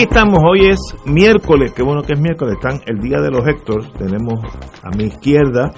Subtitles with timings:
[0.00, 3.46] Aquí estamos, hoy es miércoles, qué bueno que es miércoles, están el día de los
[3.46, 4.32] Héctor, tenemos
[4.82, 5.70] a mi izquierda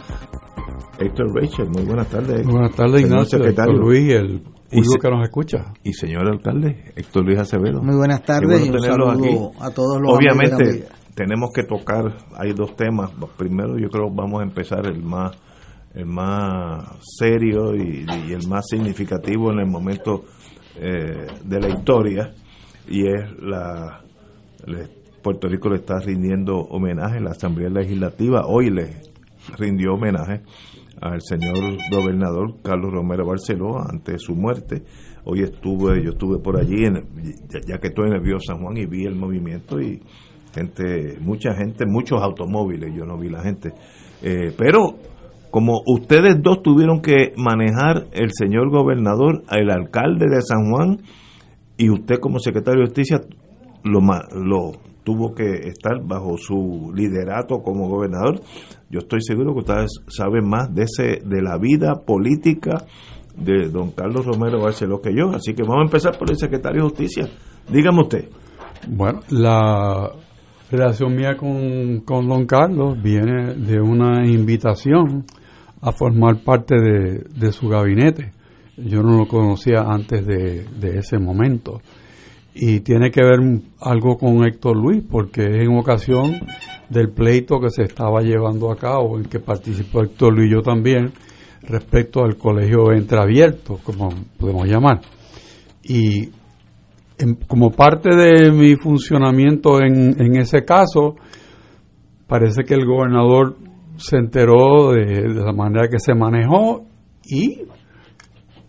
[1.00, 2.46] Héctor Rachel, muy buenas tardes.
[2.46, 3.72] Buenas tardes, Ignacio, secretario.
[3.72, 4.34] Héctor Luis, el
[4.70, 5.58] Y público se- que nos escucha.
[5.82, 7.82] Y señor alcalde, Héctor Luis Acevedo.
[7.82, 9.59] Muy buenas tardes bueno y un tenerlos saludo aquí.
[9.60, 10.86] a todos los Obviamente
[11.16, 12.04] tenemos que tocar,
[12.38, 13.10] hay dos temas.
[13.36, 15.36] Primero yo creo vamos a empezar el más
[15.95, 16.84] el más
[17.18, 20.23] serio y, y el más significativo en el momento
[20.76, 22.30] eh, de la historia
[22.88, 23.98] y es la
[25.23, 29.02] Puerto Rico le está rindiendo homenaje, la Asamblea Legislativa hoy le
[29.59, 30.43] rindió homenaje
[31.01, 34.82] al señor gobernador Carlos Romero Barceló ante su muerte.
[35.24, 36.85] Hoy estuve, yo estuve por allí,
[37.66, 40.01] ya que estoy en el Bío San Juan y vi el movimiento y
[40.54, 43.73] gente, mucha gente, muchos automóviles, yo no vi la gente.
[44.23, 44.97] Eh, pero
[45.51, 50.99] como ustedes dos tuvieron que manejar el señor gobernador, el alcalde de San Juan
[51.76, 53.21] y usted como secretario de Justicia
[53.85, 54.01] lo,
[54.35, 54.73] lo
[55.05, 58.41] tuvo que estar bajo su liderato como gobernador.
[58.91, 62.85] Yo estoy seguro que ustedes saben más de ese de la vida política
[63.37, 65.31] de don Carlos Romero Barceló que yo.
[65.31, 67.28] Así que vamos a empezar por el secretario de Justicia.
[67.69, 68.28] Dígame usted.
[68.88, 70.10] Bueno, la
[70.71, 75.25] relación mía con, con don Carlos viene de una invitación
[75.81, 78.32] a formar parte de, de su gabinete.
[78.76, 81.81] Yo no lo conocía antes de, de ese momento.
[82.54, 83.38] Y tiene que ver
[83.80, 86.34] algo con Héctor Luis, porque es en ocasión
[86.90, 90.60] del pleito que se estaba llevando a cabo, en que participó Héctor Luis y yo
[90.62, 91.12] también,
[91.62, 95.00] respecto al colegio entreabierto, como podemos llamar.
[95.82, 96.28] Y
[97.18, 101.16] en- como parte de mi funcionamiento en, en ese caso,
[102.26, 103.56] parece que el gobernador
[103.96, 106.84] se enteró de, de la manera que se manejó
[107.24, 107.60] y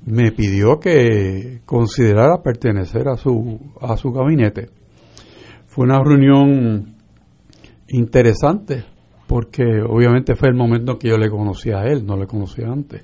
[0.05, 4.69] me pidió que considerara pertenecer a su, a su gabinete.
[5.67, 6.95] Fue una reunión
[7.87, 8.83] interesante
[9.27, 12.67] porque obviamente fue el momento en que yo le conocí a él, no le conocía
[12.67, 13.03] antes.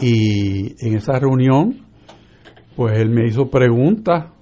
[0.00, 1.86] Y en esa reunión,
[2.76, 4.32] pues él me hizo preguntas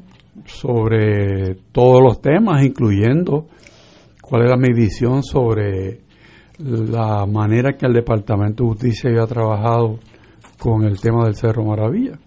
[0.45, 3.49] sobre todos los temas, incluyendo
[4.23, 6.03] cuál era mi visión sobre
[6.59, 9.99] la manera que el Departamento de Justicia había trabajado
[10.59, 12.19] con el tema del Cerro Maravilla.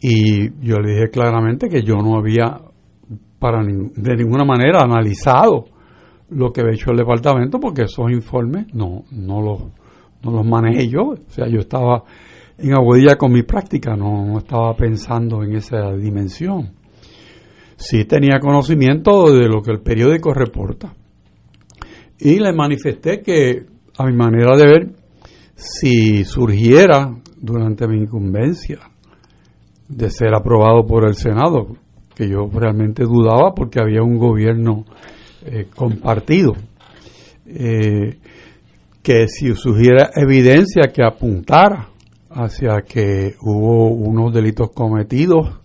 [0.00, 2.60] Y yo le dije claramente que yo no había
[3.38, 5.66] para nin- de ninguna manera analizado
[6.30, 9.62] lo que había hecho el departamento porque esos informes no, no los
[10.24, 11.02] no los manejé yo.
[11.10, 12.04] O sea, yo estaba
[12.58, 16.70] en aguadilla con mi práctica, no, no estaba pensando en esa dimensión.
[17.76, 20.92] Sí tenía conocimiento de lo que el periódico reporta.
[22.20, 23.66] Y le manifesté que,
[23.98, 24.90] a mi manera de ver,
[25.54, 28.78] si surgiera durante mi incumbencia
[29.88, 31.76] de ser aprobado por el Senado,
[32.14, 34.84] que yo realmente dudaba porque había un gobierno
[35.44, 36.54] eh, compartido,
[37.46, 38.18] eh,
[39.02, 41.88] que si surgiera evidencia que apuntara
[42.30, 45.60] hacia que hubo unos delitos cometidos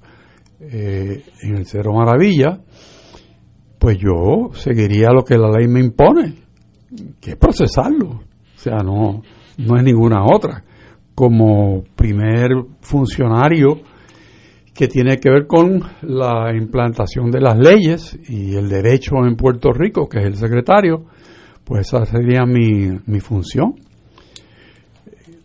[0.59, 2.59] eh, en el Cerro Maravilla,
[3.79, 6.33] pues yo seguiría lo que la ley me impone,
[7.21, 8.07] que es procesarlo.
[8.09, 9.21] O sea, no,
[9.57, 10.63] no es ninguna otra.
[11.15, 12.49] Como primer
[12.81, 13.81] funcionario
[14.73, 19.71] que tiene que ver con la implantación de las leyes y el derecho en Puerto
[19.73, 21.05] Rico, que es el secretario,
[21.63, 23.73] pues esa sería mi, mi función.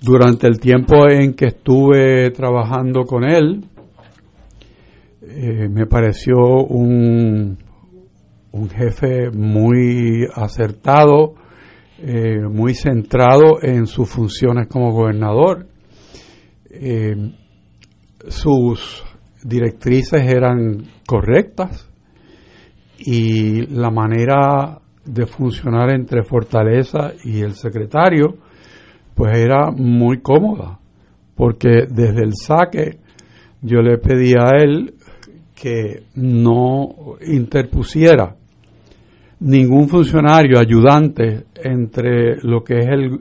[0.03, 3.65] Durante el tiempo en que estuve trabajando con él,
[5.23, 7.57] eh, me pareció un,
[8.51, 11.35] un jefe muy acertado,
[12.05, 15.69] eh, muy centrado en sus funciones como gobernador.
[16.69, 17.15] Eh,
[18.27, 19.05] sus
[19.45, 21.89] directrices eran correctas
[22.99, 28.37] y la manera de funcionar entre Fortaleza y el secretario
[29.15, 30.81] pues era muy cómoda
[31.37, 32.99] porque desde el saque
[33.61, 34.95] yo le pedí a él
[35.55, 38.35] que no interpusiera
[39.43, 43.21] ningún funcionario ayudante entre lo que es el,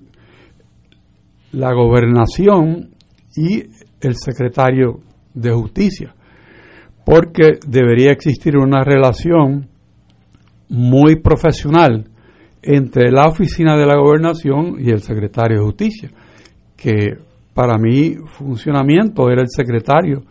[1.54, 2.92] la gobernación
[3.36, 3.64] y
[4.00, 5.00] el secretario
[5.34, 6.14] de justicia,
[7.06, 9.68] porque debería existir una relación
[10.70, 12.06] muy profesional
[12.62, 16.12] entre la oficina de la gobernación y el secretario de justicia,
[16.78, 17.18] que
[17.54, 20.24] para mi funcionamiento era el secretario,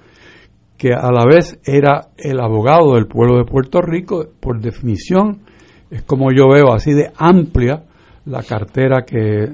[0.79, 5.43] que a la vez era el abogado del pueblo de Puerto Rico, por definición,
[5.91, 7.85] es como yo veo así de amplia
[8.27, 9.49] la cartera que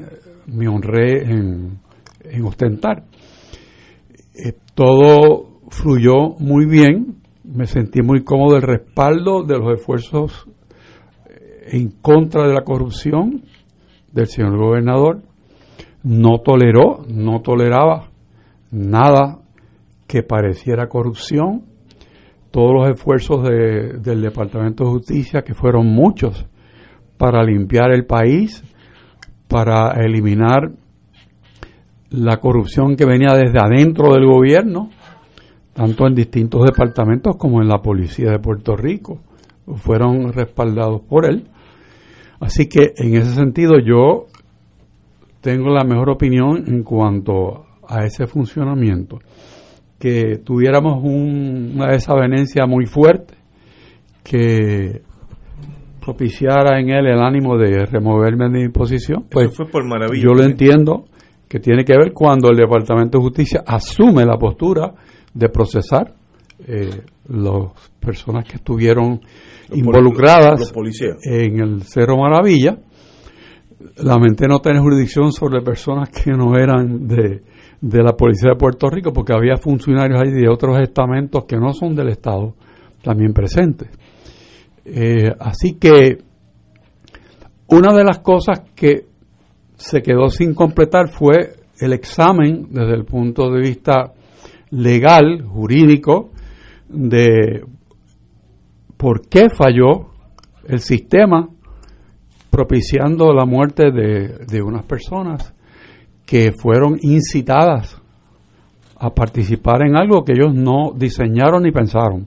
[0.46, 1.78] me honré en,
[2.44, 3.04] ostentar.
[4.34, 10.46] Eh, todo fluyó muy bien, me sentí muy cómodo del respaldo de los esfuerzos
[11.28, 13.42] eh, en contra de la corrupción
[14.12, 15.22] del señor gobernador.
[16.02, 18.10] No toleró, no toleraba
[18.70, 19.40] nada
[20.06, 21.64] que pareciera corrupción.
[22.56, 26.46] Todos los esfuerzos del Departamento de Justicia, que fueron muchos,
[27.18, 28.64] para limpiar el país,
[29.46, 30.72] para eliminar
[32.08, 34.88] la corrupción que venía desde adentro del gobierno,
[35.74, 39.20] tanto en distintos departamentos como en la policía de Puerto Rico,
[39.74, 41.50] fueron respaldados por él.
[42.40, 44.28] Así que en ese sentido yo
[45.42, 49.18] tengo la mejor opinión en cuanto a ese funcionamiento.
[49.98, 53.34] Que tuviéramos una desavenencia muy fuerte,
[54.22, 55.02] que
[56.04, 60.34] propiciara en él el ánimo de removerme de mi posición, pues fue por maravilla, yo
[60.34, 61.06] lo entiendo
[61.48, 64.92] que tiene que ver cuando el Departamento de Justicia asume la postura
[65.32, 66.14] de procesar
[66.66, 69.20] eh, las personas que estuvieron
[69.72, 70.72] involucradas
[71.24, 72.78] en el Cerro Maravilla.
[73.98, 77.42] Lamenté no tener jurisdicción sobre personas que no eran de,
[77.80, 81.72] de la Policía de Puerto Rico, porque había funcionarios ahí de otros estamentos que no
[81.72, 82.54] son del Estado
[83.02, 83.88] también presentes.
[84.84, 86.18] Eh, así que
[87.68, 89.06] una de las cosas que
[89.74, 94.12] se quedó sin completar fue el examen desde el punto de vista
[94.70, 96.30] legal, jurídico,
[96.88, 97.64] de
[98.96, 100.10] por qué falló
[100.66, 101.48] el sistema
[102.50, 105.55] propiciando la muerte de, de unas personas
[106.26, 108.02] que fueron incitadas
[108.98, 112.26] a participar en algo que ellos no diseñaron ni pensaron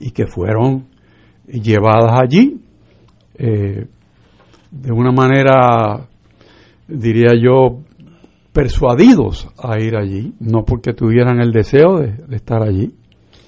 [0.00, 0.86] y que fueron
[1.46, 2.60] llevadas allí
[3.36, 3.86] eh,
[4.70, 6.08] de una manera,
[6.88, 7.80] diría yo,
[8.52, 12.92] persuadidos a ir allí, no porque tuvieran el deseo de, estar allí.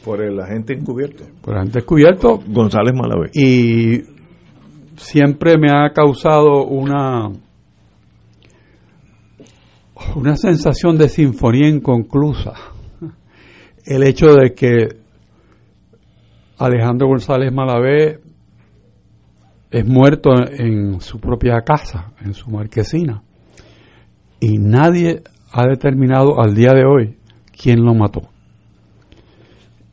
[0.04, 1.24] Por el agente encubierto.
[1.40, 2.40] Por el agente encubierto.
[2.46, 3.30] González Malavé.
[3.34, 4.02] Y
[4.96, 7.30] siempre me ha causado una
[10.14, 12.52] una sensación de sinfonía inconclusa
[13.86, 14.88] el hecho de que
[16.58, 18.20] Alejandro González Malavé
[19.70, 23.22] es muerto en su propia casa, en su marquesina,
[24.40, 25.22] y nadie
[25.52, 27.16] ha determinado al día de hoy
[27.56, 28.22] quién lo mató.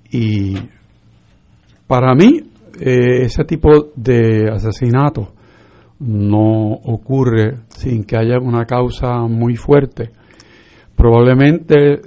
[0.09, 0.55] Y
[1.87, 2.41] para mí,
[2.79, 5.32] eh, ese tipo de asesinato
[6.05, 10.11] no ocurre sin que haya una causa muy fuerte.
[10.95, 12.01] Probablemente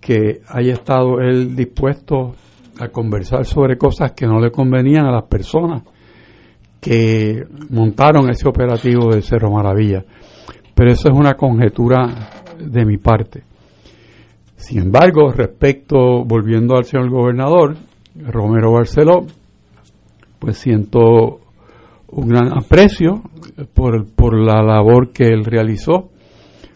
[0.00, 2.34] que haya estado él dispuesto
[2.78, 5.82] a conversar sobre cosas que no le convenían a las personas
[6.80, 10.04] que montaron ese operativo de Cerro Maravilla.
[10.74, 13.42] Pero eso es una conjetura de mi parte.
[14.56, 17.76] Sin embargo, respecto, volviendo al señor gobernador,
[18.16, 19.26] Romero Barceló,
[20.38, 21.40] pues siento
[22.08, 23.22] un gran aprecio
[23.74, 26.10] por, por la labor que él realizó,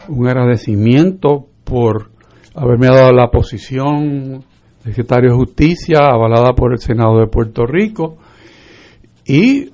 [0.09, 2.11] un agradecimiento por
[2.55, 4.43] haberme dado la posición
[4.83, 8.17] secretario de Justicia, avalada por el Senado de Puerto Rico,
[9.25, 9.69] y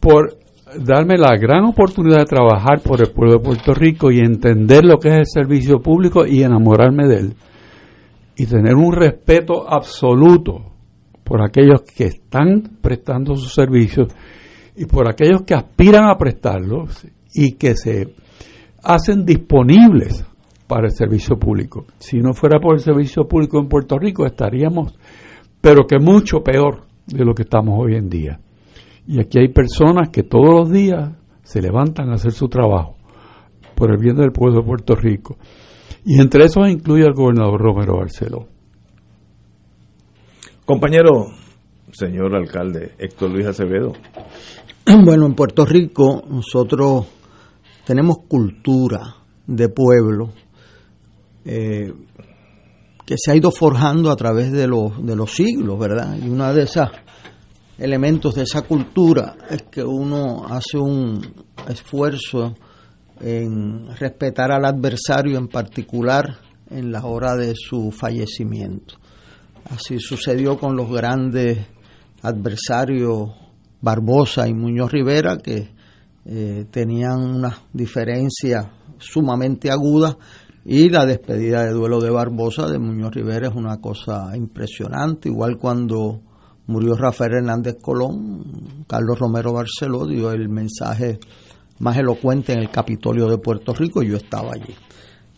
[0.00, 0.38] por
[0.78, 4.98] darme la gran oportunidad de trabajar por el pueblo de Puerto Rico y entender lo
[4.98, 7.34] que es el servicio público y enamorarme de él.
[8.36, 10.72] Y tener un respeto absoluto
[11.22, 14.08] por aquellos que están prestando sus servicios
[14.76, 18.14] y por aquellos que aspiran a prestarlos y que se
[18.82, 20.24] hacen disponibles
[20.66, 21.86] para el servicio público.
[21.98, 24.98] Si no fuera por el servicio público en Puerto Rico estaríamos,
[25.60, 28.40] pero que mucho peor de lo que estamos hoy en día.
[29.06, 31.12] Y aquí hay personas que todos los días
[31.42, 32.96] se levantan a hacer su trabajo
[33.74, 35.36] por el bien del pueblo de Puerto Rico.
[36.04, 38.46] Y entre esos incluye al gobernador Romero Barceló.
[40.64, 41.26] Compañero,
[41.92, 43.92] señor alcalde Héctor Luis Acevedo.
[45.04, 47.06] Bueno, en Puerto Rico nosotros
[47.86, 50.32] tenemos cultura de pueblo
[51.44, 51.92] eh,
[53.06, 56.16] que se ha ido forjando a través de los, de los siglos, ¿verdad?
[56.22, 56.88] Y uno de esos
[57.78, 61.20] elementos de esa cultura es que uno hace un
[61.68, 62.54] esfuerzo
[63.20, 68.96] en respetar al adversario en particular en la hora de su fallecimiento.
[69.70, 71.58] Así sucedió con los grandes
[72.22, 73.43] adversarios
[73.84, 75.68] Barbosa y Muñoz Rivera, que
[76.24, 80.16] eh, tenían una diferencia sumamente aguda
[80.64, 85.58] y la despedida de duelo de Barbosa de Muñoz Rivera es una cosa impresionante, igual
[85.58, 86.22] cuando
[86.66, 91.18] murió Rafael Hernández Colón, Carlos Romero Barceló dio el mensaje
[91.78, 94.74] más elocuente en el Capitolio de Puerto Rico yo estaba allí.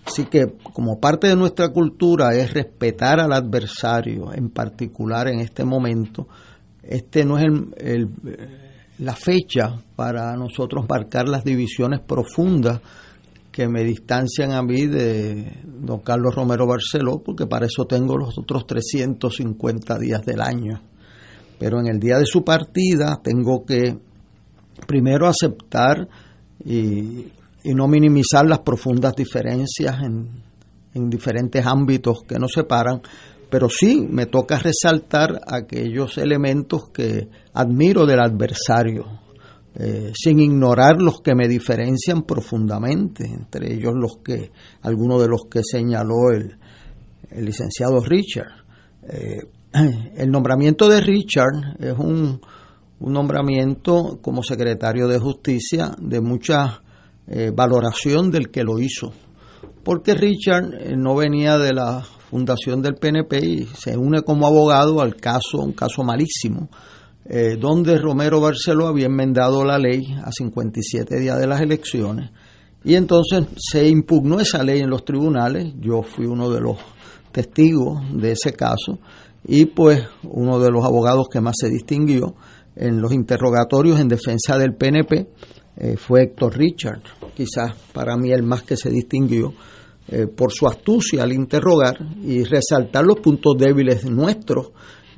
[0.06, 5.64] Así que como parte de nuestra cultura es respetar al adversario, en particular en este
[5.64, 6.28] momento,
[6.88, 7.44] este no es
[7.78, 8.10] el,
[8.98, 12.80] la fecha para nosotros marcar las divisiones profundas
[13.50, 18.38] que me distancian a mí de don Carlos Romero Barceló, porque para eso tengo los
[18.38, 20.82] otros 350 días del año.
[21.58, 23.96] Pero en el día de su partida tengo que
[24.86, 26.06] primero aceptar
[26.64, 27.32] y,
[27.64, 30.28] no minimizar las profundas diferencias en,
[30.94, 33.00] en diferentes ámbitos que nos separan,
[33.48, 39.04] pero sí me toca resaltar aquellos elementos que admiro del adversario,
[39.74, 44.50] eh, sin ignorar los que me diferencian profundamente, entre ellos los que,
[44.82, 46.58] algunos de los que señaló el,
[47.44, 48.64] licenciado Richard.
[49.08, 49.42] Eh,
[50.16, 52.40] el nombramiento de Richard es un,
[52.98, 56.82] nombramiento como secretario de justicia de mucha
[57.26, 59.12] eh, valoración del que lo hizo,
[59.84, 65.16] porque Richard no venía de la fundación del PNP y se une como abogado al
[65.16, 66.68] caso, un caso malísimo,
[67.24, 72.30] eh, donde Romero Barceló había enmendado la ley a 57 días de las elecciones.
[72.84, 76.76] Y entonces se impugnó esa ley en los tribunales, yo fui uno de los
[77.32, 78.98] testigos de ese caso
[79.44, 82.34] y pues uno de los abogados que más se distinguió
[82.74, 85.28] en los interrogatorios en defensa del PNP
[85.76, 87.02] eh, fue Héctor Richard,
[87.34, 89.52] quizás para mí el más que se distinguió
[90.08, 94.70] eh, por su astucia al interrogar y resaltar los puntos débiles nuestros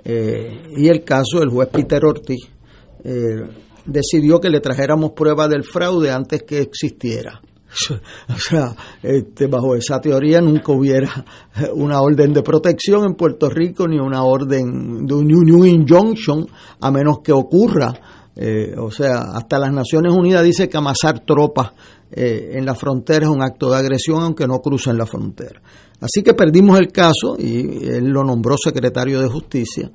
[0.03, 2.49] eh, y el caso del juez Peter Ortiz
[3.05, 3.43] eh,
[3.85, 7.39] decidió que le trajéramos prueba del fraude antes que existiera.
[8.31, 11.23] O sea, este, bajo esa teoría nunca hubiera
[11.75, 16.47] una orden de protección en Puerto Rico ni una orden de un new injunction
[16.81, 17.93] a menos que ocurra.
[18.79, 21.73] O sea, hasta las Naciones Unidas dice que amasar tropas
[22.11, 25.61] en la frontera es un acto de agresión aunque no crucen la frontera.
[26.01, 29.91] Así que perdimos el caso y él lo nombró secretario de justicia,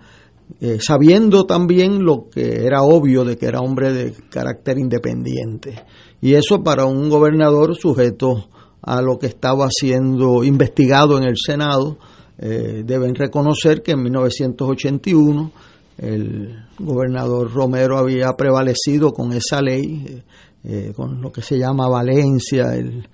[0.59, 5.81] eh, sabiendo también lo que era obvio de que era hombre de carácter independiente.
[6.21, 8.49] Y eso para un gobernador sujeto
[8.81, 11.97] a lo que estaba siendo investigado en el Senado,
[12.37, 15.51] eh, deben reconocer que en 1981
[15.97, 20.23] el gobernador Romero había prevalecido con esa ley,
[20.63, 23.07] eh, con lo que se llama Valencia, él,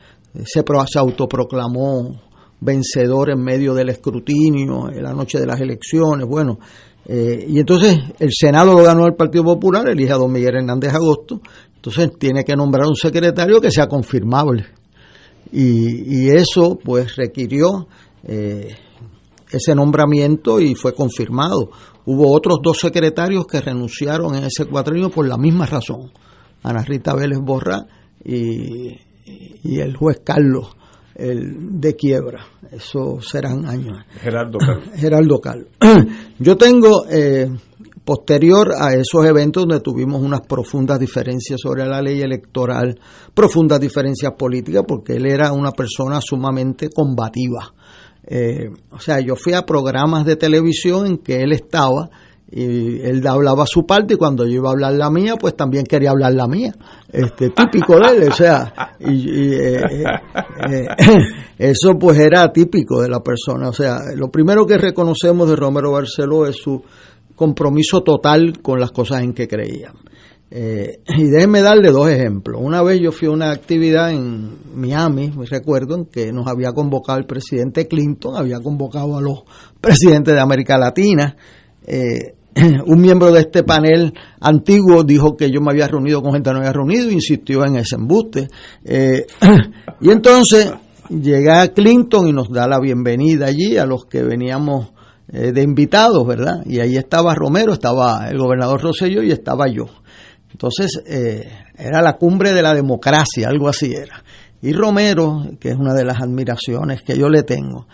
[0.45, 2.21] se, se autoproclamó
[2.61, 6.59] vencedor en medio del escrutinio, en la noche de las elecciones, bueno,
[7.05, 10.93] eh, y entonces el Senado lo ganó el Partido Popular, elige a don Miguel Hernández
[10.93, 11.41] Agosto,
[11.75, 14.65] entonces tiene que nombrar un secretario que sea confirmable.
[15.51, 17.87] Y, y eso pues requirió
[18.23, 18.75] eh,
[19.51, 21.71] ese nombramiento y fue confirmado.
[22.05, 26.11] Hubo otros dos secretarios que renunciaron en ese cuatrienio por la misma razón,
[26.63, 27.85] Ana Rita Vélez Borra
[28.23, 28.97] y,
[29.63, 30.75] y el juez Carlos
[31.15, 32.45] el de quiebra.
[32.71, 33.97] Eso serán años.
[34.21, 34.89] Gerardo Carlos.
[34.95, 35.67] Gerardo Carlos.
[36.39, 37.49] Yo tengo, eh,
[38.09, 42.99] posterior a esos eventos donde tuvimos unas profundas diferencias sobre la ley electoral,
[43.35, 47.71] profundas diferencias políticas, porque él era una persona sumamente combativa.
[48.25, 52.09] Eh, o sea, yo fui a programas de televisión en que él estaba
[52.51, 55.85] y él hablaba su parte y cuando yo iba a hablar la mía pues también
[55.85, 56.73] quería hablar la mía.
[57.11, 59.81] Este típico de él o sea y, eh,
[60.69, 60.87] eh,
[61.59, 63.69] eso pues era típico de la persona.
[63.69, 66.81] O sea lo primero que reconocemos de Romero Barceló es su
[67.35, 69.93] compromiso total con las cosas en que creía.
[70.51, 72.59] Eh, y déjenme darle dos ejemplos.
[72.59, 76.71] Una vez yo fui a una actividad en Miami me recuerdo en que nos había
[76.71, 79.43] convocado el presidente Clinton había convocado a los
[79.79, 81.35] presidentes de América Latina
[81.85, 82.38] eh,
[82.85, 86.53] un miembro de este panel antiguo dijo que yo me había reunido con gente que
[86.53, 88.47] no había reunido, insistió en ese embuste.
[88.83, 89.25] Eh,
[90.01, 90.71] y entonces
[91.09, 94.91] llega Clinton y nos da la bienvenida allí a los que veníamos
[95.31, 96.63] eh, de invitados, ¿verdad?
[96.65, 99.85] Y ahí estaba Romero, estaba el gobernador Rosselló y estaba yo.
[100.51, 104.23] Entonces eh, era la cumbre de la democracia, algo así era.
[104.61, 107.87] Y Romero, que es una de las admiraciones que yo le tengo,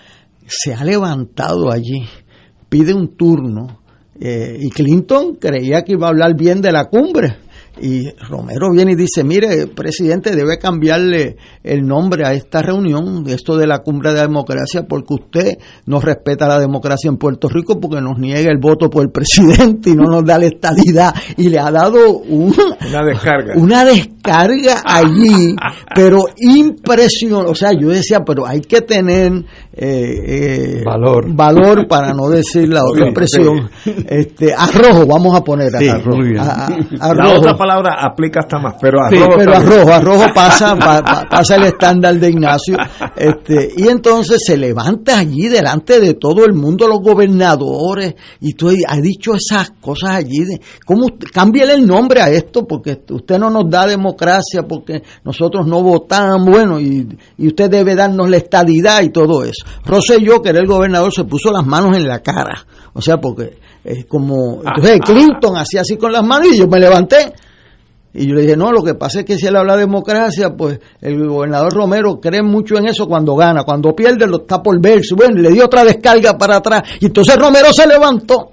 [0.47, 2.07] se ha levantado allí,
[2.69, 3.81] pide un turno,
[4.19, 7.37] eh, y Clinton creía que iba a hablar bien de la cumbre,
[7.81, 13.57] y Romero viene y dice, mire, presidente, debe cambiarle el nombre a esta reunión, esto
[13.57, 17.79] de la cumbre de la democracia, porque usted no respeta la democracia en Puerto Rico
[17.79, 21.13] porque nos niega el voto por el presidente y no nos da la estadidad.
[21.37, 23.53] Y le ha dado una descarga.
[23.55, 25.55] Una descarga allí,
[25.93, 27.51] pero impresionante.
[27.51, 29.33] O sea, yo decía, pero hay que tener
[29.73, 31.33] eh, eh, valor.
[31.33, 33.69] valor para no decir la otra expresión.
[34.07, 36.17] Este, arrojo, vamos a poner sí, arrojo.
[36.17, 36.39] Muy bien.
[36.39, 36.67] A,
[36.99, 39.31] a, la otra palabra aplica hasta más, pero arrojo.
[39.31, 42.77] Sí, pero arrojo, arrojo pasa, pa, pa, pasa el estándar de Ignacio.
[43.15, 48.69] Este, y entonces se levanta allí delante de todo el mundo, los gobernadores, y tú
[48.87, 53.49] has dicho esas cosas allí de cómo cámbiale el nombre a esto, porque usted no
[53.49, 57.07] nos da democracia, porque nosotros no votamos, bueno, y,
[57.37, 59.65] y usted debe darnos la estadidad y todo eso.
[59.85, 62.65] Rosselló, que era el gobernador, se puso las manos en la cara.
[62.93, 64.61] O sea, porque es como.
[64.65, 67.33] Entonces Clinton hacía así con las manos y yo me levanté.
[68.17, 70.55] Y yo le dije, no, lo que pasa es que si él habla de democracia,
[70.55, 73.63] pues el gobernador Romero cree mucho en eso cuando gana.
[73.63, 75.15] Cuando pierde, lo está por verse.
[75.15, 76.83] Bueno, le dio otra descarga para atrás.
[77.01, 78.51] Y entonces Romero se levantó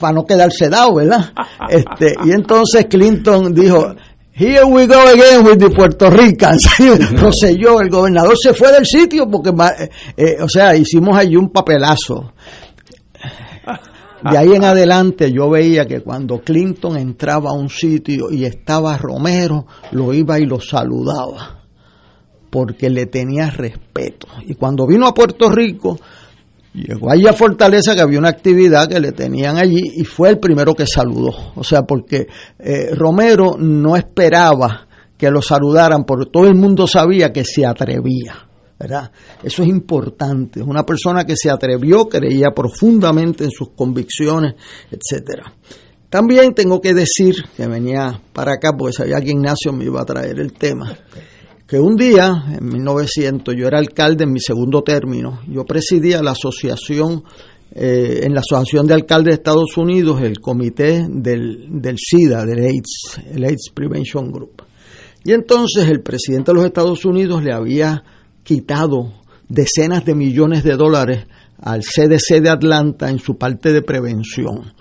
[0.00, 1.32] para no quedarse dado, ¿verdad?
[1.68, 3.94] Este, y entonces Clinton dijo,
[4.32, 6.64] Here we go again with the Puerto Ricans.
[7.20, 11.50] Roselló, el gobernador se fue del sitio porque, eh, eh, o sea, hicimos allí un
[11.50, 12.32] papelazo.
[14.22, 18.96] De ahí en adelante yo veía que cuando Clinton entraba a un sitio y estaba
[18.98, 21.62] Romero, lo iba y lo saludaba,
[22.50, 24.26] porque le tenía respeto.
[24.46, 25.98] Y cuando vino a Puerto Rico,
[26.74, 30.38] llegó allí a Fortaleza que había una actividad que le tenían allí y fue el
[30.38, 31.52] primero que saludó.
[31.54, 32.26] O sea, porque
[32.58, 38.47] eh, Romero no esperaba que lo saludaran, porque todo el mundo sabía que se atrevía.
[38.78, 39.10] ¿Verdad?
[39.42, 40.60] Eso es importante.
[40.60, 44.54] Es una persona que se atrevió, creía profundamente en sus convicciones,
[44.90, 45.52] etcétera.
[46.08, 50.06] También tengo que decir que venía para acá porque sabía que Ignacio me iba a
[50.06, 50.96] traer el tema.
[51.66, 55.40] Que un día, en 1900, yo era alcalde en mi segundo término.
[55.46, 57.24] Yo presidía la asociación,
[57.74, 62.60] eh, en la Asociación de Alcaldes de Estados Unidos, el comité del, del SIDA, del
[62.60, 64.62] AIDS, el AIDS Prevention Group.
[65.24, 68.02] Y entonces el presidente de los Estados Unidos le había
[68.48, 69.12] quitado
[69.46, 71.26] decenas de millones de dólares
[71.60, 74.72] al CDC de Atlanta en su parte de prevención.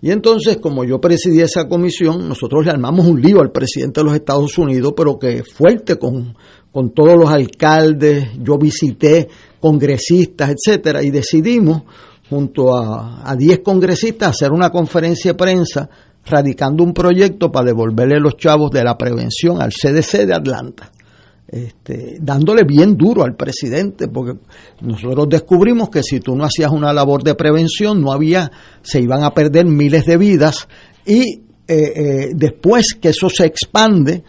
[0.00, 4.06] Y entonces, como yo presidí esa comisión, nosotros le armamos un lío al presidente de
[4.06, 6.34] los Estados Unidos, pero que fuerte con,
[6.72, 9.28] con todos los alcaldes, yo visité
[9.60, 11.82] congresistas, etcétera, y decidimos,
[12.30, 15.90] junto a 10 congresistas, hacer una conferencia de prensa
[16.24, 20.90] radicando un proyecto para devolverle los chavos de la prevención al CDC de Atlanta
[21.52, 24.38] este, dándole bien duro al presidente, porque
[24.82, 29.24] nosotros descubrimos que si tú no hacías una labor de prevención, no había, se iban
[29.24, 30.68] a perder miles de vidas
[31.04, 34.22] y eh, eh, después que eso se expande,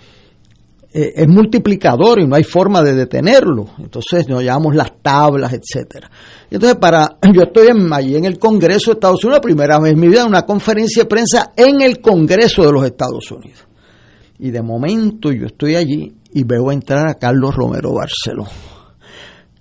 [0.93, 3.67] eh, es multiplicador y no hay forma de detenerlo.
[3.77, 6.09] Entonces nos llamamos las tablas, etcétera.
[6.49, 9.93] Entonces, para, yo estoy en, allí en el Congreso de Estados Unidos, la primera vez
[9.93, 13.67] en mi vida, una conferencia de prensa en el Congreso de los Estados Unidos.
[14.39, 18.45] Y de momento yo estoy allí y veo entrar a Carlos Romero Barceló.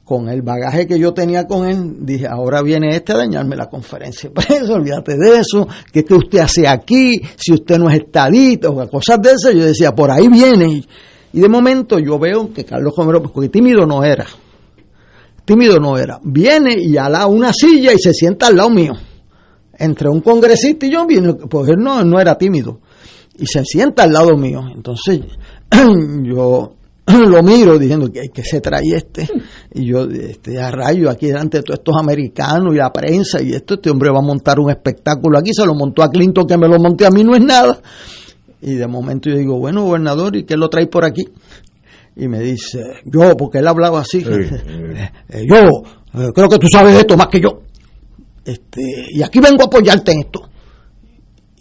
[0.04, 3.68] Con el bagaje que yo tenía con él, dije, ahora viene este a dañarme la
[3.68, 4.30] conferencia.
[4.34, 7.20] Pues olvídate de eso, ¿qué que usted hace aquí?
[7.36, 10.84] Si usted no es estadito, cosas de esas, yo decía, por ahí viene.
[11.32, 14.26] Y de momento yo veo que Carlos Romero, porque tímido no era,
[15.44, 18.94] tímido no era, viene y ala una silla y se sienta al lado mío.
[19.78, 21.06] Entre un congresista y yo,
[21.48, 22.80] porque él no, no era tímido.
[23.38, 24.60] Y se sienta al lado mío.
[24.74, 25.20] Entonces
[26.24, 26.74] yo
[27.06, 29.28] lo miro diciendo que, que se trae este
[29.74, 33.52] y yo este, a rayo aquí delante de todos estos americanos y la prensa y
[33.52, 36.56] esto este hombre va a montar un espectáculo aquí se lo montó a Clinton que
[36.56, 37.80] me lo monté a mí no es nada
[38.60, 41.26] y de momento yo digo bueno gobernador y qué lo trae por aquí
[42.16, 44.22] y me dice yo porque él hablaba así.
[44.22, 45.46] Sí, sí.
[45.46, 45.56] yo
[46.14, 47.62] eh, creo que tú sabes esto más que yo.
[48.44, 50.48] Este y aquí vengo a apoyarte en esto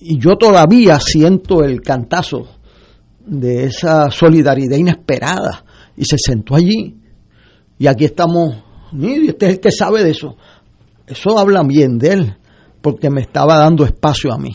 [0.02, 2.48] y yo todavía siento el cantazo
[3.30, 5.64] de esa solidaridad inesperada
[5.96, 6.98] y se sentó allí.
[7.78, 8.56] Y aquí estamos,
[8.92, 10.36] y este es el que sabe de eso.
[11.08, 12.38] Eso habla bien de él,
[12.82, 14.52] porque me estaba dando espacio a mí.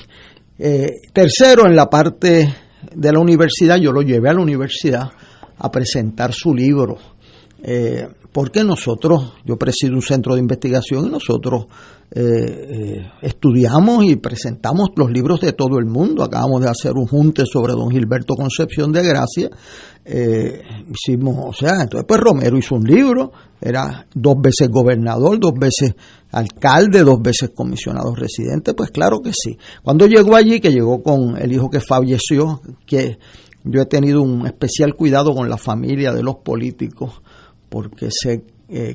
[0.59, 2.55] Eh, tercero, en la parte
[2.95, 5.11] de la universidad, yo lo llevé a la universidad
[5.59, 6.99] a presentar su libro,
[7.63, 11.67] eh, porque nosotros, yo presido un centro de investigación y nosotros
[12.11, 16.25] eh, eh, estudiamos y presentamos los libros de todo el mundo.
[16.25, 19.51] Acabamos de hacer un junte sobre don Gilberto Concepción de Gracia.
[20.05, 25.55] Eh, hicimos, o sea, entonces pues Romero hizo un libro, era dos veces gobernador, dos
[25.55, 25.95] veces
[26.33, 29.57] alcalde, dos veces comisionado residente, pues claro que sí.
[29.85, 33.17] Cuando llegó allí, que llegó con el hijo que falleció, que
[33.63, 37.23] yo he tenido un especial cuidado con la familia de los políticos,
[37.75, 38.45] porque sé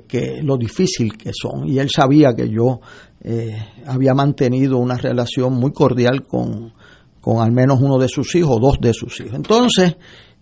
[0.08, 1.68] que lo difícil que son.
[1.68, 2.80] Y él sabía que yo
[3.22, 6.72] eh, había mantenido una relación muy cordial con,
[7.20, 9.34] con al menos uno de sus hijos, dos de sus hijos.
[9.36, 9.98] Entonces,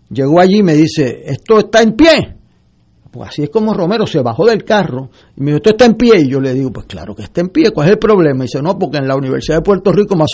[0.08, 2.36] llegó allí y me dice, ¿esto está en pie?
[3.10, 5.94] Pues así es como Romero se bajó del carro y me dijo, ¿esto está en
[5.94, 6.20] pie?
[6.20, 8.44] Y yo le digo, pues claro que está en pie, ¿cuál es el problema?
[8.44, 10.30] Y dice, no, porque en la Universidad de Puerto Rico, más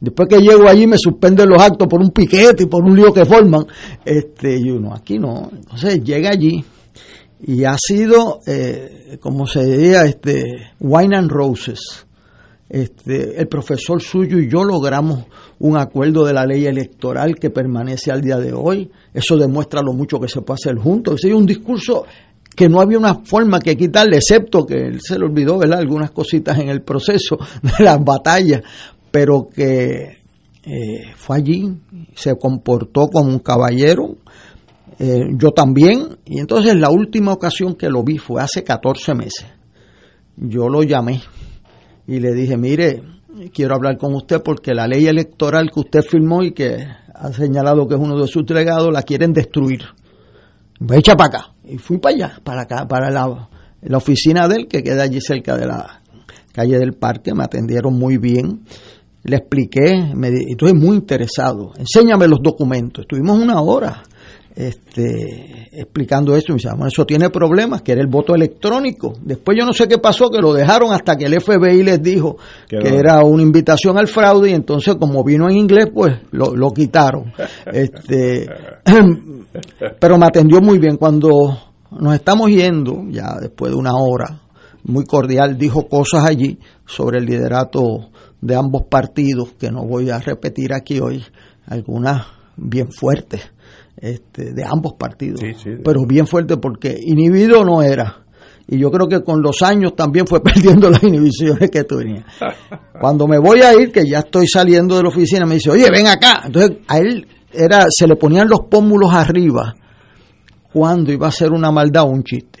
[0.00, 3.12] después que llego allí me suspenden los actos por un piquete y por un lío
[3.12, 3.66] que forman.
[4.04, 5.50] Este, y uno, aquí no.
[5.52, 6.64] Entonces llega allí
[7.42, 12.06] y ha sido, eh, como se diría, este, wine and roses.
[12.68, 15.26] Este, el profesor suyo y yo logramos
[15.58, 18.90] un acuerdo de la ley electoral que permanece al día de hoy.
[19.12, 21.22] Eso demuestra lo mucho que se puede hacer juntos.
[21.24, 22.04] Es un discurso
[22.54, 25.80] que no había una forma que quitarle, excepto que él se le olvidó, ¿verdad?
[25.80, 28.62] Algunas cositas en el proceso de las batallas,
[29.10, 30.18] pero que
[30.64, 31.76] eh, fue allí,
[32.14, 34.16] se comportó como un caballero,
[34.98, 39.46] eh, yo también, y entonces la última ocasión que lo vi fue hace 14 meses.
[40.36, 41.20] Yo lo llamé
[42.06, 43.02] y le dije, mire,
[43.52, 47.86] quiero hablar con usted porque la ley electoral que usted firmó y que ha señalado
[47.86, 49.82] que es uno de sus delegados la quieren destruir.
[50.80, 51.54] Me echa para acá.
[51.64, 53.48] Y fui para allá, para acá, para la,
[53.82, 56.02] la oficina de él, que queda allí cerca de la
[56.52, 57.34] calle del parque.
[57.34, 58.62] Me atendieron muy bien
[59.24, 63.02] le expliqué, me, estoy muy interesado, enséñame los documentos.
[63.04, 64.02] Estuvimos una hora
[64.54, 69.14] este, explicando esto y me dice, bueno, eso tiene problemas, que era el voto electrónico.
[69.22, 72.36] Después yo no sé qué pasó, que lo dejaron hasta que el FBI les dijo
[72.68, 76.70] que era una invitación al fraude y entonces como vino en inglés, pues lo, lo
[76.70, 77.32] quitaron.
[77.72, 78.46] este,
[79.98, 80.96] pero me atendió muy bien.
[80.96, 81.30] Cuando
[81.90, 84.40] nos estamos yendo, ya después de una hora,
[84.84, 88.10] muy cordial, dijo cosas allí sobre el liderato
[88.40, 91.24] de ambos partidos, que no voy a repetir aquí hoy,
[91.66, 93.52] algunas bien fuertes
[94.02, 95.40] este, de ambos partidos,
[95.84, 98.24] pero bien fuerte porque inhibido no era.
[98.66, 102.26] Y yo creo que con los años también fue perdiendo las inhibiciones que tenía.
[103.00, 105.88] Cuando me voy a ir, que ya estoy saliendo de la oficina, me dice, oye,
[105.88, 106.42] ven acá.
[106.44, 109.72] Entonces a él era, se le ponían los pómulos arriba
[110.72, 112.60] cuando iba a hacer una maldad o un chiste.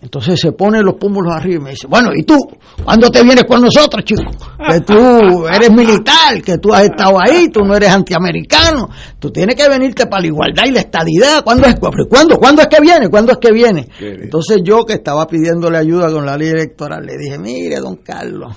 [0.00, 2.36] Entonces se pone los pómulos arriba y me dice, bueno, ¿y tú?
[2.84, 4.22] ¿Cuándo te vienes con nosotros, chico?
[4.70, 9.56] Que tú eres militar, que tú has estado ahí, tú no eres antiamericano, tú tienes
[9.56, 11.42] que venirte para la igualdad y la estadidad.
[11.42, 11.74] ¿Cuándo es,
[12.08, 13.08] ¿cuándo, ¿cuándo es que viene?
[13.08, 13.88] ¿Cuándo es que viene?
[14.00, 18.54] Entonces yo que estaba pidiéndole ayuda con la ley electoral, le dije, mire, don Carlos,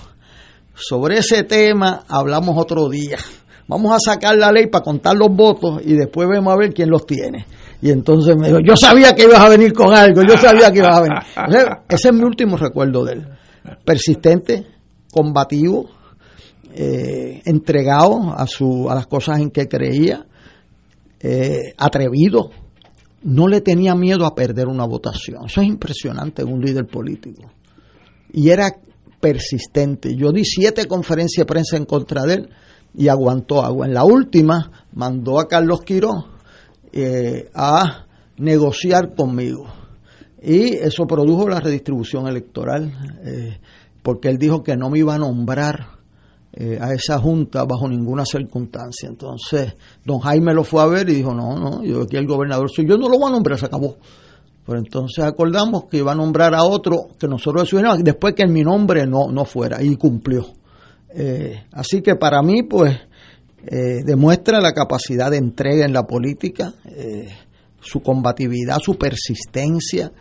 [0.75, 3.17] sobre ese tema hablamos otro día.
[3.67, 6.89] Vamos a sacar la ley para contar los votos y después vemos a ver quién
[6.89, 7.45] los tiene.
[7.81, 10.79] Y entonces me dijo, yo sabía que ibas a venir con algo, yo sabía que
[10.79, 11.17] ibas a venir.
[11.89, 13.27] ese es mi último recuerdo de él.
[13.83, 14.67] Persistente,
[15.11, 15.89] combativo,
[16.73, 20.25] eh, entregado a, su, a las cosas en que creía,
[21.19, 22.51] eh, atrevido.
[23.23, 25.45] No le tenía miedo a perder una votación.
[25.45, 27.51] Eso es impresionante en un líder político.
[28.31, 28.75] Y era
[29.19, 30.15] persistente.
[30.15, 32.49] Yo di siete conferencias de prensa en contra de él
[32.95, 33.87] y aguantó agua.
[33.87, 36.40] En la última mandó a Carlos Quiró
[36.93, 38.05] eh, a
[38.37, 39.65] negociar conmigo.
[40.41, 42.91] Y eso produjo la redistribución electoral,
[43.23, 43.59] eh,
[44.01, 45.87] porque él dijo que no me iba a nombrar
[46.51, 49.07] eh, a esa junta bajo ninguna circunstancia.
[49.07, 52.69] Entonces, don Jaime lo fue a ver y dijo, no, no, yo aquí el gobernador
[52.69, 53.95] soy yo, no lo voy a nombrar, se acabó.
[54.65, 58.51] Pero entonces acordamos que iba a nombrar a otro que nosotros decidimos después que en
[58.51, 60.45] mi nombre no, no fuera, y cumplió.
[61.71, 62.97] así que para mí, pues,
[63.67, 67.29] eh, demuestra la capacidad de entrega en la política, eh,
[67.79, 70.11] su combatividad, su persistencia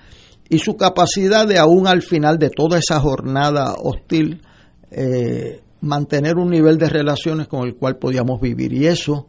[0.49, 4.43] y su capacidad de aún al final de toda esa jornada hostil
[4.91, 8.73] eh, mantener un nivel de relaciones con el cual podíamos vivir.
[8.75, 9.27] Y eso,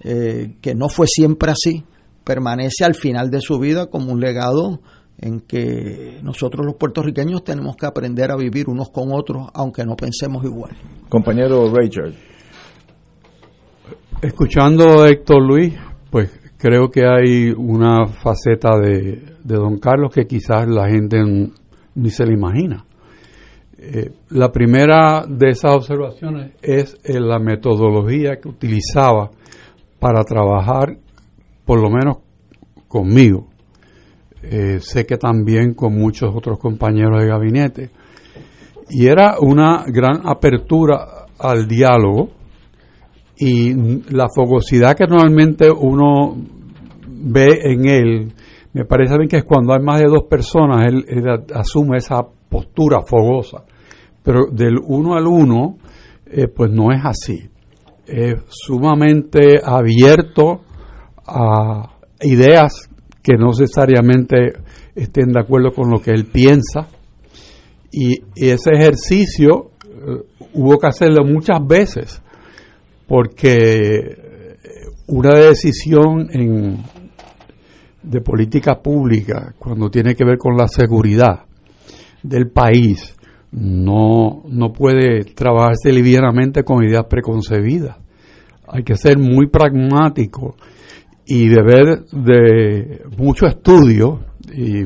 [0.00, 1.82] que no fue siempre así,
[2.24, 4.80] permanece al final de su vida como un legado
[5.18, 9.96] en que nosotros los puertorriqueños tenemos que aprender a vivir unos con otros, aunque no
[9.96, 10.76] pensemos igual.
[11.08, 12.33] Compañero Richard.
[14.22, 15.74] Escuchando a Héctor Luis,
[16.10, 21.22] pues creo que hay una faceta de, don Carlos que quizás la gente
[21.94, 22.84] ni se le imagina.
[23.78, 29.30] Eh, la primera de esas observaciones es eh, la metodología que utilizaba
[29.98, 30.96] para trabajar,
[31.64, 32.18] por lo menos
[32.88, 33.48] conmigo.
[34.42, 37.90] eh, sé que también con muchos otros compañeros de gabinete.
[38.90, 42.43] Y era una gran apertura al diálogo
[43.36, 43.74] y
[44.12, 46.36] la fogosidad que normalmente uno
[47.06, 48.32] ve en él,
[48.72, 51.04] me parece mí que es cuando hay más de dos personas, él,
[51.54, 53.64] asume esa postura fogosa.
[54.22, 55.76] Pero del uno al uno,
[56.26, 57.48] eh, pues no es así.
[58.06, 60.62] Es sumamente abierto
[61.26, 62.90] a ideas
[63.22, 64.52] que no necesariamente
[64.94, 66.88] estén de acuerdo con lo que él piensa.
[67.90, 72.22] Y, ese ejercicio eh, hubo que hacerlo muchas veces,
[73.06, 74.16] porque
[75.06, 76.28] una decisión
[78.02, 81.44] de política pública, cuando tiene que ver con la seguridad
[82.22, 83.14] del país,
[83.52, 87.96] no, no puede trabajarse livianamente con ideas preconcebidas.
[88.66, 90.56] Hay que ser muy pragmático
[91.26, 94.20] y deber de mucho estudio
[94.52, 94.84] y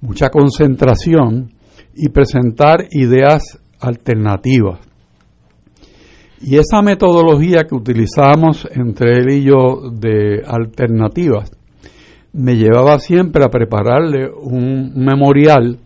[0.00, 1.52] mucha concentración
[1.94, 4.80] y presentar ideas alternativas.
[6.46, 11.50] Y esa metodología que utilizamos entre él y yo de alternativas
[12.34, 15.78] me llevaba siempre a prepararle un memorial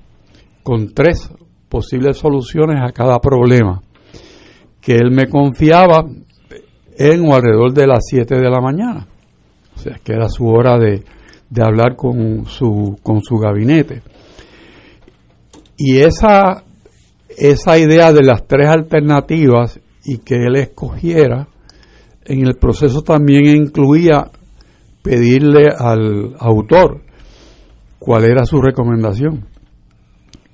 [0.64, 1.30] con tres
[1.68, 3.80] posibles soluciones a cada problema
[4.80, 6.04] que él me confiaba
[6.96, 9.06] en o alrededor de las 7 de la mañana.
[9.76, 11.04] O sea, que era su hora de,
[11.62, 14.02] hablar con su, con su gabinete.
[15.76, 16.64] Y esa,
[17.28, 21.48] esa idea de las tres alternativas y que él escogiera,
[22.24, 24.30] en el proceso también incluía
[25.02, 27.02] pedirle al autor
[27.98, 29.46] cuál era su recomendación.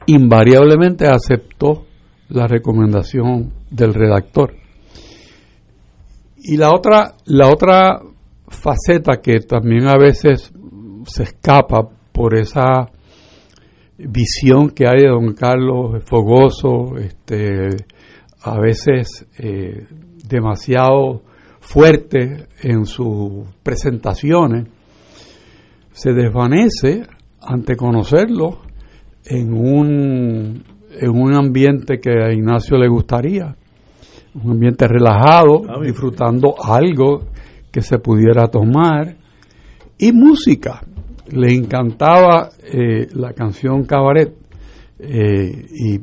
[0.06, 1.86] Invariablemente aceptó
[2.30, 4.54] la recomendación del redactor.
[6.36, 8.00] Y la otra, la otra
[8.48, 10.52] faceta que también a veces
[11.06, 12.90] se escapa por esa
[13.98, 17.68] visión que hay de don Carlos fogoso, este,
[18.44, 19.87] a veces eh,
[20.28, 21.22] demasiado
[21.61, 24.68] fuerte en sus presentaciones,
[25.92, 27.07] se desvanece
[27.40, 28.61] ante conocerlo
[29.24, 33.57] en un, en un ambiente que a Ignacio le gustaría,
[34.35, 37.28] un ambiente relajado, ah, disfrutando algo
[37.72, 39.16] que se pudiera tomar
[39.96, 40.83] y música.
[41.28, 44.35] Le encantaba eh, la canción Cabaret
[44.98, 45.98] eh, y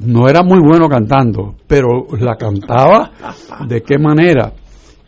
[0.00, 3.10] no era muy bueno cantando, pero la cantaba
[3.68, 4.52] de qué manera.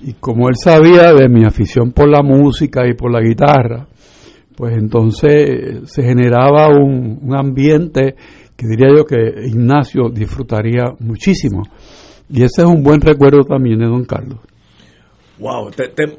[0.00, 3.86] Y como él sabía de mi afición por la música y por la guitarra,
[4.56, 8.14] pues entonces se generaba un, un ambiente
[8.56, 9.16] que diría yo que
[9.46, 11.62] Ignacio disfrutaría muchísimo.
[12.28, 14.38] Y ese es un buen recuerdo también de don Carlos.
[15.38, 15.70] Wow,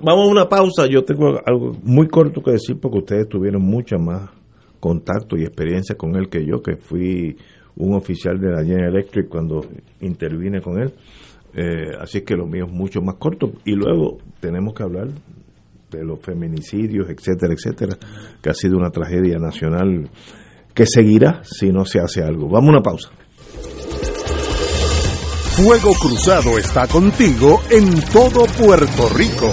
[0.01, 0.87] vamos a una pausa.
[0.87, 4.31] Yo tengo algo muy corto que decir porque ustedes tuvieron mucho más
[4.79, 7.37] contacto y experiencia con él que yo, que fui
[7.77, 9.61] un oficial de la General Electric cuando
[10.01, 10.93] intervine con él.
[11.53, 13.51] Eh, así que lo mío es mucho más corto.
[13.65, 15.07] Y luego tenemos que hablar
[15.91, 17.97] de los feminicidios, etcétera, etcétera,
[18.41, 20.09] que ha sido una tragedia nacional
[20.73, 22.47] que seguirá si no se hace algo.
[22.47, 23.09] Vamos a una pausa.
[25.55, 29.51] Fuego Cruzado está contigo en todo Puerto Rico.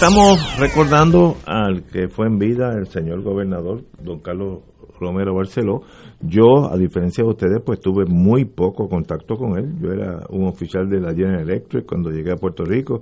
[0.00, 4.60] Estamos recordando al que fue en vida el señor gobernador, don Carlos
[5.00, 5.80] Romero Barceló.
[6.20, 9.74] Yo, a diferencia de ustedes, pues tuve muy poco contacto con él.
[9.82, 13.00] Yo era un oficial de la General Electric cuando llegué a Puerto Rico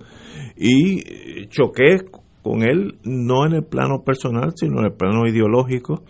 [0.57, 1.99] y choqué
[2.41, 6.03] con él no en el plano personal, sino en el plano ideológico,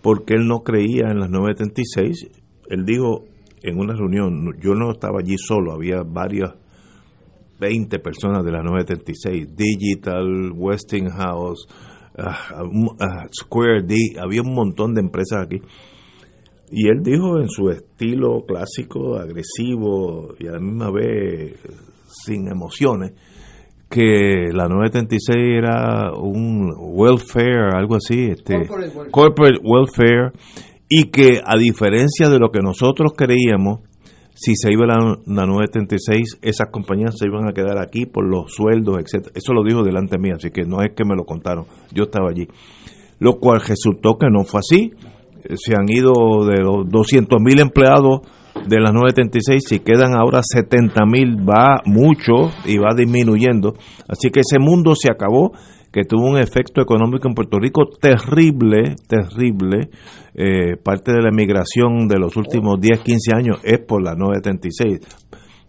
[0.00, 2.30] porque él no creía en las 936.
[2.68, 3.24] Él dijo
[3.64, 6.54] en una reunión, yo no estaba allí solo, había varias
[7.64, 11.66] 20 personas de la 936, Digital, Westinghouse,
[12.18, 15.62] uh, uh, Square D, había un montón de empresas aquí.
[16.70, 21.54] Y él dijo en su estilo clásico, agresivo y a la misma vez
[22.26, 23.12] sin emociones,
[23.88, 29.10] que la 936 era un welfare, algo así, este, Corporate welfare.
[29.10, 30.32] corporate welfare,
[30.88, 33.80] y que a diferencia de lo que nosotros creíamos,
[34.34, 38.52] si se iba la, la 936, esas compañías se iban a quedar aquí por los
[38.52, 39.32] sueldos, etcétera.
[39.34, 42.30] Eso lo dijo delante mí, así que no es que me lo contaron, yo estaba
[42.30, 42.48] allí.
[43.20, 44.92] Lo cual resultó que no fue así.
[45.44, 46.12] Eh, Se han ido
[46.46, 48.22] de los 200 mil empleados
[48.66, 53.74] de las 936, si quedan ahora 70 mil, va mucho y va disminuyendo.
[54.08, 55.52] Así que ese mundo se acabó,
[55.94, 59.90] que tuvo un efecto económico en Puerto Rico terrible, terrible.
[60.34, 64.98] Eh, parte de la emigración de los últimos 10, 15 años es por la 936.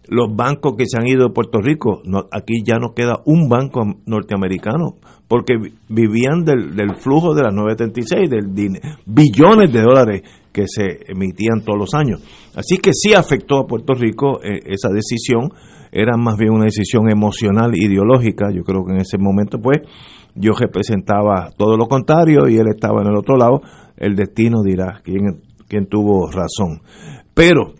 [0.08, 3.84] Los bancos que se han ido de Puerto Rico, aquí ya no queda un banco
[4.06, 4.96] norteamericano,
[5.28, 8.46] porque vi- vivían del, flujo de las 936, del
[9.06, 12.20] billones de dólares que se emitían todos los años.
[12.56, 15.50] Así que sí afectó a Puerto Rico eh, esa decisión,
[15.92, 19.78] era más bien una decisión emocional, ideológica, yo creo que en ese momento pues
[20.36, 23.60] yo representaba todo lo contrario y él estaba en el otro lado,
[23.96, 26.82] el destino dirá quién, quién tuvo razón.
[27.34, 27.74] Pero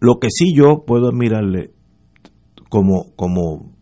[0.00, 1.70] lo que sí yo puedo admirarle
[2.68, 3.72] como, como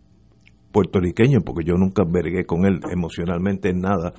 [0.73, 4.13] puertorriqueño, porque yo nunca vergué con él emocionalmente en nada,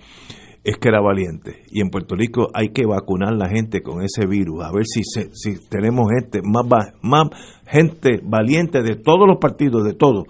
[0.64, 1.64] es que era valiente.
[1.72, 5.02] Y en Puerto Rico hay que vacunar la gente con ese virus, a ver si,
[5.04, 6.66] se- si tenemos gente, más,
[7.02, 7.28] más
[7.68, 10.24] gente valiente de todos los partidos, de todos,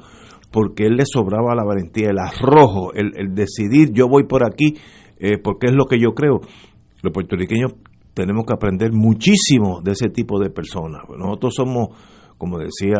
[0.51, 4.75] porque él le sobraba la valentía, el arrojo, el, el decidir, yo voy por aquí,
[5.19, 6.41] eh, porque es lo que yo creo.
[7.01, 7.73] Los puertorriqueños
[8.13, 11.03] tenemos que aprender muchísimo de ese tipo de personas.
[11.17, 11.89] Nosotros somos,
[12.37, 12.97] como decía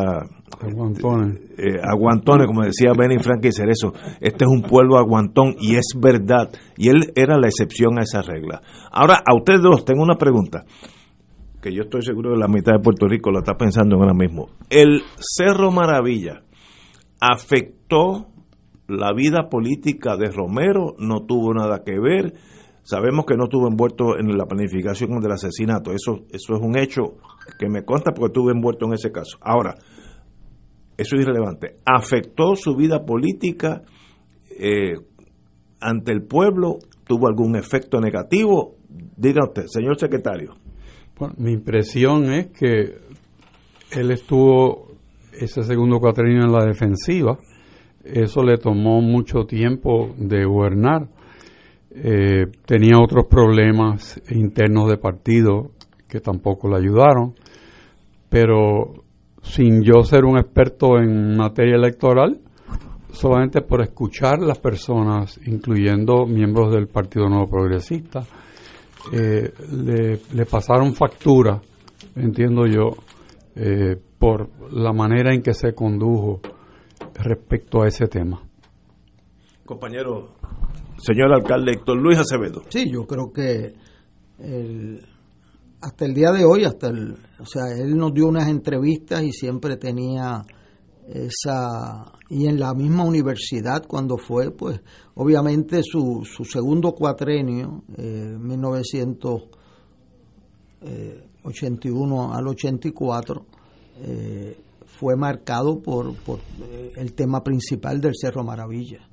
[0.60, 1.40] Aguantones.
[1.58, 6.50] eh, aguantones, como decía Benny Frankie Cerezo, este es un pueblo aguantón y es verdad.
[6.78, 8.62] Y él era la excepción a esa regla.
[8.92, 10.66] Ahora, a ustedes dos, tengo una pregunta,
[11.62, 14.50] que yo estoy seguro que la mitad de Puerto Rico la está pensando ahora mismo.
[14.70, 16.44] ¿El Cerro Maravilla
[17.20, 18.28] afectó
[18.88, 20.96] la vida política de Romero?
[20.98, 22.34] ¿No tuvo nada que ver?
[22.84, 25.92] Sabemos que no estuvo envuelto en la planificación del asesinato.
[25.92, 27.18] Eso, eso es un hecho
[27.60, 29.38] que me consta porque estuve envuelto en ese caso.
[29.42, 29.76] Ahora,
[30.98, 31.78] eso es irrelevante.
[31.86, 33.84] ¿Afectó su vida política
[34.58, 34.96] eh,
[35.82, 36.80] ante el pueblo?
[37.06, 38.76] ¿Tuvo algún efecto negativo?
[38.90, 40.56] Diga usted, señor secretario.
[41.38, 43.00] Mi impresión es que
[43.92, 44.87] él estuvo
[45.40, 47.38] ese segundo cuatrienio en la defensiva.
[48.04, 51.08] Eso le tomó mucho tiempo de gobernar.
[51.92, 55.72] Eh, tenía otros problemas internos de partido
[56.08, 57.36] que tampoco le ayudaron.
[58.30, 59.04] Pero
[59.42, 62.40] sin yo ser un experto en materia electoral,
[63.12, 68.24] solamente por escuchar las personas, incluyendo miembros del Partido Nuevo Progresista,
[69.12, 69.52] eh,
[70.34, 71.62] le, pasaron factura,
[72.16, 72.90] entiendo yo,
[73.56, 76.42] eh, por la manera en que se condujo
[77.16, 78.42] respecto a ese tema.
[79.66, 80.34] Compañero,
[80.98, 82.62] señor alcalde Héctor Luis Acevedo.
[82.70, 83.74] Sí, yo creo que
[84.40, 85.02] el-
[85.82, 89.32] hasta el día de hoy, hasta el, o sea, él nos dio unas entrevistas y
[89.32, 90.42] siempre tenía
[91.08, 94.82] esa y en la misma universidad cuando fue, pues,
[95.16, 98.36] obviamente su, su segundo cuatrenio, eh,
[100.84, 103.46] 1981 al 84,
[104.02, 104.58] eh,
[104.98, 109.08] fue marcado por, por eh, el tema principal del Cerro Maravilla.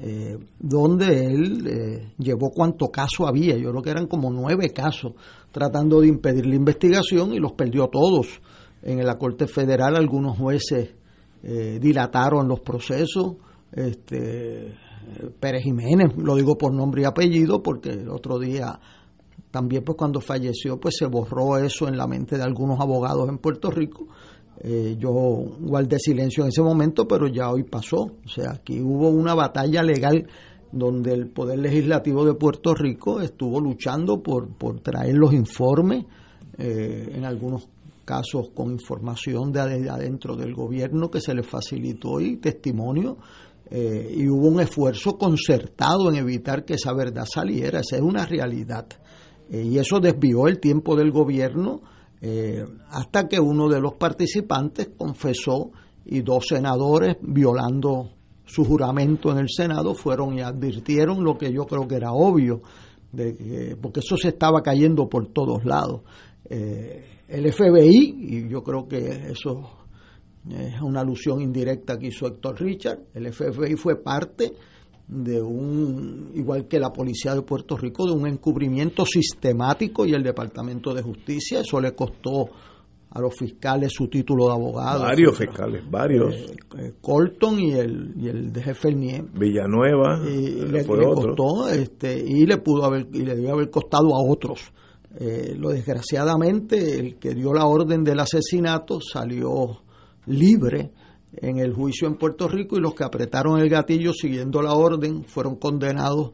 [0.00, 5.14] Eh, donde él eh, llevó cuánto caso había, yo creo que eran como nueve casos,
[5.50, 8.40] tratando de impedir la investigación y los perdió todos.
[8.82, 10.94] En la Corte Federal algunos jueces
[11.40, 13.36] dilataron los procesos,
[13.72, 14.72] este,
[15.40, 18.78] Pérez Jiménez, lo digo por nombre y apellido, porque el otro día
[19.50, 23.38] también pues cuando falleció pues se borró eso en la mente de algunos abogados en
[23.38, 24.06] Puerto Rico
[24.60, 27.98] eh, yo guardé silencio en ese momento, pero ya hoy pasó.
[28.24, 30.26] O sea, aquí hubo una batalla legal
[30.72, 36.04] donde el Poder Legislativo de Puerto Rico estuvo luchando por, por traer los informes,
[36.58, 37.68] eh, en algunos
[38.04, 43.18] casos con información de adentro del gobierno que se les facilitó y testimonio,
[43.70, 47.80] eh, y hubo un esfuerzo concertado en evitar que esa verdad saliera.
[47.80, 48.86] Esa es una realidad.
[49.50, 51.80] Y eso desvió el tiempo del gobierno
[52.20, 55.70] eh, hasta que uno de los participantes confesó
[56.04, 58.10] y dos senadores, violando
[58.44, 62.62] su juramento en el Senado, fueron y advirtieron lo que yo creo que era obvio,
[63.12, 66.02] de porque eso se estaba cayendo por todos lados.
[66.48, 69.70] Eh, el FBI, y yo creo que eso
[70.50, 74.52] es una alusión indirecta que hizo Héctor Richard, el FBI fue parte
[75.08, 80.22] de un, igual que la Policía de Puerto Rico, de un encubrimiento sistemático y el
[80.22, 81.60] Departamento de Justicia.
[81.60, 82.50] Eso le costó
[83.10, 85.02] a los fiscales su título de abogado.
[85.02, 86.34] Varios fiscales, varios.
[86.34, 90.20] Eh, eh, Colton y el, y el de jefe Villanueva.
[90.28, 94.72] Y le, costó, este, y le pudo haber, y le debió haber costado a otros.
[95.18, 99.80] Eh, lo desgraciadamente, el que dio la orden del asesinato salió
[100.26, 100.92] libre
[101.40, 105.24] en el juicio en Puerto Rico y los que apretaron el gatillo siguiendo la orden
[105.24, 106.32] fueron condenados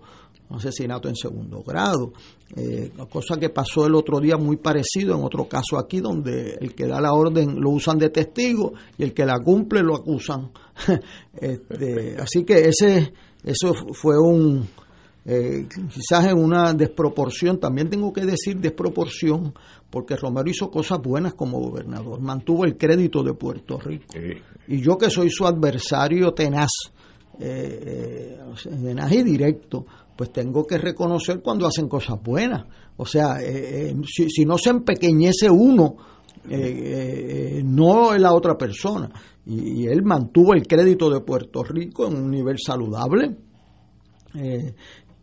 [0.51, 2.13] a asesinato en segundo grado.
[2.57, 6.75] Eh, cosa que pasó el otro día muy parecido en otro caso aquí donde el
[6.75, 10.51] que da la orden lo usan de testigo y el que la cumple lo acusan.
[11.35, 14.69] este, así que ese eso fue un
[15.27, 19.55] eh, quizás en una desproporción, también tengo que decir desproporción,
[19.89, 24.13] porque Romero hizo cosas buenas como gobernador, mantuvo el crédito de Puerto Rico.
[24.69, 26.71] Y yo que soy su adversario tenaz,
[27.39, 29.87] eh, eh, tenaz y directo,
[30.17, 32.65] pues tengo que reconocer cuando hacen cosas buenas.
[32.97, 33.39] O sea,
[34.07, 35.97] si, no se empequeñece uno,
[37.65, 39.11] no es la otra persona.
[39.47, 43.37] Y, él mantuvo el crédito de Puerto Rico en un nivel saludable.
[44.35, 44.75] Eh,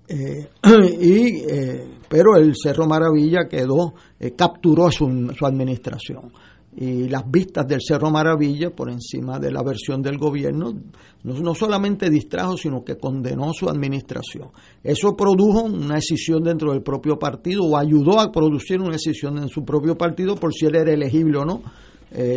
[0.08, 0.50] eh,
[1.02, 6.32] y, eh, pero el Cerro Maravilla quedó, eh, capturó su, su, administración.
[6.76, 10.74] Y las vistas del Cerro Maravilla, por encima de la versión del gobierno,
[11.24, 14.49] no, no, solamente distrajo, sino que condenó su administración.
[14.82, 19.49] Eso produjo una decisión dentro del propio partido, o ayudó a producir una decisión en
[19.49, 21.61] su propio partido por si él era elegible o no.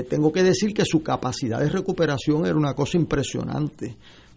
[0.09, 3.97] tengo que decir que su capacidad de recuperación era una cosa impresionante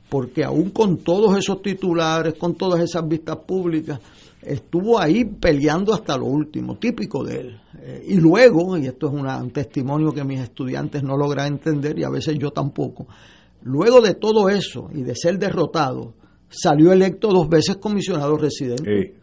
[0.10, 4.00] porque aún con todos esos titulares, con todas esas vistas públicas,
[4.48, 7.62] estuvo ahí peleando hasta lo último, típico de él.
[7.80, 12.04] Eh, y luego, y esto es un testimonio que mis estudiantes no logran entender y
[12.04, 13.08] a veces yo tampoco,
[13.64, 16.14] luego de todo eso y de ser derrotado,
[16.50, 19.16] salió electo dos veces comisionado residente.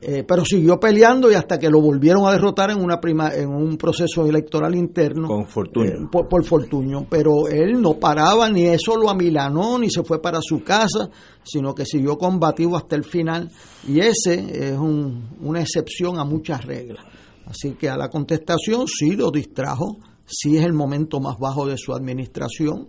[0.00, 3.48] Eh, pero siguió peleando y hasta que lo volvieron a derrotar en una prima, en
[3.48, 5.26] un proceso electoral interno.
[5.26, 5.42] Con
[5.86, 7.06] eh, por, por, Fortuño.
[7.08, 11.08] Pero él no paraba, ni eso lo amilanó, ni se fue para su casa,
[11.42, 13.50] sino que siguió combativo hasta el final.
[13.88, 17.04] Y ese es una excepción a muchas reglas.
[17.46, 21.76] Así que a la contestación sí lo distrajo, sí es el momento más bajo de
[21.76, 22.88] su administración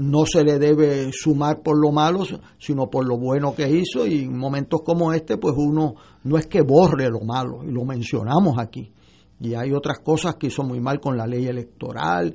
[0.00, 2.24] no se le debe sumar por lo malo,
[2.58, 5.94] sino por lo bueno que hizo y en momentos como este, pues uno
[6.24, 8.90] no es que borre lo malo, y lo mencionamos aquí.
[9.40, 12.34] Y hay otras cosas que hizo muy mal con la ley electoral,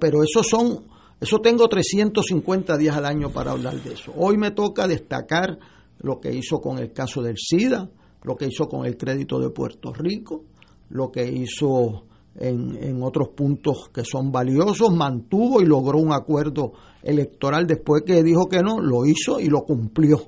[0.00, 0.84] pero eso son,
[1.20, 4.12] eso tengo 350 días al año para hablar de eso.
[4.16, 5.58] Hoy me toca destacar
[5.98, 7.90] lo que hizo con el caso del SIDA,
[8.22, 10.44] lo que hizo con el crédito de Puerto Rico,
[10.90, 12.04] lo que hizo
[12.36, 16.72] en, en, otros puntos que son valiosos, mantuvo y logró un acuerdo
[17.02, 20.20] electoral después que dijo que no, lo hizo y lo cumplió.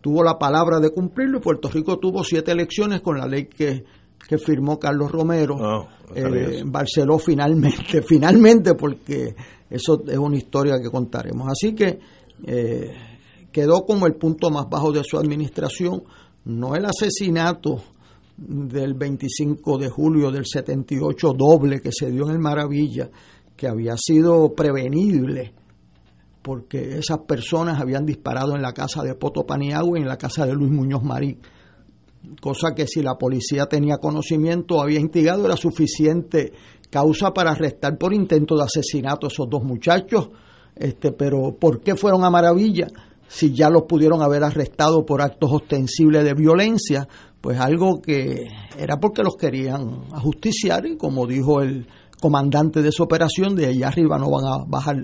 [0.00, 3.84] Tuvo la palabra de cumplirlo y Puerto Rico tuvo siete elecciones con la ley que,
[4.26, 5.56] que firmó Carlos Romero.
[5.56, 9.34] Oh, eh, Barceló finalmente, finalmente, porque
[9.68, 11.48] eso es una historia que contaremos.
[11.48, 12.00] Así que
[12.46, 12.92] eh,
[13.52, 16.02] quedó como el punto más bajo de su administración,
[16.44, 17.82] no el asesinato
[18.40, 23.10] del 25 de julio del 78 doble que se dio en el Maravilla,
[23.54, 25.52] que había sido prevenible
[26.42, 30.46] porque esas personas habían disparado en la casa de Poto Paniagua y en la casa
[30.46, 31.38] de Luis Muñoz Marín.
[32.40, 36.52] cosa que si la policía tenía conocimiento había instigado era suficiente
[36.88, 40.30] causa para arrestar por intento de asesinato a esos dos muchachos.
[40.74, 42.88] Este, pero ¿por qué fueron a Maravilla?
[43.28, 47.06] Si ya los pudieron haber arrestado por actos ostensibles de violencia,
[47.40, 51.86] pues algo que era porque los querían ajusticiar y como dijo el
[52.20, 54.96] comandante de esa operación, de allá arriba no van a bajar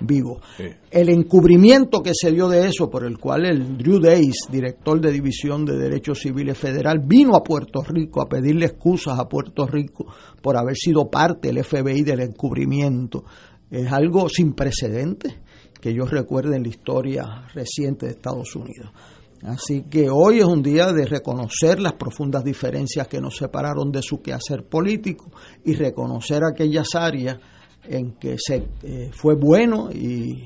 [0.00, 0.42] vivos.
[0.90, 5.12] El encubrimiento que se dio de eso, por el cual el Drew Days, director de
[5.12, 10.06] División de Derechos Civiles Federal, vino a Puerto Rico a pedirle excusas a Puerto Rico
[10.40, 13.24] por haber sido parte del FBI del encubrimiento,
[13.70, 15.34] es algo sin precedentes
[15.80, 18.90] que yo recuerde en la historia reciente de Estados Unidos.
[19.42, 24.00] Así que hoy es un día de reconocer las profundas diferencias que nos separaron de
[24.02, 25.30] su quehacer político
[25.64, 27.38] y reconocer aquellas áreas
[27.84, 30.44] en que se eh, fue bueno y,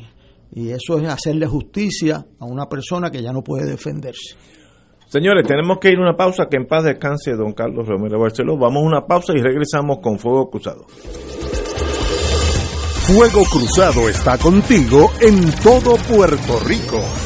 [0.53, 4.37] y eso es hacerle justicia a una persona que ya no puede defenderse.
[5.09, 6.47] Señores, tenemos que ir a una pausa.
[6.51, 8.57] Que en paz descanse don Carlos Romero Barceló.
[8.59, 10.87] Vamos a una pausa y regresamos con Fuego Cruzado.
[13.07, 17.26] Fuego Cruzado está contigo en todo Puerto Rico.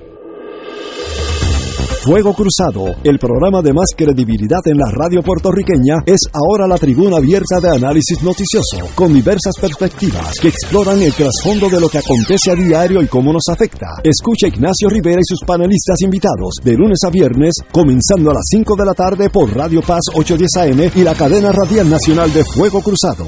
[2.03, 7.17] Fuego Cruzado, el programa de más credibilidad en la radio puertorriqueña, es ahora la tribuna
[7.17, 12.49] abierta de análisis noticioso, con diversas perspectivas que exploran el trasfondo de lo que acontece
[12.49, 13.85] a diario y cómo nos afecta.
[14.03, 18.75] Escucha Ignacio Rivera y sus panelistas invitados de lunes a viernes, comenzando a las 5
[18.75, 22.81] de la tarde por Radio Paz 810 AM y la cadena radial nacional de Fuego
[22.81, 23.27] Cruzado.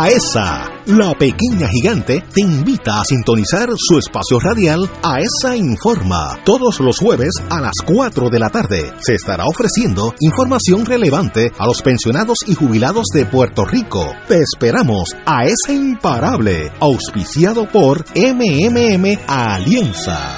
[0.00, 6.38] AESA, la pequeña gigante, te invita a sintonizar su espacio radial AESA Informa.
[6.44, 11.66] Todos los jueves a las 4 de la tarde se estará ofreciendo información relevante a
[11.66, 14.06] los pensionados y jubilados de Puerto Rico.
[14.28, 20.36] Te esperamos a esa imparable, auspiciado por MMM Alianza.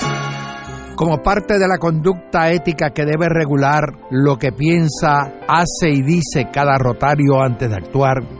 [0.96, 6.48] como parte de la conducta ética que debe regular lo que piensa, hace y dice
[6.52, 8.39] cada rotario antes de actuar,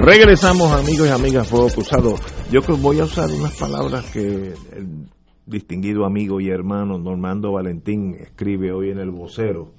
[0.00, 2.14] Regresamos amigos y amigas Fuego Cruzado.
[2.52, 5.08] Yo voy a usar unas palabras que el
[5.44, 9.72] distinguido amigo y hermano Normando Valentín escribe hoy en el vocero.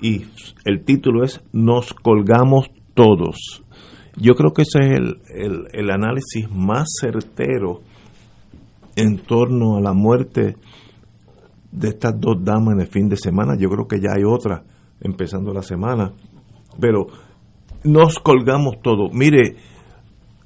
[0.00, 0.24] Y
[0.64, 3.62] el título es Nos colgamos todos.
[4.16, 7.82] Yo creo que ese es el, el, el análisis más certero
[8.96, 10.56] en torno a la muerte
[11.70, 13.54] de estas dos damas en el fin de semana.
[13.58, 14.64] Yo creo que ya hay otra
[15.02, 16.10] empezando la semana.
[16.80, 17.08] Pero
[17.84, 19.08] nos colgamos todo.
[19.10, 19.56] Mire,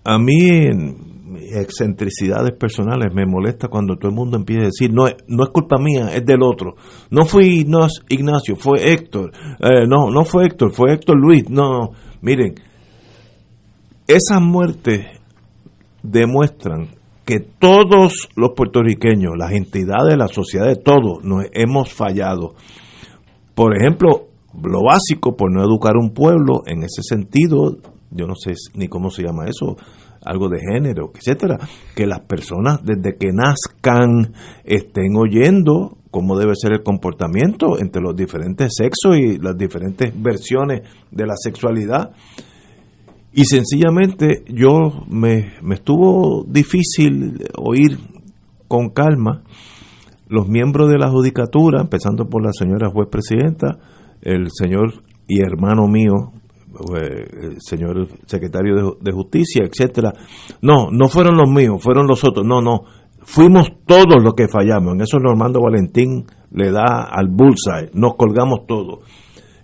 [0.04, 1.16] a mí en
[1.52, 5.78] excentricidades personales me molesta cuando todo el mundo empieza a decir, no, no es culpa
[5.78, 6.76] mía, es del otro.
[7.10, 9.32] No fui no es Ignacio, fue Héctor.
[9.60, 11.48] Eh, no, no fue Héctor, fue Héctor Luis.
[11.50, 12.54] No, miren,
[14.06, 15.06] esas muertes
[16.02, 16.88] demuestran
[17.24, 22.54] que todos los puertorriqueños, las entidades, las sociedades, todos nos hemos fallado.
[23.54, 24.28] Por ejemplo,
[24.62, 27.76] lo básico por no educar un pueblo en ese sentido,
[28.10, 29.76] yo no sé ni cómo se llama eso,
[30.24, 31.58] algo de género, etcétera,
[31.94, 34.34] que las personas desde que nazcan
[34.64, 40.82] estén oyendo cómo debe ser el comportamiento entre los diferentes sexos y las diferentes versiones
[41.10, 42.10] de la sexualidad.
[43.32, 47.98] Y sencillamente yo me, me estuvo difícil oír
[48.66, 49.42] con calma
[50.28, 53.78] los miembros de la judicatura, empezando por la señora juez presidenta,
[54.26, 56.32] el señor y hermano mío,
[56.96, 60.12] eh, el señor secretario de, justicia, etcétera.
[60.62, 62.44] No, no fueron los míos, fueron los otros.
[62.44, 62.80] No, no,
[63.22, 64.94] fuimos todos los que fallamos.
[64.94, 69.04] En eso Normando Valentín le da al bullseye, nos colgamos todos.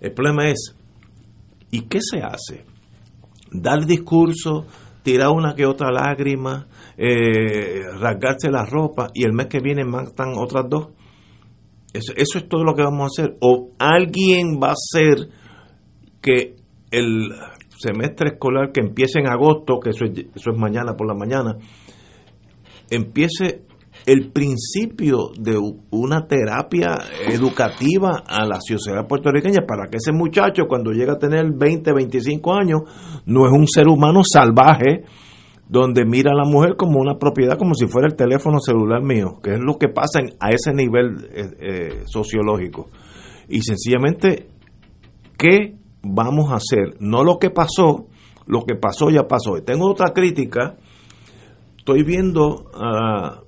[0.00, 0.76] El problema es,
[1.72, 2.64] ¿y qué se hace?
[3.50, 4.66] Dar discurso,
[5.02, 10.34] tirar una que otra lágrima, eh, rasgarse la ropa y el mes que viene matan
[10.36, 10.88] otras dos.
[11.93, 13.36] Eso, es todo lo que vamos a hacer.
[13.40, 15.28] O alguien va a hacer
[16.20, 16.57] que
[16.90, 17.30] el
[17.78, 21.57] semestre escolar que empiece en agosto, que eso es, eso es mañana por la mañana,
[22.90, 23.64] empiece
[24.07, 25.59] el principio de
[25.90, 31.45] una terapia educativa a la sociedad puertorriqueña para que ese muchacho cuando llega a tener
[31.55, 32.80] 20, 25 años
[33.26, 35.05] no es un ser humano salvaje
[35.73, 39.41] donde mira a la mujer como una propiedad, como si fuera el teléfono celular mío,
[39.43, 42.91] que es lo que pasa en, a ese nivel eh, eh, sociológico.
[43.49, 44.49] Y sencillamente,
[45.39, 46.97] ¿qué vamos a hacer?
[47.01, 48.07] No lo que pasó,
[48.47, 49.57] lo que pasó ya pasó.
[49.57, 50.77] Y tengo otra crítica,
[51.79, 52.66] estoy viendo...
[52.75, 53.41] Uh,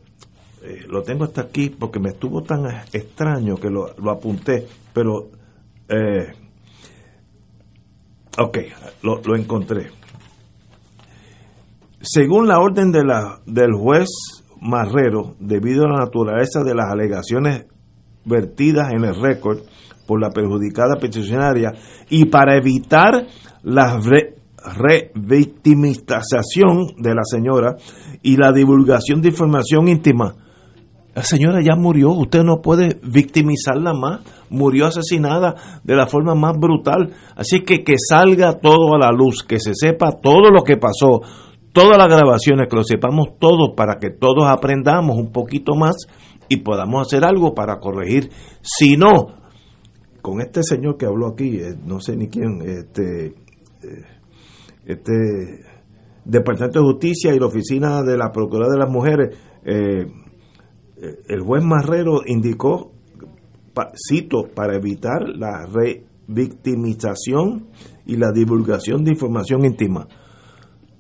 [0.88, 5.28] lo tengo hasta aquí porque me estuvo tan extraño que lo, lo apunté, pero,
[8.38, 8.58] ok,
[9.02, 9.90] lo, lo, encontré.
[12.06, 14.10] Según la orden de la, del juez
[14.60, 17.64] Marrero, debido a la naturaleza de las alegaciones
[18.26, 19.60] vertidas en el récord
[20.06, 21.72] por la perjudicada peticionaria
[22.10, 23.26] y para evitar
[23.62, 24.34] la re,
[24.76, 27.76] revictimización de la señora
[28.22, 30.34] y la divulgación de información íntima,
[31.14, 36.58] la señora ya murió, usted no puede victimizarla más, murió asesinada de la forma más
[36.58, 37.12] brutal.
[37.36, 41.20] Así que que salga todo a la luz, que se sepa todo lo que pasó,
[41.74, 46.06] todas las grabaciones, que lo sepamos todos para que todos aprendamos un poquito más
[46.48, 48.30] y podamos hacer algo para corregir.
[48.62, 49.10] Si no,
[50.22, 53.34] con este señor que habló aquí, eh, no sé ni quién, este, eh,
[54.86, 55.64] este
[56.24, 60.06] Departamento de Justicia y la Oficina de la Procuraduría de las Mujeres, eh,
[61.28, 62.92] el juez Marrero indicó,
[64.08, 67.66] cito, para evitar la revictimización
[68.06, 70.06] y la divulgación de información íntima.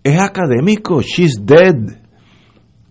[0.04, 1.76] Es académico, she's dead.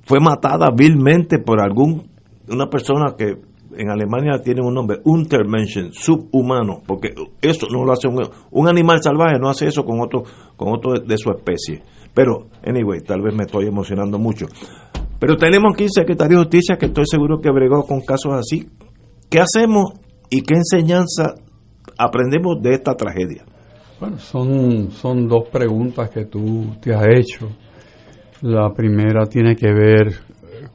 [0.02, 2.10] Fue matada vilmente por algún
[2.50, 3.38] una persona que
[3.78, 8.20] en Alemania tiene un nombre, Untermenschen, subhumano, porque eso no lo hace un,
[8.52, 10.24] un, animal salvaje, no hace eso con otro,
[10.56, 11.84] con otro de, su especie.
[12.14, 14.48] Pero, anyway, tal vez me estoy emocionando mucho.
[15.20, 18.70] Pero tenemos aquí secretario de justicia que estoy seguro que bregó con casos así.
[19.30, 19.94] ¿Qué hacemos
[20.30, 21.36] y qué enseñanza
[21.98, 23.46] aprendemos de esta tragedia?
[24.04, 27.48] Bueno, son, son dos preguntas que tú te has hecho.
[28.42, 30.14] La primera tiene que ver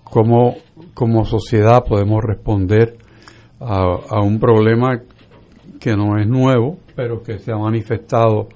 [0.02, 0.56] cómo
[0.94, 2.96] como sociedad podemos responder
[3.60, 5.02] a, un problema
[5.78, 8.48] que no es nuevo, pero que se ha manifestado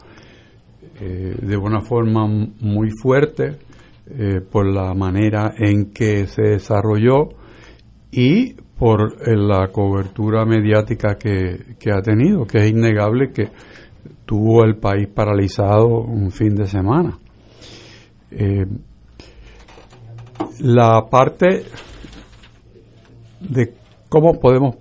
[1.02, 3.58] eh, de una forma muy fuerte
[4.06, 7.28] eh, por la manera en que se desarrolló
[8.10, 13.50] y por eh, la cobertura mediática que, que, ha tenido, que es innegable que
[14.32, 17.18] tuvo el país paralizado un fin de semana.
[18.30, 18.64] Eh,
[20.60, 21.64] la parte
[23.40, 23.74] de
[24.08, 24.76] cómo podemos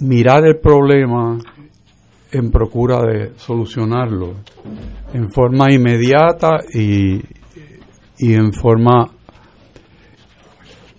[0.00, 1.38] mirar el problema
[2.30, 4.34] en procura de solucionarlo
[5.14, 7.22] en forma inmediata y,
[8.18, 9.08] y en forma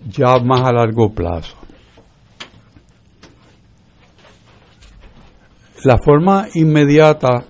[0.07, 1.61] ya más a largo plazo.
[5.84, 7.44] La forma inmediata,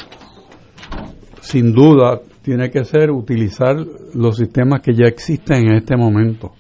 [1.42, 3.76] sin duda, tiene que ser utilizar
[4.14, 6.54] los sistemas que ya existen en este momento,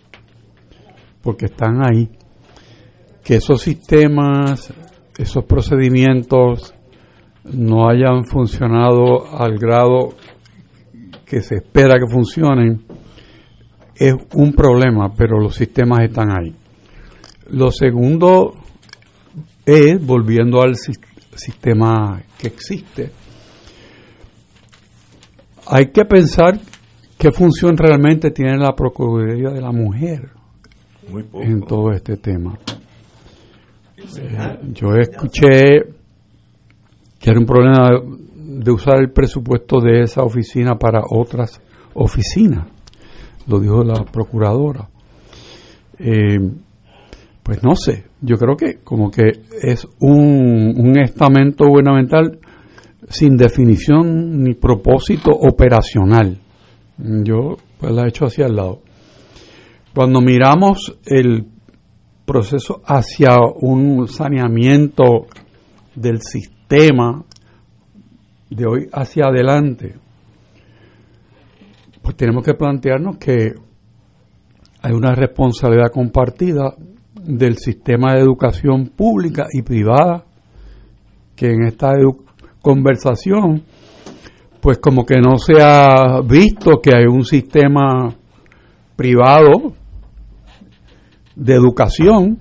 [1.21, 2.09] porque están ahí.
[3.23, 4.73] Que esos sistemas,
[5.17, 6.73] esos procedimientos
[7.45, 10.09] no hayan funcionado al grado
[11.25, 12.83] que se espera que funcionen
[13.95, 16.53] es un problema, pero los sistemas están ahí.
[17.49, 18.55] Lo segundo
[19.65, 20.75] es, volviendo al
[21.35, 23.11] sistema que existe,
[25.67, 26.59] hay que pensar
[27.17, 30.29] qué función realmente tiene la Procuraduría de la Mujer
[31.33, 32.57] en todo este tema.
[33.97, 35.83] Eh, yo escuché
[37.19, 37.89] que era un problema
[38.35, 41.61] de usar el presupuesto de esa oficina para otras
[41.93, 42.67] oficinas,
[43.47, 44.89] lo dijo la procuradora.
[45.99, 46.39] Eh,
[47.51, 49.23] pues no sé, yo creo que como que
[49.61, 52.39] es un, un estamento gubernamental
[53.09, 56.39] sin definición ni propósito operacional.
[56.97, 58.83] Yo pues la he hecho hacia el lado.
[59.93, 61.45] Cuando miramos el
[62.25, 65.27] proceso hacia un saneamiento
[65.93, 67.25] del sistema
[68.49, 69.95] de hoy hacia adelante,
[72.01, 73.55] pues tenemos que plantearnos que
[74.83, 76.77] hay una responsabilidad compartida
[77.23, 80.25] del sistema de educación pública y privada
[81.35, 81.93] que en esta
[82.61, 83.63] conversación
[84.61, 88.13] pues como que no se ha visto que hay un sistema
[88.95, 89.73] privado
[91.35, 92.37] de educación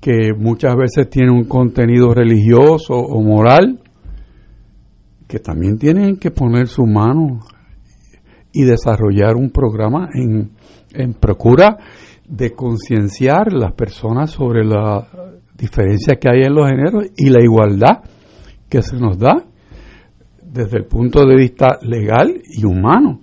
[0.00, 3.80] que muchas veces tiene un contenido religioso o moral
[5.26, 7.40] que también tienen que poner su mano
[8.52, 10.50] y desarrollar un programa en,
[10.92, 11.78] en procura
[12.28, 15.06] de concienciar las personas sobre la
[15.56, 18.02] diferencia que hay en los géneros y la igualdad
[18.68, 19.44] que se nos da
[20.42, 23.20] desde el punto de vista legal y humano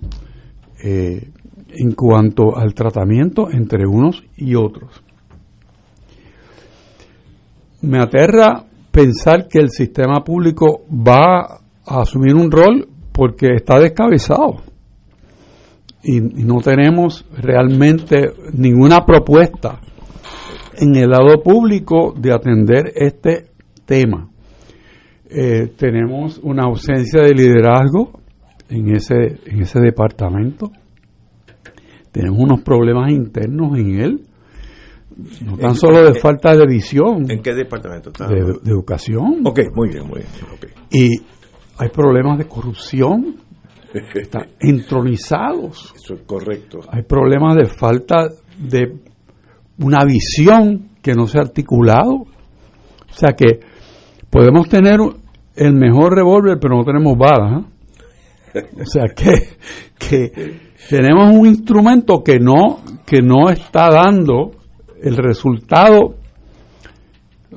[0.82, 1.30] eh,
[1.68, 5.02] en cuanto al tratamiento entre unos y otros.
[7.82, 14.73] Me aterra pensar que el sistema público va a asumir un rol porque está descabezado
[16.04, 19.80] y, no tenemos realmente ninguna propuesta
[20.76, 23.46] en el lado público de atender este
[23.86, 24.28] tema.
[25.28, 28.20] Eh, tenemos una ausencia de liderazgo
[28.68, 30.70] en ese, en ese departamento.
[32.12, 34.20] Tenemos unos problemas internos en él,
[35.44, 37.30] no tan solo de falta de visión.
[37.30, 38.28] ¿En qué departamento está?
[38.28, 39.40] De, educación.
[39.44, 40.74] Ok, muy bien, muy bien.
[40.90, 41.10] Y
[41.78, 43.36] hay problemas de corrupción
[44.14, 45.92] están entronizados.
[45.94, 46.80] Eso es correcto.
[46.90, 48.28] Hay problemas de falta
[48.58, 48.98] de
[49.78, 52.12] una visión que no se ha articulado.
[52.14, 53.60] O sea que
[54.30, 54.98] podemos tener
[55.56, 57.62] el mejor revólver, pero no tenemos balas.
[57.62, 57.70] ¿eh?
[58.80, 59.56] O sea que,
[59.98, 64.52] que tenemos un instrumento que no, que no está dando
[65.02, 66.14] el resultado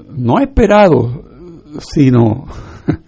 [0.09, 1.23] no esperado,
[1.79, 2.45] sino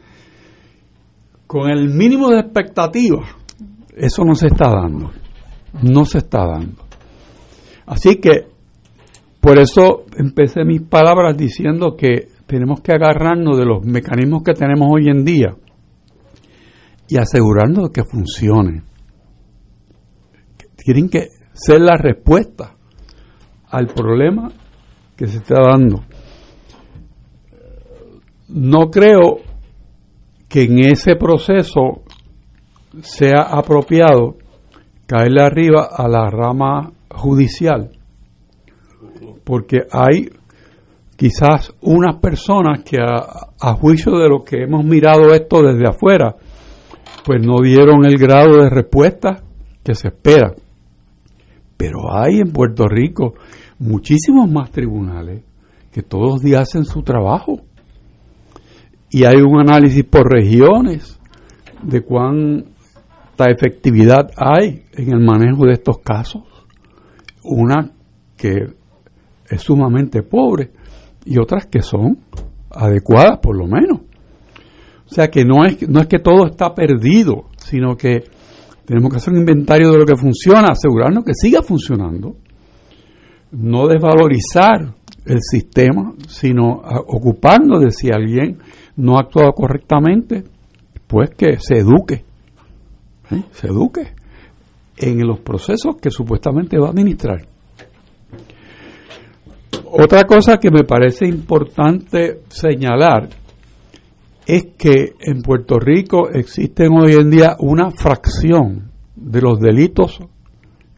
[1.50, 3.28] con el mínimo de expectativas,
[3.98, 5.10] eso no se está dando.
[5.82, 6.84] No se está dando.
[7.88, 8.50] Así que,
[9.42, 14.90] por eso empecé mis palabras diciendo que tenemos que agarrarnos de los mecanismos que tenemos
[14.92, 15.56] hoy en día
[17.08, 18.84] y asegurarnos de que funcionen.
[20.76, 22.76] Tienen que ser la respuesta
[23.72, 24.52] al problema
[25.18, 26.04] que se está dando.
[28.50, 29.50] No creo
[30.50, 32.02] que en ese proceso
[33.02, 34.36] sea apropiado
[35.06, 37.92] caerle arriba a la rama judicial,
[39.44, 40.30] porque hay
[41.16, 46.36] quizás unas personas que a, juicio de lo que hemos mirado esto desde afuera,
[47.26, 49.44] pues no dieron el grado de respuesta
[49.84, 50.54] que se espera.
[51.78, 53.34] Pero hay en Puerto Rico
[53.80, 55.44] muchísimos más tribunales
[55.92, 57.62] que todos los días hacen su trabajo
[59.12, 61.20] y hay un análisis por regiones
[61.82, 66.44] de cuánta efectividad hay en el manejo de estos casos.
[67.44, 67.92] Una
[68.38, 68.68] que
[69.50, 70.72] es sumamente pobre
[71.26, 72.20] y otras que son
[72.72, 74.02] adecuadas por lo menos.
[75.06, 78.24] O sea que no es, no es que todo está perdido, sino que
[78.86, 82.36] tenemos que hacer un inventario de lo que funciona, asegurarnos que siga funcionando,
[83.52, 84.94] no desvalorizar
[85.26, 88.60] el sistema, sino ocuparnos de si alguien
[89.00, 90.44] no ha actuado correctamente,
[91.08, 92.26] pues que se eduque,
[93.32, 93.44] ¿eh?
[93.52, 94.14] se eduque
[94.98, 97.46] en los procesos que supuestamente va a administrar.
[99.86, 103.30] Otra cosa que me parece importante señalar
[104.46, 110.20] es que en Puerto Rico existen hoy en día una fracción de los delitos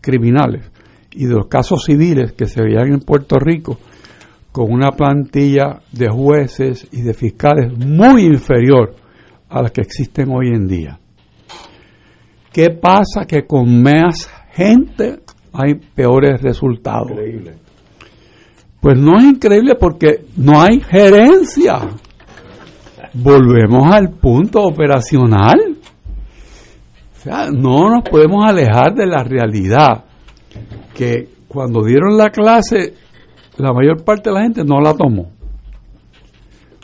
[0.02, 0.70] criminales
[1.12, 3.78] y de los casos civiles que se veían en Puerto Rico
[4.52, 8.96] con una plantilla de jueces y de fiscales muy inferior
[9.50, 11.00] a la que existen hoy en día.
[12.52, 13.26] ¿Qué pasa?
[13.26, 15.20] Que con más gente
[15.54, 17.12] hay peores resultados.
[17.12, 17.56] Increíble.
[18.82, 21.80] Pues no es increíble porque no hay gerencia.
[23.14, 25.78] Volvemos al punto operacional.
[27.16, 30.06] O sea, no nos podemos alejar de la realidad
[30.96, 32.96] que cuando dieron la clase
[33.62, 35.32] la mayor parte de la gente no la tomó.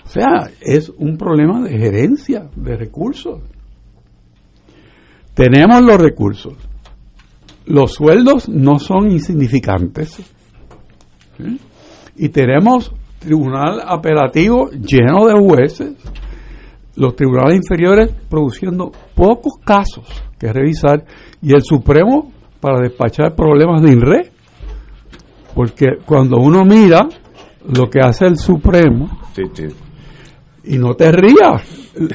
[0.06, 3.42] O sea, es un problema de gerencia de recursos.
[5.34, 6.54] Tenemos los recursos.
[7.66, 10.18] Los sueldos no son insignificantes.
[12.16, 15.96] Y tenemos tribunal apelativo lleno de jueces.
[16.96, 20.08] los tribunales inferiores produciendo pocos casos
[20.40, 21.06] que revisar
[21.44, 24.32] y el Supremo para despachar problemas de INRE.
[25.58, 27.10] Porque cuando uno mira
[27.74, 29.10] lo que hace el Supremo,
[30.64, 31.64] y no te rías,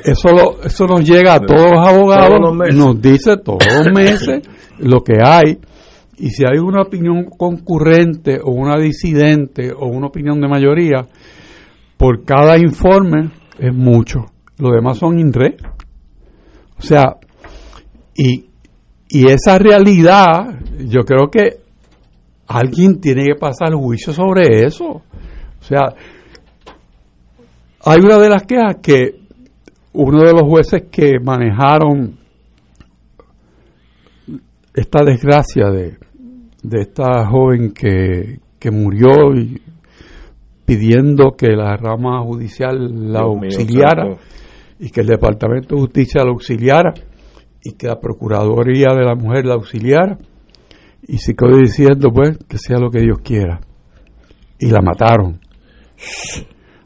[0.05, 2.39] eso, lo, eso nos llega a todos los abogados,
[2.73, 5.59] nos dice todos los meses lo que hay.
[6.19, 11.09] Y si hay una opinión concurrente o una disidente o una opinión de mayoría,
[11.97, 14.27] por cada informe es mucho.
[14.59, 15.57] Los demás son INRE.
[16.79, 17.17] O sea,
[18.15, 18.47] y,
[19.09, 21.62] y esa realidad, yo creo que
[22.55, 24.87] alguien tiene que pasar el juicio sobre eso.
[24.87, 25.95] O sea,
[27.85, 29.23] hay una de las quejas que
[29.95, 32.19] uno de los jueces que manejaron
[34.75, 35.99] esta desgracia de,
[36.63, 39.61] de esta joven que, que murió y
[40.65, 44.17] pidiendo que la rama judicial la auxiliara
[44.79, 46.95] y que el Departamento de Justicia la auxiliara
[47.63, 50.19] y que la Procuraduría de la Mujer la auxiliara
[51.03, 53.61] y se quedó diciendo pues que sea lo que Dios quiera.
[54.59, 55.41] Y la mataron.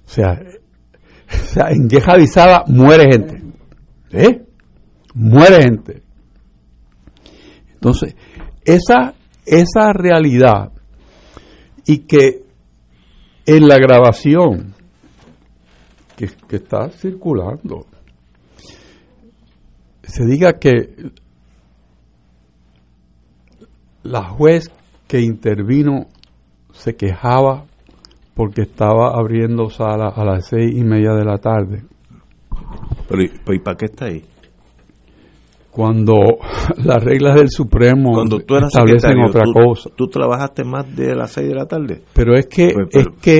[0.04, 0.40] O sea,
[1.70, 3.42] en queja avisada muere gente.
[4.12, 4.44] ¿eh?
[5.14, 6.02] muere gente.
[7.74, 8.14] Entonces
[8.64, 9.14] esa
[9.44, 10.72] esa realidad
[11.84, 12.42] y que
[13.44, 14.74] en la grabación
[16.16, 17.86] que, que está circulando
[20.02, 21.12] se diga que
[24.06, 24.70] la juez
[25.08, 26.06] que intervino
[26.72, 27.64] se quejaba
[28.34, 31.84] porque estaba abriendo sala a las seis y media de la tarde.
[33.08, 33.22] Pero,
[33.54, 34.22] ¿y para qué está ahí?
[35.70, 36.14] Cuando
[36.84, 39.90] las reglas del Supremo Cuando tú eras establecen otra tú, cosa.
[39.96, 42.02] ¿Tú trabajaste más de las seis de la tarde?
[42.12, 43.38] Pero es que, Pues, es que,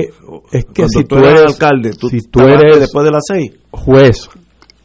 [0.51, 3.51] es que si tú tú eres alcalde, ¿tú si tú eres después de las seis?
[3.71, 4.29] juez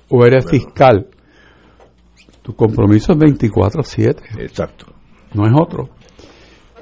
[0.08, 1.06] o eres fiscal,
[2.42, 4.40] tu compromiso es 24/7.
[4.40, 4.91] Exacto.
[5.34, 5.88] No es otro.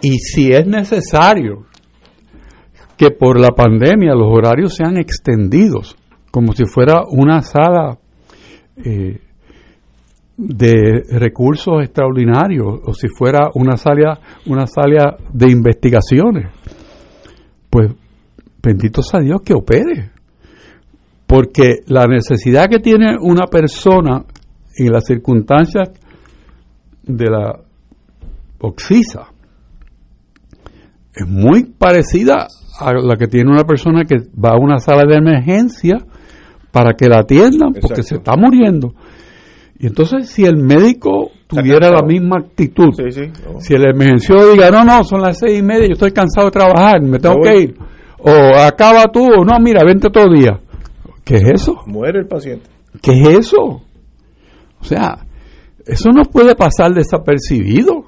[0.03, 1.67] Y si es necesario
[2.97, 5.97] que por la pandemia los horarios sean extendidos,
[6.31, 7.99] como si fuera una sala
[8.77, 9.21] eh,
[10.37, 16.47] de recursos extraordinarios, o si fuera una sala, una sala de investigaciones,
[17.69, 17.93] pues
[18.63, 20.11] bendito sea Dios que opere.
[21.27, 24.25] Porque la necesidad que tiene una persona
[24.77, 25.91] en las circunstancias
[27.03, 27.61] de la
[28.61, 29.29] oxisa
[31.15, 32.47] es muy parecida
[32.79, 35.99] a la que tiene una persona que va a una sala de emergencia
[36.71, 38.03] para que la atiendan porque Exacto.
[38.05, 38.95] se está muriendo.
[39.79, 43.33] Y entonces si el médico tuviera la misma actitud, Sí, sí.
[43.45, 43.61] No.
[43.61, 46.53] si el emergenciólogo diga, no, no, son las seis y media, yo estoy cansado de
[46.53, 47.75] trabajar, me tengo que ir,
[48.19, 50.61] o acaba tú, o no, mira, vente otro día.
[51.25, 51.81] ¿Qué es eso?
[51.87, 52.69] Muere el paciente.
[53.03, 53.63] ¿Qué es eso?
[54.81, 55.27] O sea,
[55.87, 58.05] eso no puede pasar desapercibido.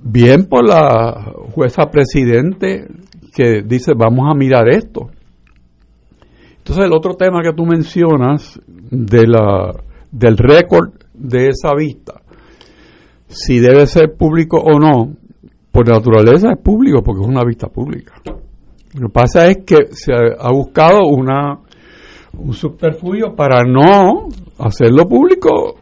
[0.00, 2.86] Bien por la jueza presidente
[3.34, 5.10] que dice vamos a mirar esto.
[6.58, 9.72] Entonces el otro tema que tú mencionas de la,
[10.10, 12.20] del récord de esa vista,
[13.26, 15.14] si debe ser público o no,
[15.72, 18.14] por naturaleza es público porque es una vista pública.
[18.94, 21.58] Lo que pasa es que se ha buscado una,
[22.36, 24.28] un subterfugio para no
[24.58, 25.76] hacerlo público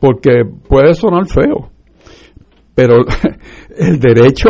[0.00, 1.70] porque puede sonar feo.
[2.80, 3.04] Pero
[3.76, 4.48] el derecho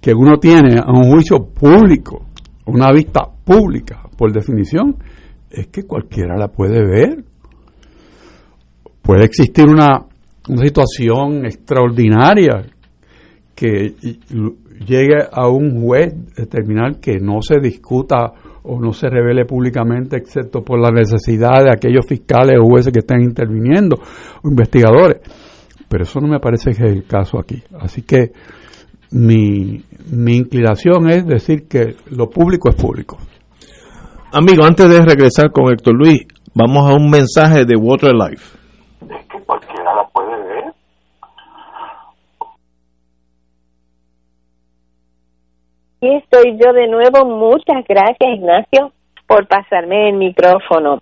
[0.00, 2.24] que uno tiene a un juicio público,
[2.64, 4.96] una vista pública, por definición,
[5.50, 7.22] es que cualquiera la puede ver.
[9.02, 10.06] Puede existir una,
[10.48, 12.64] una situación extraordinaria
[13.54, 13.94] que
[14.86, 18.32] llegue a un juez determinar que no se discuta
[18.62, 23.00] o no se revele públicamente, excepto por la necesidad de aquellos fiscales o jueces que
[23.00, 23.96] estén interviniendo
[24.42, 25.20] o investigadores.
[25.88, 27.62] Pero eso no me parece que es el caso aquí.
[27.80, 28.32] Así que
[29.10, 33.16] mi, mi inclinación es decir que lo público es público.
[34.32, 38.58] Amigo, antes de regresar con Héctor Luis, vamos a un mensaje de Water Life.
[39.02, 40.64] Es que cualquiera la puede ver.
[45.96, 47.24] Aquí estoy yo de nuevo.
[47.24, 48.92] Muchas gracias, Ignacio,
[49.28, 51.00] por pasarme el micrófono.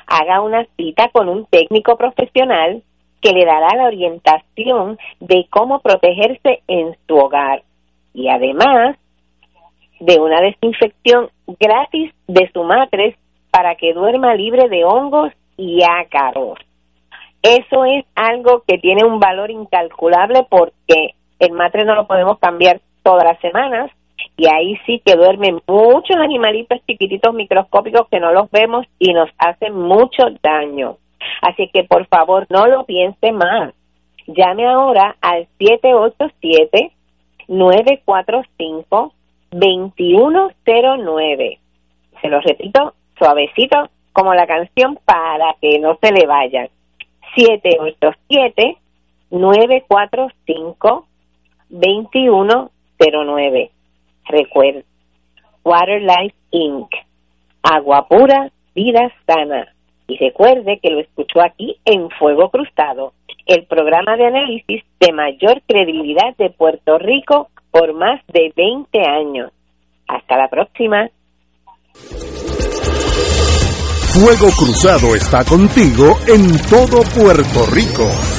[0.07, 2.83] Haga una cita con un técnico profesional
[3.21, 7.63] que le dará la orientación de cómo protegerse en su hogar.
[8.13, 8.97] Y además
[9.99, 13.15] de una desinfección gratis de su matres
[13.51, 16.57] para que duerma libre de hongos y ácaros.
[17.41, 22.81] Eso es algo que tiene un valor incalculable porque el matre no lo podemos cambiar
[23.03, 23.91] todas las semanas
[24.35, 29.29] y ahí sí que duermen muchos animalitos chiquititos microscópicos que no los vemos y nos
[29.37, 30.97] hacen mucho daño.
[31.41, 33.73] Así que por favor no lo piense más.
[34.27, 36.91] Llame ahora al 787
[37.47, 39.13] 945
[39.51, 41.59] 2109.
[42.21, 46.67] Se lo repito suavecito como la canción para que no se le vayan.
[47.35, 48.77] 787
[49.31, 51.05] 945
[51.69, 53.71] 2109.
[54.27, 54.81] Recuerda,
[55.63, 56.89] Water Life Inc.
[57.63, 59.73] Agua pura, vida sana.
[60.09, 63.13] Y recuerde que lo escuchó aquí en Fuego Cruzado,
[63.45, 69.51] el programa de análisis de mayor credibilidad de Puerto Rico por más de 20 años.
[70.07, 71.07] Hasta la próxima.
[74.11, 78.38] Fuego Cruzado está contigo en todo Puerto Rico.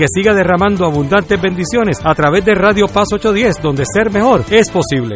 [0.01, 4.67] que siga derramando abundantes bendiciones a través de Radio Paz 810, donde ser mejor es
[4.71, 5.15] posible.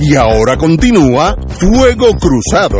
[0.00, 2.78] Y ahora continúa Fuego Cruzado.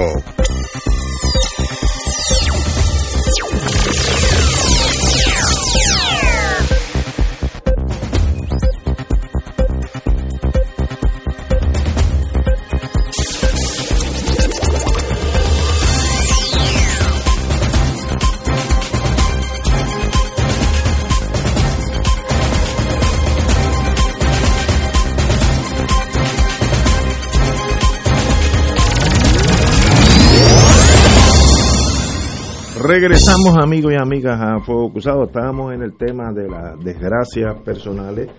[32.88, 35.24] Regresamos amigos y amigas a Fuego Cruzado.
[35.24, 38.30] Estábamos en el tema de las desgracias personales,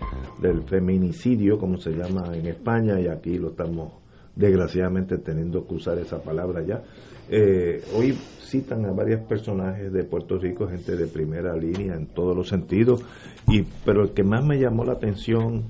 [0.41, 3.93] del feminicidio, como se llama en España, y aquí lo estamos
[4.36, 6.82] desgraciadamente teniendo que usar esa palabra ya.
[7.30, 12.36] Eh, hoy citan a varios personajes de Puerto Rico, gente de primera línea en todos
[12.36, 13.04] los sentidos,
[13.47, 15.66] y pero el que más me llamó la atención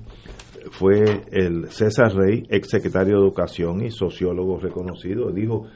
[0.70, 5.66] fue el César Rey, ex secretario de Educación y sociólogo reconocido, dijo,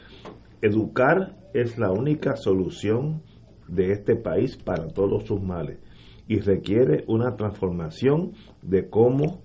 [0.65, 3.23] educar es la única solución
[3.69, 5.79] de este país para todos sus males
[6.27, 9.43] y requiere una transformación de cómo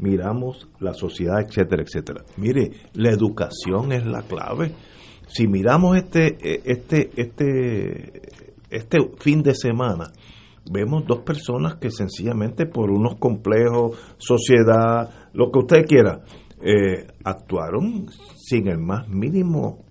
[0.00, 2.24] miramos la sociedad, etcétera, etcétera.
[2.36, 4.72] Mire, la educación es la clave.
[5.26, 6.36] Si miramos este
[6.70, 8.22] este este
[8.70, 10.12] este fin de semana,
[10.70, 16.22] vemos dos personas que sencillamente por unos complejos, sociedad, lo que usted quiera,
[16.64, 18.06] eh, actuaron
[18.36, 19.81] sin el más mínimo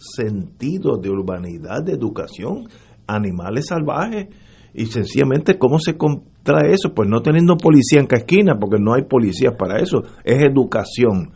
[0.00, 2.68] sentido de urbanidad, de educación,
[3.06, 4.28] animales salvajes,
[4.72, 8.94] y sencillamente cómo se contrae eso, pues no teniendo policía en cada esquina, porque no
[8.94, 11.32] hay policías para eso, es educación.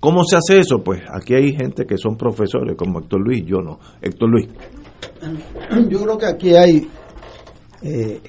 [0.00, 0.82] ¿Cómo se hace eso?
[0.82, 3.78] Pues aquí hay gente que son profesores, como Héctor Luis, yo no.
[4.00, 4.48] Héctor Luis.
[5.88, 6.88] Yo creo que aquí hay,
[7.82, 8.20] eh,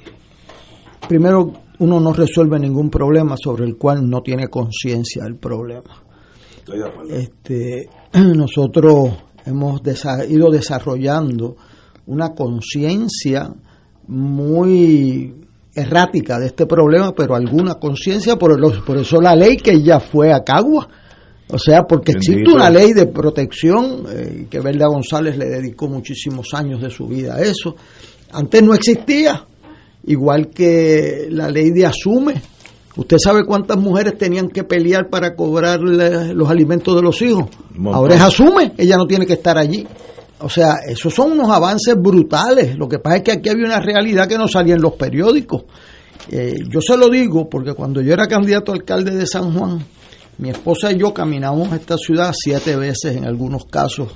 [1.08, 6.04] primero, uno no resuelve ningún problema sobre el cual no tiene conciencia del problema.
[7.10, 7.90] Este,
[8.36, 9.82] nosotros hemos
[10.28, 11.56] ido desarrollando
[12.06, 13.52] una conciencia
[14.08, 15.34] muy
[15.76, 20.34] errática de este problema, pero alguna conciencia, por, por eso la ley que ya fue
[20.34, 20.88] a Cagua.
[21.52, 26.54] O sea, porque existe una ley de protección, eh, que Verda González le dedicó muchísimos
[26.54, 27.76] años de su vida a eso.
[28.32, 29.46] Antes no existía,
[30.06, 32.40] igual que la ley de Asume.
[32.96, 37.46] ¿Usted sabe cuántas mujeres tenían que pelear para cobrar los alimentos de los hijos?
[37.86, 39.88] Ahora es Asume, ella no tiene que estar allí.
[40.42, 42.78] O sea, esos son unos avances brutales.
[42.78, 45.64] Lo que pasa es que aquí había una realidad que no salía en los periódicos.
[46.32, 49.84] Eh, yo se lo digo porque cuando yo era candidato a alcalde de San Juan,
[50.38, 54.10] mi esposa y yo caminamos a esta ciudad siete veces en algunos casos,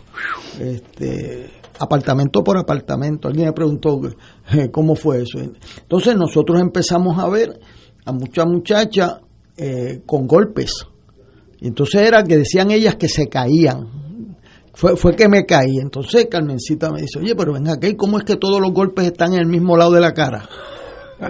[0.60, 3.28] este, apartamento por apartamento.
[3.28, 4.00] Alguien me preguntó
[4.72, 5.40] cómo fue eso.
[5.40, 7.60] Entonces nosotros empezamos a ver
[8.06, 9.22] a muchas muchachas
[9.58, 10.72] eh, con golpes.
[11.60, 13.88] Y entonces era que decían ellas que se caían,
[14.74, 15.78] fue, fue que me caí.
[15.82, 19.34] Entonces Carmencita me dice, oye, pero ven aquí, ¿cómo es que todos los golpes están
[19.34, 20.48] en el mismo lado de la cara?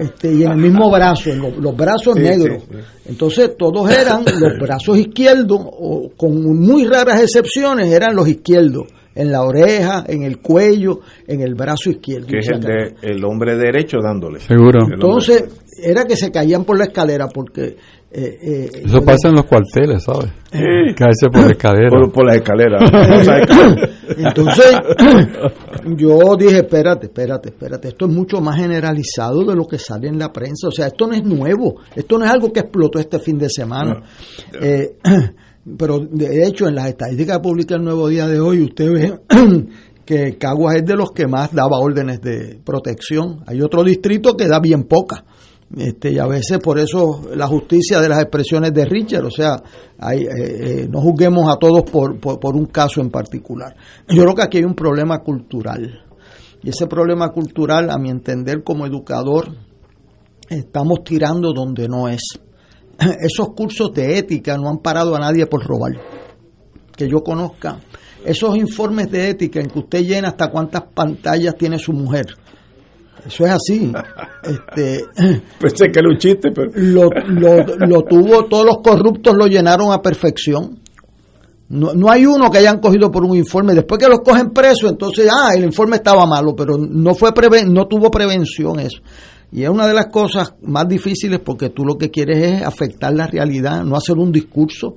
[0.00, 2.64] Este, y en el mismo brazo, en los, brazos negros.
[3.06, 8.86] Entonces todos eran los brazos izquierdos, o con muy raras excepciones, eran los izquierdos.
[9.14, 10.98] En la oreja, en el cuello,
[11.28, 12.26] en el brazo izquierdo.
[12.26, 14.40] Que es el, de, el hombre derecho dándole.
[14.40, 14.88] Seguro.
[14.92, 15.44] Entonces,
[15.82, 17.76] era que se caían por la escalera porque
[18.16, 20.30] eh, eh, Eso pasa en los cuarteles, ¿sabes?
[20.52, 21.90] Caerse por la escalera.
[22.12, 22.78] Por, la escalera.
[24.16, 24.76] Entonces,
[25.96, 30.20] yo dije, espérate, espérate, espérate, esto es mucho más generalizado de lo que sale en
[30.20, 30.68] la prensa.
[30.68, 33.50] O sea, esto no es nuevo, esto no es algo que explotó este fin de
[33.50, 34.04] semana.
[34.62, 34.96] Eh,
[35.76, 39.20] pero de hecho, en las estadísticas públicas del Nuevo Día de hoy, usted ve
[40.04, 43.42] que Caguas es de los que más daba órdenes de protección.
[43.48, 45.24] Hay otro distrito que da bien poca.
[45.76, 49.60] Este, y a veces por eso la justicia de las expresiones de Richard, o sea,
[49.98, 53.74] hay, eh, eh, no juzguemos a todos por, por, un caso en particular.
[54.08, 56.04] Yo creo que aquí hay un problema cultural.
[56.62, 59.48] Y ese problema cultural, a mi entender como educador,
[60.48, 62.22] estamos tirando donde no es.
[63.20, 65.92] Esos cursos de ética no han parado a nadie por robar.
[66.96, 67.80] Que yo conozca.
[68.24, 72.26] Esos informes de ética en que usted llena hasta cuántas pantallas tiene su mujer
[73.26, 73.92] eso es así.
[74.42, 75.04] Este,
[75.58, 76.70] Pensé que era un chiste, pero.
[76.74, 77.08] Lo,
[77.86, 80.80] lo, tuvo, todos los corruptos lo llenaron a perfección.
[81.68, 83.74] No, no, hay uno que hayan cogido por un informe.
[83.74, 87.30] Después que los cogen presos, entonces, ah, el informe estaba malo, pero no, fue
[87.66, 89.00] no tuvo prevención eso.
[89.50, 93.14] Y es una de las cosas más difíciles porque tú lo que quieres es afectar
[93.14, 94.96] la realidad, no hacer un discurso.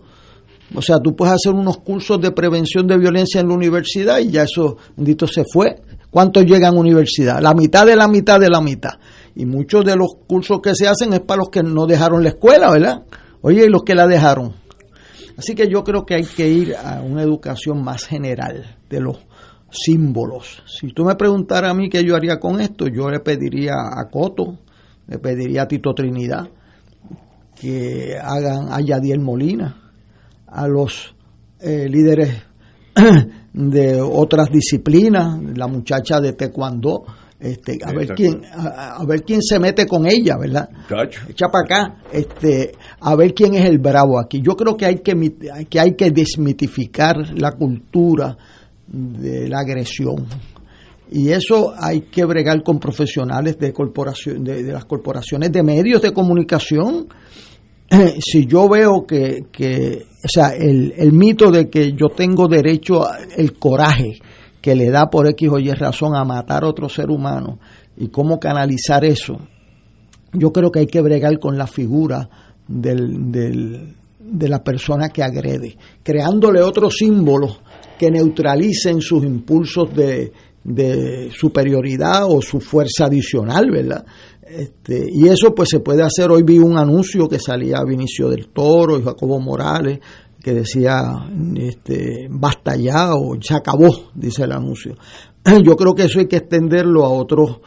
[0.76, 4.32] O sea, tú puedes hacer unos cursos de prevención de violencia en la universidad y
[4.32, 5.82] ya eso, bendito, se fue.
[6.18, 7.40] ¿Cuántos llegan a universidad?
[7.42, 8.94] La mitad de la mitad de la mitad.
[9.36, 12.30] Y muchos de los cursos que se hacen es para los que no dejaron la
[12.30, 13.04] escuela, ¿verdad?
[13.42, 14.56] Oye, y los que la dejaron.
[15.38, 19.20] Así que yo creo que hay que ir a una educación más general de los
[19.70, 20.64] símbolos.
[20.66, 24.10] Si tú me preguntaras a mí qué yo haría con esto, yo le pediría a
[24.10, 24.58] Coto,
[25.06, 26.50] le pediría a Tito Trinidad
[27.62, 29.94] que hagan a Yadiel Molina,
[30.48, 31.14] a los
[31.60, 32.42] eh, líderes
[33.54, 37.06] de otras disciplinas, la muchacha de taekwondo,
[37.40, 40.70] este, a ver quién a, ver quién se mete con ella, ¿verdad?
[41.30, 44.42] Echa para acá, este, a ver quién es el bravo aquí.
[44.42, 45.14] Yo creo que hay que
[45.70, 48.36] que hay que desmitificar la cultura
[48.88, 50.26] de la agresión
[51.12, 56.12] Y eso hay que bregar con profesionales de, corporación, de, las corporaciones de medios de
[56.12, 57.08] comunicación.
[58.20, 63.02] si yo veo que, que o sea, el, el, mito de que yo tengo derecho,
[63.36, 64.20] el coraje
[64.62, 67.60] que le da por X o Y razón a matar a otro ser humano
[67.96, 69.38] y cómo canalizar eso,
[70.34, 72.30] yo creo que hay que bregar con la figura
[72.68, 77.62] del, del, de la persona que agrede, creándole otros símbolos
[77.98, 80.32] que neutralicen sus impulsos de,
[80.64, 84.06] de superioridad o su fuerza adicional, ¿verdad?
[84.50, 86.32] Este, y eso pues se puede hacer.
[86.32, 90.00] Hoy vi un anuncio que salía Vinicio del Toro y Jacobo Morales
[90.42, 94.96] que decía este, basta ya o ya acabó, dice el anuncio.
[95.64, 97.60] Yo creo que eso hay que extenderlo a otros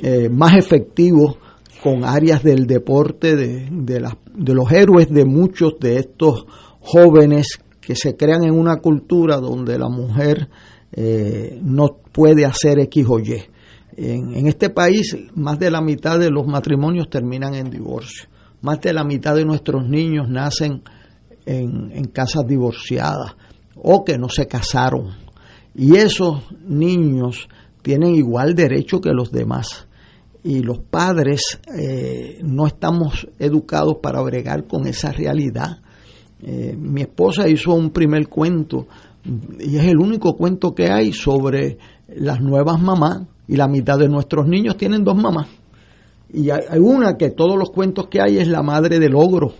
[0.00, 1.36] eh, más efectivos
[1.82, 6.46] con áreas del deporte, de, de, de los héroes de muchos de estos
[6.80, 10.48] jóvenes que se crean en una cultura donde la mujer
[10.92, 13.42] eh, no puede hacer X o Y.
[13.96, 18.28] En, este país, más de la mitad de los matrimonios terminan en divorcio.
[18.62, 20.82] Más de la mitad de nuestros niños nacen
[21.44, 23.36] en, casas divorciadas
[23.76, 25.10] o que no se casaron.
[25.74, 27.48] Y esos niños
[27.82, 29.88] tienen igual derecho que los demás
[30.44, 35.80] y los padres eh, no estamos educados para bregar con esa realidad.
[36.40, 38.88] Eh, mi esposa hizo un primer cuento
[39.60, 41.78] y es el único cuento que hay sobre
[42.08, 45.48] las nuevas mamás y la mitad de nuestros niños tienen dos mamás.
[46.32, 49.52] Y hay, una que todos los cuentos que hay es la madre del ogro,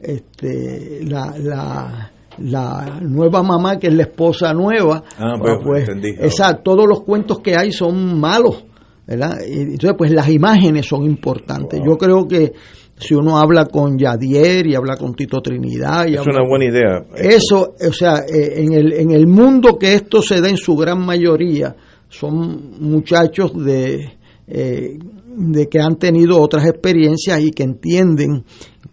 [0.00, 5.04] Este, la, la, la nueva mamá que es la esposa nueva.
[5.18, 5.88] Ah, pues, pues,
[6.20, 8.64] exacto, todos los cuentos que hay son malos
[9.06, 9.38] ¿verdad?
[9.46, 11.80] Entonces, pues las imágenes son importantes.
[11.84, 12.52] Yo creo que
[12.96, 16.06] si uno habla con Yadier y habla con Tito Trinidad.
[16.06, 17.04] Y es una buena idea.
[17.16, 20.76] Eso, o sea, eh, en el, en el mundo que esto se da en su
[20.76, 21.74] gran mayoría,
[22.18, 24.12] son muchachos de,
[24.46, 24.98] eh,
[25.36, 28.44] de que han tenido otras experiencias y que entienden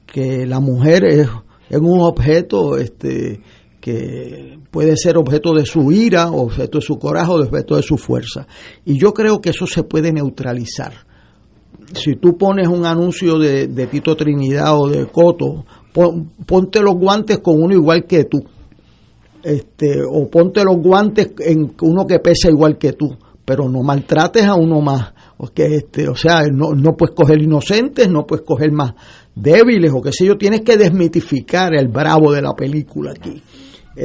[0.06, 1.28] que la mujer es,
[1.70, 3.42] es un objeto este,
[3.80, 8.48] que puede ser objeto de su ira, objeto de su coraje, objeto de su fuerza.
[8.86, 10.94] Y yo creo que eso se puede neutralizar.
[11.94, 15.66] Si tú pones un anuncio de, Tito Trinidad o de Coto,
[16.46, 18.44] ponte los guantes con uno igual que tú.
[19.44, 24.46] Este, o ponte los guantes en uno que pesa igual que tú, pero no maltrates
[24.46, 25.14] a uno más.
[25.38, 28.94] Porque este, o sea, no, no puedes coger inocentes, no puedes coger más
[29.36, 33.42] débiles o qué sé yo, tienes que desmitificar el bravo de la película aquí.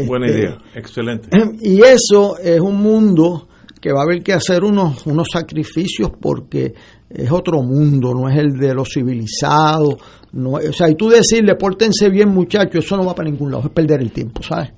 [0.06, 1.28] Buena este, idea, excelente.
[1.60, 3.48] Y eso es un mundo
[3.80, 6.74] que va a haber que hacer unos, unos sacrificios porque
[7.08, 9.96] es otro mundo, no es el de los civilizados.
[10.32, 13.64] No, o sea, y tú decirle, pórtense bien muchachos, eso no va para ningún lado,
[13.64, 14.72] es perder el tiempo, ¿sabes?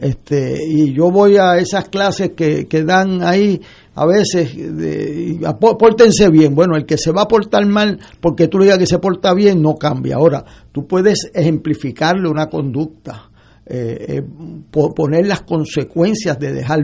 [0.00, 3.60] Este, y yo voy a esas clases que, que dan ahí
[3.94, 6.54] a veces, de, pórtense bien.
[6.54, 9.32] Bueno, el que se va a portar mal porque tú le digas que se porta
[9.32, 10.16] bien no cambia.
[10.16, 13.30] Ahora, tú puedes ejemplificarle una conducta
[13.64, 14.22] eh, eh
[14.70, 16.80] poner las consecuencias de dejar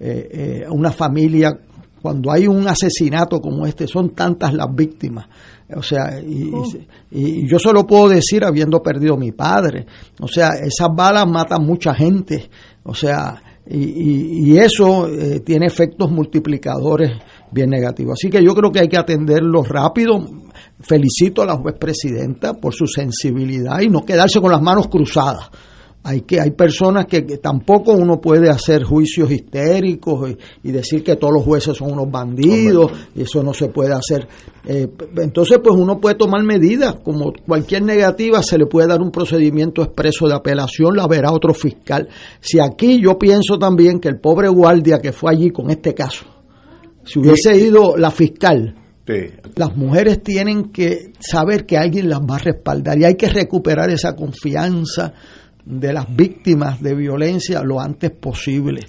[0.00, 1.56] eh, eh, una familia
[2.04, 5.26] cuando hay un asesinato como este, son tantas las víctimas.
[5.74, 6.52] O sea, y,
[7.10, 9.86] y, yo solo puedo decir habiendo perdido a mi padre.
[10.20, 12.50] O sea, esas balas matan mucha gente.
[12.82, 15.08] O sea, y, y eso
[15.46, 17.12] tiene efectos multiplicadores
[17.50, 18.18] bien negativos.
[18.20, 20.22] Así que yo creo que hay que atenderlo rápido.
[20.80, 25.48] Felicito a la juez presidenta por su sensibilidad y no quedarse con las manos cruzadas
[26.04, 31.34] hay que hay personas que, tampoco uno puede hacer juicios histéricos y, decir que todos
[31.34, 34.28] los jueces son unos bandidos y eso no se puede hacer.
[34.66, 39.10] Eh, entonces pues uno puede tomar medidas como cualquier negativa se le puede dar un
[39.10, 42.08] procedimiento expreso de apelación la verá otro fiscal.
[42.40, 46.34] Si aquí yo pienso también que el pobre guardia que fue allí con este caso
[47.04, 48.74] si hubiese ido la fiscal
[49.56, 53.90] Las mujeres tienen que saber que alguien las va a respaldar y hay que recuperar
[53.90, 55.12] esa confianza
[55.64, 58.86] de las víctimas de violencia lo antes posible.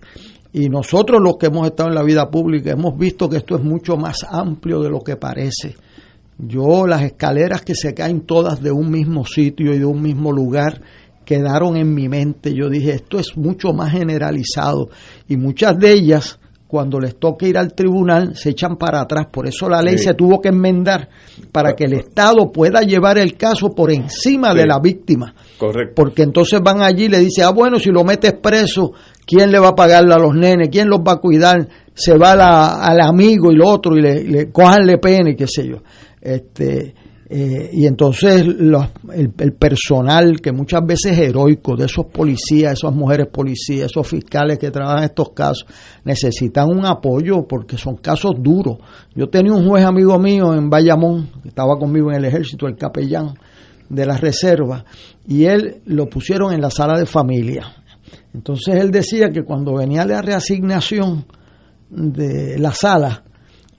[0.54, 3.64] Y nosotros los que hemos estado en la vida pública hemos visto que esto es
[3.64, 5.76] mucho más amplio de lo que parece.
[6.38, 10.32] Yo las escaleras que se caen todas de un mismo sitio y de un mismo
[10.32, 10.82] lugar
[11.26, 12.54] quedaron en mi mente.
[12.54, 14.90] Yo dije, esto es mucho más generalizado
[15.28, 19.28] y muchas de ellas cuando les toque ir al tribunal se echan para atrás.
[19.32, 21.10] Por eso la ley se tuvo que enmendar
[21.52, 25.34] para que el Estado pueda llevar el caso por encima de la víctima.
[25.58, 25.94] Correcto.
[25.96, 28.94] Porque entonces van allí y le dicen, ah, bueno, si lo metes preso,
[29.26, 30.70] ¿quién le va a pagar a los nenes?
[30.70, 31.68] ¿Quién los va a cuidar?
[31.94, 32.34] Se va
[32.84, 35.78] al amigo y lo otro y le, le cojanle pena y qué sé yo.
[36.20, 36.96] Este,
[37.28, 38.76] Eh, y entonces el,
[39.12, 44.60] el, personal, que muchas veces es heroico, de esos policías, esas mujeres policías, esos fiscales
[44.60, 45.66] que trabajan estos casos,
[46.04, 48.78] necesitan un apoyo porque son casos duros.
[49.16, 52.76] Yo tenía un juez amigo mío en Bayamón, que estaba conmigo en el ejército, el
[52.76, 53.34] capellán
[53.90, 54.86] de la reserva,
[55.28, 57.66] y él lo pusieron en la sala de familia.
[58.36, 61.26] Entonces él decía que cuando venía la reasignación
[61.90, 63.24] de la sala,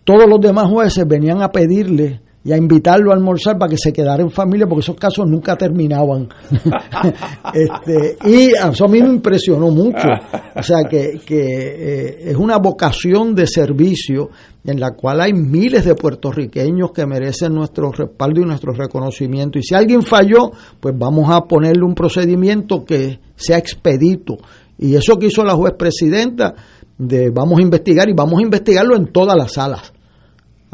[0.03, 3.93] todos los demás jueces venían a pedirle y a invitarlo a almorzar para que se
[3.93, 6.29] quedara en familia, porque esos casos nunca terminaban.
[7.53, 10.07] este, y eso a mí me impresionó mucho.
[10.55, 14.31] O sea, que, que eh, es una vocación de servicio
[14.65, 19.59] en la cual hay miles de puertorriqueños que merecen nuestro respaldo y nuestro reconocimiento.
[19.59, 24.37] Y si alguien falló, pues vamos a ponerle un procedimiento que sea expedito.
[24.79, 26.55] Y eso que hizo la juez presidenta,
[26.97, 29.96] de vamos a investigar y vamos a investigarlo en todas las salas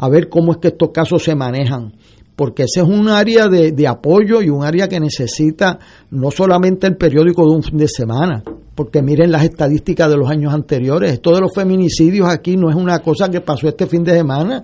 [0.03, 1.93] a ver cómo es que estos casos se manejan,
[2.35, 5.79] porque ese es un área de, de, apoyo y un área que necesita
[6.11, 8.43] no solamente el periódico de un fin de semana,
[8.75, 12.75] porque miren las estadísticas de los años anteriores, esto de los feminicidios aquí no es
[12.75, 14.61] una cosa que pasó este fin de semana,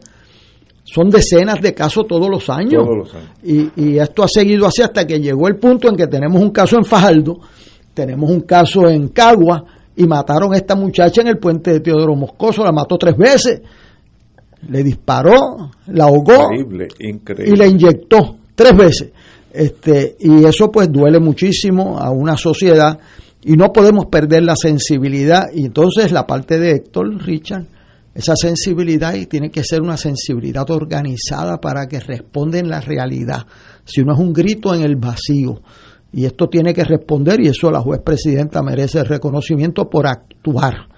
[0.84, 3.30] son decenas de casos todos los años, Todos los años.
[3.42, 6.50] Y, y esto ha seguido así hasta que llegó el punto en que tenemos un
[6.50, 7.40] caso en Fajardo,
[7.94, 9.64] tenemos un caso en Cagua
[9.96, 13.62] y mataron a esta muchacha en el puente de Teodoro Moscoso, la mató tres veces
[14.68, 17.54] le disparó, la ahogó Increíble, increíble.
[17.54, 19.12] y le inyectó tres veces.
[19.52, 23.00] Este, y eso pues duele muchísimo a una sociedad
[23.44, 25.46] y no podemos perder la sensibilidad.
[25.54, 27.66] Y entonces la parte de Héctor Richard,
[28.14, 33.46] esa sensibilidad y tiene que ser una sensibilidad organizada para que responda en la realidad.
[33.86, 35.62] Si no es un grito en el vacío.
[36.12, 40.90] Y esto tiene que responder y eso la juez presidenta merece reconocimiento por actuar.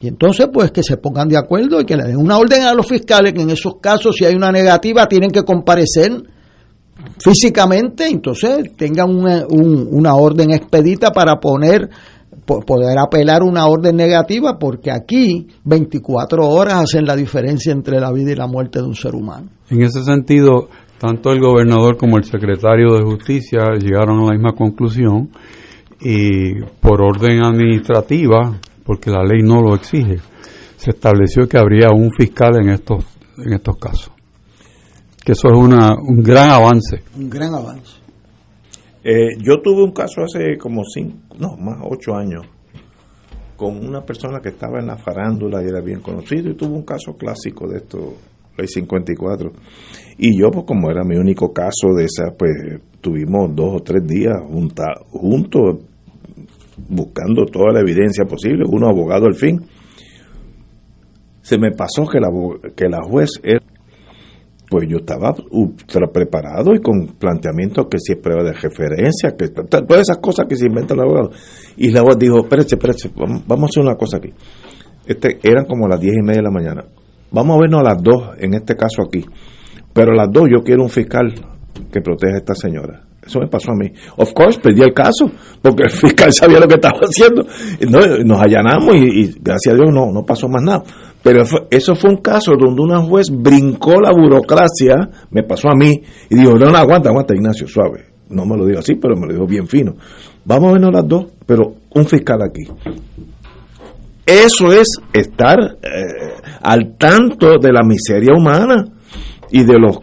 [0.00, 2.74] Y entonces, pues que se pongan de acuerdo y que le den una orden a
[2.74, 6.22] los fiscales que en esos casos, si hay una negativa, tienen que comparecer
[7.18, 11.88] físicamente, entonces tengan una, un, una orden expedita para poner
[12.44, 18.32] poder apelar una orden negativa porque aquí 24 horas hacen la diferencia entre la vida
[18.32, 19.48] y la muerte de un ser humano.
[19.68, 20.68] En ese sentido,
[20.98, 25.30] tanto el gobernador como el secretario de Justicia llegaron a la misma conclusión
[26.00, 30.18] y por orden administrativa porque la ley no lo exige,
[30.76, 33.04] se estableció que habría un fiscal en estos,
[33.38, 34.12] en estos casos.
[35.24, 37.02] Que eso es una, un gran avance.
[37.16, 37.96] Un gran avance.
[39.02, 42.46] Eh, yo tuve un caso hace como cinco, no, más ocho años,
[43.56, 46.84] con una persona que estaba en la farándula y era bien conocido, y tuvo un
[46.84, 48.14] caso clásico de esto,
[48.56, 49.52] ley 54.
[50.18, 52.52] Y yo, pues como era mi único caso de esa, pues
[53.00, 55.78] tuvimos dos o tres días junta, juntos
[56.88, 59.60] buscando toda la evidencia posible, uno abogado al fin.
[61.42, 62.28] Se me pasó que la,
[62.74, 63.60] que la juez era,
[64.68, 69.48] pues yo estaba ultra preparado y con planteamientos que si es prueba de referencia, que
[69.48, 71.30] todas esas cosas que se inventa el abogado.
[71.76, 73.10] Y la juez dijo, espérate, espérate,
[73.46, 74.32] vamos a hacer una cosa aquí.
[75.06, 76.84] Este, eran como las diez y media de la mañana.
[77.30, 79.24] Vamos a vernos a las dos en este caso aquí.
[79.92, 81.32] Pero a las dos yo quiero un fiscal
[81.92, 83.05] que proteja a esta señora.
[83.26, 83.90] Eso me pasó a mí.
[84.16, 85.30] Of course, perdí el caso,
[85.60, 87.44] porque el fiscal sabía lo que estaba haciendo.
[87.90, 90.84] No, nos allanamos y, gracias a Dios no, no pasó más nada.
[91.22, 96.00] Pero eso fue un caso donde una juez brincó la burocracia, me pasó a mí,
[96.30, 98.04] y dijo, no, no, aguanta, aguanta, Ignacio, suave.
[98.28, 99.94] No me lo digo así, pero me lo dijo bien fino.
[100.44, 102.62] Vamos a vernos las dos, pero un fiscal aquí.
[104.24, 108.84] Eso es estar eh, al tanto de la miseria humana
[109.50, 109.98] y de los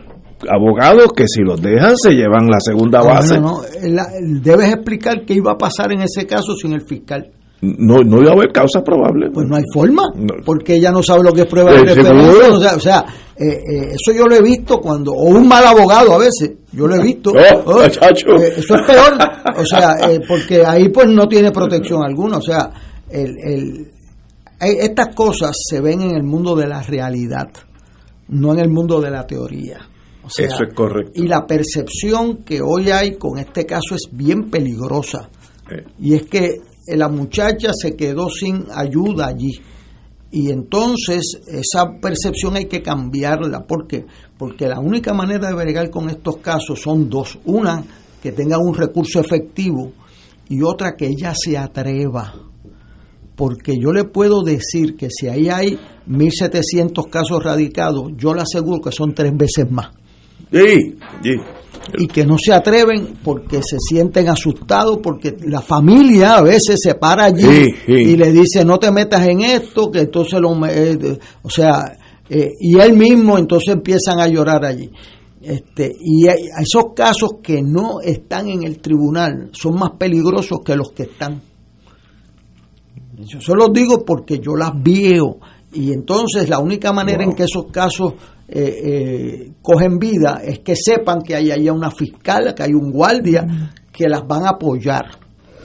[0.49, 3.39] abogados que si los dejan se llevan la segunda base.
[3.39, 4.39] No, no, no.
[4.41, 7.31] Debes explicar qué iba a pasar en ese caso sin el fiscal.
[7.61, 9.29] No, no iba a haber causa probable.
[9.31, 10.33] Pues no hay forma, no.
[10.45, 12.51] porque ella no sabe lo que es prueba de referencia.
[12.51, 13.05] O sea, o sea
[13.35, 16.87] eh, eh, eso yo lo he visto cuando, o un mal abogado a veces, yo
[16.87, 17.31] lo he visto.
[17.65, 17.91] Oh, oh, eh,
[18.57, 19.13] eso es peor,
[19.57, 19.95] o sea,
[20.27, 22.37] porque ahí pues no tiene protección alguna.
[22.37, 22.69] O sea,
[23.09, 23.87] el, el,
[24.59, 27.49] estas cosas se ven en el mundo de la realidad,
[28.29, 29.79] no en el mundo de la teoría.
[30.25, 31.11] O sea, Eso es correcto.
[31.15, 35.29] Y la percepción que hoy hay con este caso es bien peligrosa.
[35.69, 35.85] Eh.
[35.99, 39.51] Y es que la muchacha se quedó sin ayuda allí.
[40.31, 43.65] Y entonces esa percepción hay que cambiarla.
[43.67, 44.05] ¿Por qué?
[44.37, 47.37] Porque la única manera de bregar con estos casos son dos.
[47.45, 47.83] Una,
[48.21, 49.91] que tenga un recurso efectivo
[50.49, 52.33] y otra, que ella se atreva.
[53.35, 55.77] Porque yo le puedo decir que si ahí hay
[56.07, 59.91] 1.700 casos radicados, yo le aseguro que son tres veces más.
[60.53, 61.31] Sí, sí.
[61.97, 66.95] Y que no se atreven porque se sienten asustados, porque la familia a veces se
[66.95, 70.65] para allí sí, y le dice no te metas en esto, que entonces lo...
[70.65, 71.97] Eh, o sea,
[72.29, 74.89] eh, y él mismo entonces empiezan a llorar allí.
[75.41, 80.91] Este, y esos casos que no están en el tribunal son más peligrosos que los
[80.93, 81.41] que están.
[83.17, 85.39] Yo se los digo porque yo las veo
[85.73, 88.13] y entonces la única manera en que esos casos
[88.55, 92.91] eh, eh, cogen vida es que sepan que hay allá una fiscal, que hay un
[92.91, 95.05] guardia que las van a apoyar.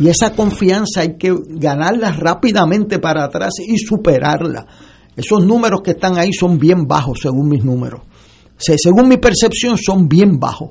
[0.00, 4.66] Y esa confianza hay que ganarla rápidamente para atrás y superarla.
[5.14, 8.00] Esos números que están ahí son bien bajos según mis números
[8.58, 10.70] según mi percepción, son bien bajos.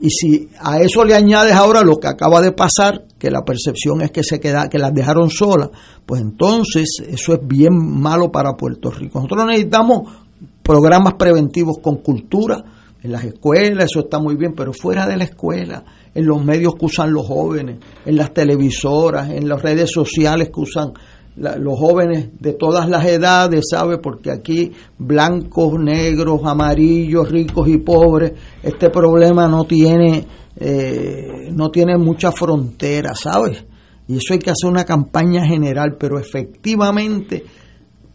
[0.00, 4.02] Y si a eso le añades ahora lo que acaba de pasar, que la percepción
[4.02, 5.70] es que se queda, que las dejaron solas,
[6.04, 9.20] pues entonces eso es bien malo para Puerto Rico.
[9.20, 10.23] Nosotros necesitamos
[10.64, 12.64] programas preventivos con cultura
[13.02, 15.84] en las escuelas, eso está muy bien, pero fuera de la escuela,
[16.14, 17.76] en los medios que usan los jóvenes,
[18.06, 20.94] en las televisoras, en las redes sociales que usan
[21.36, 23.98] los jóvenes de todas las edades, ¿sabe?
[23.98, 28.32] Porque aquí blancos, negros, amarillos, ricos y pobres,
[28.62, 30.24] este problema no tiene,
[30.56, 33.66] eh, no tiene mucha frontera, ¿sabes?
[34.06, 37.44] Y eso hay que hacer una campaña general, pero efectivamente,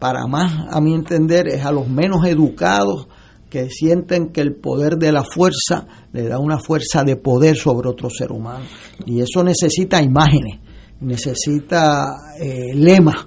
[0.00, 3.06] para más a mi entender, es a los menos educados
[3.48, 7.88] que sienten que el poder de la fuerza le da una fuerza de poder sobre
[7.88, 8.64] otro ser humano.
[9.06, 10.58] Y eso necesita imágenes
[11.00, 13.26] necesita eh, lema,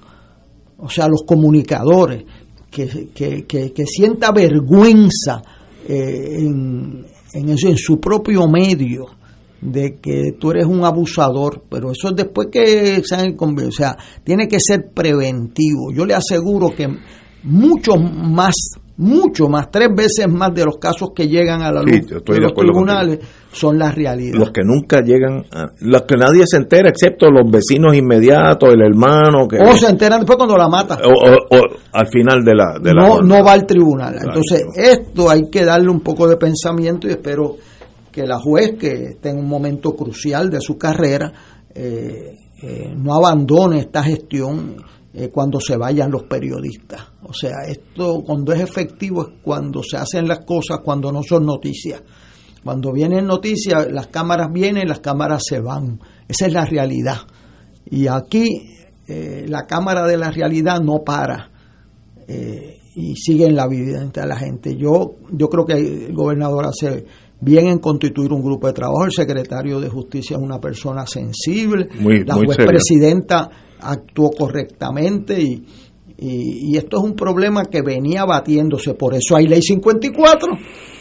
[0.77, 2.23] o sea, los comunicadores,
[2.69, 5.43] que, que, sienta vergüenza
[5.87, 9.05] eh, en, en, su propio medio
[9.63, 13.97] de que tú eres un abusador, pero eso es después que se han o sea,
[14.23, 15.91] tiene que ser preventivo.
[15.93, 16.87] Yo le aseguro que
[17.43, 18.55] mucho más
[18.95, 22.53] mucho más, tres veces más de los casos que llegan a la luz de los
[22.53, 23.19] tribunales
[23.51, 24.37] son la realidad.
[24.37, 25.45] Los que nunca llegan,
[25.79, 29.47] los que nadie se entera, excepto los vecinos inmediatos, el hermano.
[29.47, 30.97] Que, o se enteran después cuando la mata.
[31.03, 31.61] O,
[31.91, 32.77] al final de la...
[32.79, 34.15] De no, no va al tribunal.
[34.15, 37.55] Entonces, esto hay que darle un poco de pensamiento y espero
[38.13, 41.33] que la juez, que está en un momento crucial de su carrera,
[41.73, 44.77] eh, eh, no abandone esta gestión
[45.13, 47.01] eh, cuando se vayan los periodistas.
[47.23, 51.45] O sea, esto cuando es efectivo es cuando se hacen las cosas, cuando no son
[51.45, 52.01] noticias.
[52.63, 55.99] Cuando vienen noticias, las cámaras vienen, las cámaras se van.
[56.27, 57.17] Esa es la realidad.
[57.89, 58.69] Y aquí
[59.05, 61.51] la cámara de la realidad no para
[62.95, 64.77] y sigue en la vida entre la gente.
[64.77, 67.05] Yo, yo creo que el gobernador hace
[67.43, 69.05] bien en constituir un grupo de trabajo.
[69.05, 71.89] El secretario de Justicia es una persona sensible.
[72.25, 73.49] la juez presidenta
[73.79, 75.65] actuó correctamente y,
[76.17, 80.53] y, esto es un problema que venía batiéndose, por eso hay ley 54,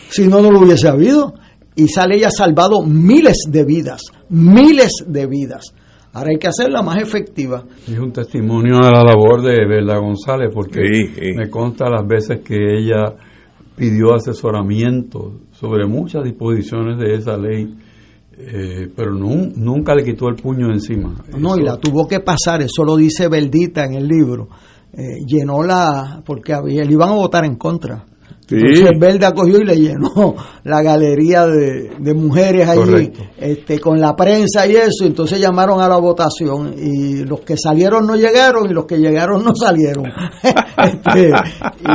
[0.08, 1.34] si no, no lo hubiese habido.
[1.74, 5.74] Y esa ley ha salvado miles de vidas, miles de vidas.
[6.12, 7.64] Ahora hay que hacerla más efectiva.
[7.88, 10.82] Es un testimonio de la labor de Bela González, porque
[11.34, 13.14] me consta las veces que ella
[13.76, 17.74] pidió asesoramiento sobre muchas disposiciones de esa ley
[18.44, 21.14] eh, pero nunca le quitó el puño encima.
[21.38, 24.48] No, y la tuvo que pasar, eso lo dice Verdita en el libro.
[24.92, 28.04] Eh, llenó la, porque había, le iban a votar en contra.
[28.56, 30.34] Entonces Belda cogió y le llenó
[30.64, 35.96] la galería de, mujeres allí, este, con la prensa y eso, entonces llamaron a la
[35.96, 40.04] votación y los que salieron no llegaron y los que llegaron no salieron.
[40.82, 41.30] Este,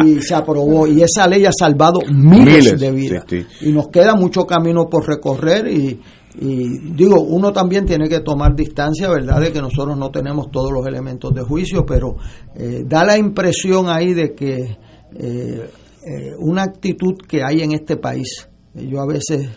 [0.05, 3.25] y se aprobó y esa ley ha salvado miles, de vidas.
[3.61, 5.99] Y nos queda mucho camino por recorrer y,
[6.39, 10.71] y digo, uno también tiene que tomar distancia, ¿verdad?, de que nosotros no tenemos todos
[10.71, 12.15] los elementos de juicio, pero
[12.55, 14.77] eh, da la impresión ahí de que
[15.15, 15.69] eh,
[16.07, 19.49] eh, una actitud que hay en este país, yo a veces,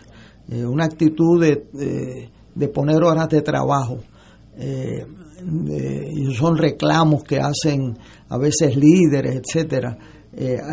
[0.49, 3.99] una actitud de, de, poner horas de trabajo,
[4.57, 7.97] y son reclamos que hacen
[8.27, 9.97] a veces líderes, etcétera,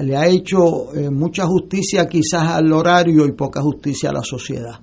[0.02, 4.80] le ha hecho mucha justicia quizás al horario y poca justicia a la sociedad.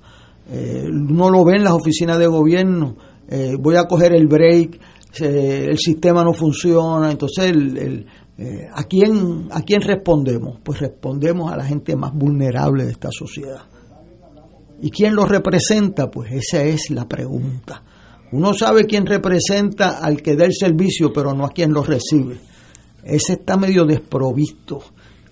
[0.52, 2.96] Eh, uno lo ve en las oficinas de gobierno,
[3.28, 4.80] eh, voy a coger el break,
[5.20, 8.06] el sistema no funciona, entonces el,
[8.38, 10.60] eh, ¿a, quién, ¿a quién respondemos?
[10.62, 13.62] Pues respondemos a la gente más vulnerable de esta sociedad.
[14.82, 16.12] ¿Y quién lo representa?
[16.12, 17.82] Pues esa es la pregunta.
[18.32, 22.38] Uno sabe quién representa al que da el servicio, pero no a quien lo recibe.
[23.04, 24.82] Ese está medio desprovisto.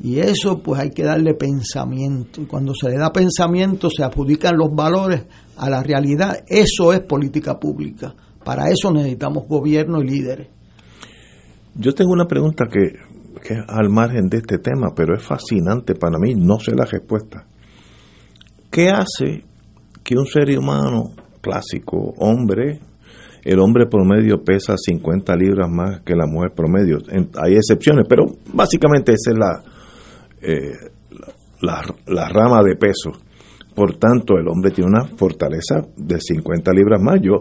[0.02, 2.42] Y eso pues hay que darle pensamiento.
[2.42, 5.24] Y cuando se le da pensamiento se adjudican los valores
[5.58, 6.44] a la realidad.
[6.48, 8.16] Eso es política pública.
[8.44, 10.48] Para eso necesitamos gobierno y líderes.
[11.76, 12.94] Yo tengo una pregunta que,
[13.42, 16.86] que es al margen de este tema, pero es fascinante para mí, no sé la
[16.86, 17.46] respuesta.
[18.70, 19.44] ¿Qué hace
[20.04, 22.80] que un ser humano clásico, hombre,
[23.44, 26.98] el hombre promedio pesa 50 libras más que la mujer promedio?
[27.42, 29.64] Hay excepciones, pero básicamente esa es la,
[30.42, 30.92] eh,
[31.62, 33.12] la, rama de peso.
[33.76, 37.20] por tanto el hombre tiene una fortaleza de 50 libras más.
[37.22, 37.40] Yo,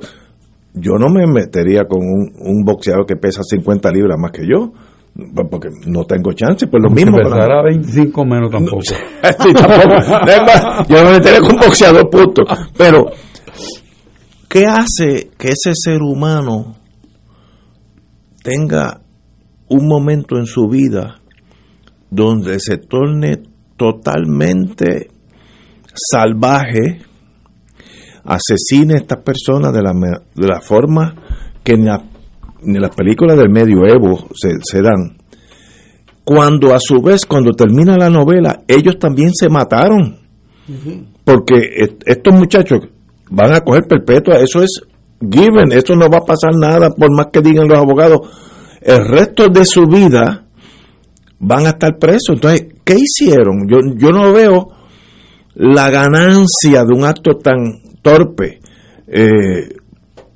[0.75, 4.73] yo no me metería con un, un boxeador que pesa 50 libras más que yo,
[5.51, 7.17] porque no tengo chance, pues lo mismo.
[7.17, 8.83] Que pesara 25 menos tampoco.
[8.83, 10.89] Sí, tampoco.
[10.89, 12.43] Yo me metería con un boxeador punto.
[12.77, 13.07] Pero,
[14.49, 16.77] ¿qué hace que ese ser humano
[18.43, 19.01] tenga
[19.69, 21.21] un momento en su vida
[22.11, 23.43] donde se torne
[23.77, 25.11] totalmente
[25.95, 27.01] salvaje,
[28.25, 31.15] asesine a estas personas de la, de la forma
[31.65, 32.03] que en, la-
[32.65, 35.17] en las películas del medioevo se, se dan.
[36.25, 40.19] Cuando a su vez, cuando termina la novela, ellos también se mataron.
[41.25, 42.81] Porque est- estos muchachos
[43.31, 44.81] van a coger perpetua, eso es
[45.21, 48.21] given, eso no va a pasar nada por más que digan los abogados.
[48.81, 50.45] El resto de su vida
[51.41, 52.35] van a estar presos.
[52.37, 53.67] Entonces, ¿qué hicieron?
[53.69, 54.69] Yo, yo no veo
[55.55, 58.61] la ganancia de un acto tan torpe.
[59.07, 59.69] Eh,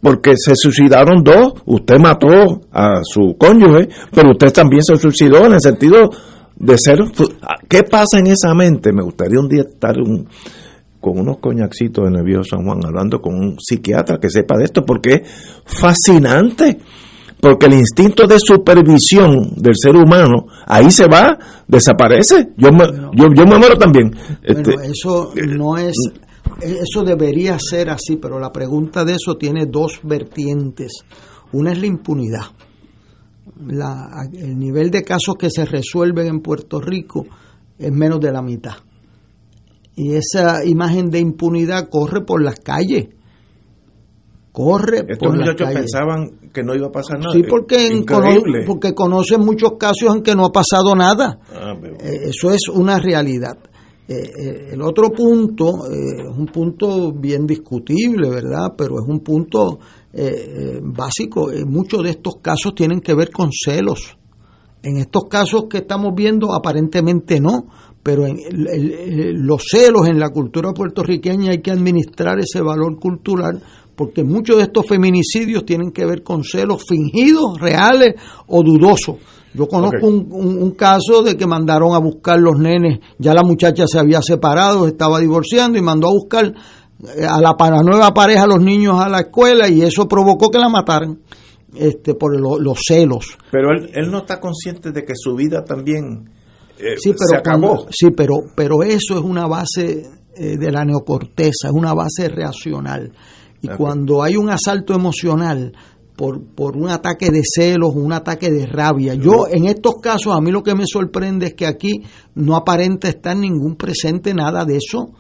[0.01, 1.55] porque se suicidaron dos.
[1.65, 6.11] Usted mató a su cónyuge, pero usted también se suicidó en el sentido
[6.57, 6.99] de ser.
[7.69, 8.93] ¿Qué pasa en esa mente?
[8.93, 10.29] Me gustaría un día estar un-
[11.01, 14.65] con unos coñacitos en el viejo San Juan hablando con un psiquiatra que sepa de
[14.65, 15.23] esto, porque es
[15.65, 16.79] fascinante.
[17.41, 21.39] Porque el instinto de supervisión del ser humano ahí se va,
[21.69, 22.49] desaparece.
[22.57, 24.11] Yo me, yo, yo me muero también.
[24.43, 25.95] Este, Bueno, eso no es,
[26.61, 30.93] eso debería ser así, pero la pregunta de eso tiene dos vertientes.
[31.53, 32.43] Una es la impunidad.
[33.69, 37.27] La- el nivel de casos que se resuelven en Puerto Rico
[37.79, 38.75] es menos de la mitad.
[39.95, 43.09] Y esa imagen de impunidad corre por las calles.
[44.53, 45.81] Corre estos por las muchachos calles.
[45.83, 47.33] pensaban que no iba a pasar nada.
[47.33, 48.05] Sí, porque, en
[48.67, 51.39] porque conocen muchos casos en que no ha pasado nada.
[51.55, 53.59] Ah, pero- Eh, eso es una realidad.
[54.09, 58.75] Eh, eh, el otro punto eh, es un punto bien discutible, ¿verdad?
[58.79, 59.79] Pero es un punto
[60.13, 61.49] eh, eh, básico.
[61.67, 64.17] Muchos de estos casos tienen que ver con celos.
[64.83, 67.67] En estos casos que estamos viendo, aparentemente no,
[68.03, 73.61] pero en el- los celos en la cultura puertorriqueña hay que administrar ese valor cultural
[73.97, 78.15] porque muchos de estos feminicidios tienen que ver con celos fingidos, reales
[78.47, 79.17] o dudosos.
[79.57, 83.43] Yo conozco un, un- un caso de que mandaron a buscar los nenes, ya la
[83.43, 86.47] muchacha se había separado, estaba divorciando y mandó a buscar
[87.17, 90.51] eh, a la, para la nueva pareja los niños a la escuela y eso provocó
[90.51, 91.19] que la mataran
[91.75, 93.37] este, por lo- los celos.
[93.51, 96.31] Pero él, él no está consciente de que su vida también
[96.79, 97.69] eh, Sí, pero se acabó.
[97.75, 100.03] cuando- sí, pero, pero eso es una base
[100.37, 103.11] eh, de la neocorteza, es una base reaccional.
[103.63, 105.73] Y cuando hay un asalto emocional
[106.17, 110.41] por, por un ataque de celos, un ataque de rabia, yo en estos casos a
[110.41, 112.03] mí lo que me sorprende es que aquí
[112.35, 115.11] no aparenta estar ningún presente nada de eso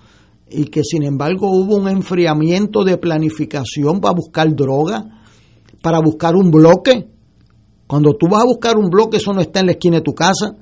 [0.50, 5.04] y que sin embargo hubo un enfriamiento de planificación para buscar droga,
[5.82, 7.08] para buscar un bloque.
[7.86, 10.14] Cuando tú vas a buscar un bloque, eso no está en la esquina de tu
[10.14, 10.56] casa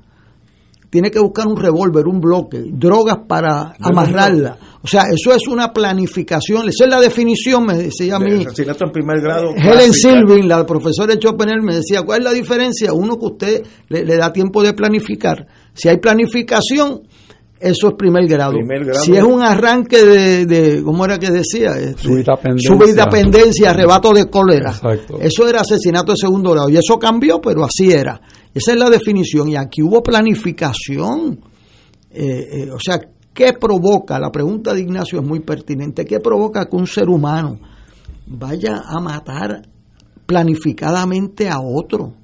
[0.94, 4.56] tiene que buscar un revólver, un bloque, drogas para No, amarrarla.
[4.80, 6.68] O sea, eso es una planificación.
[6.68, 8.44] Esa es la definición, me decía a mí.
[8.46, 9.48] asesinato en primer grado.
[9.56, 9.92] Helen.
[9.92, 12.92] Silvin, la profesora de Chopin, me decía, ¿cuál es la diferencia?
[12.92, 15.48] Uno que usted le, le da tiempo de planificar.
[15.72, 17.02] Si hay planificación,
[17.58, 18.52] eso es primer grado.
[18.52, 19.00] Primer grado.
[19.04, 21.72] Si es un arranque de, de ¿cómo era que decía?
[21.76, 22.70] Este, Súbita pendencia.
[22.70, 24.70] súbita pendencia, arrebato de cólera.
[24.70, 25.18] Exacto.
[25.20, 26.68] Eso era asesinato de segundo grado.
[26.68, 28.20] Y eso cambió, pero así era.
[28.54, 29.48] Esa es la definición.
[29.48, 31.40] Y aquí hubo planificación.
[32.10, 33.00] Eh, eh, o sea,
[33.32, 34.18] ¿qué provoca?
[34.18, 36.04] La pregunta de Ignacio es muy pertinente.
[36.04, 37.58] ¿Qué provoca que un ser humano
[38.26, 39.62] vaya a matar
[40.24, 42.14] planificadamente a otro?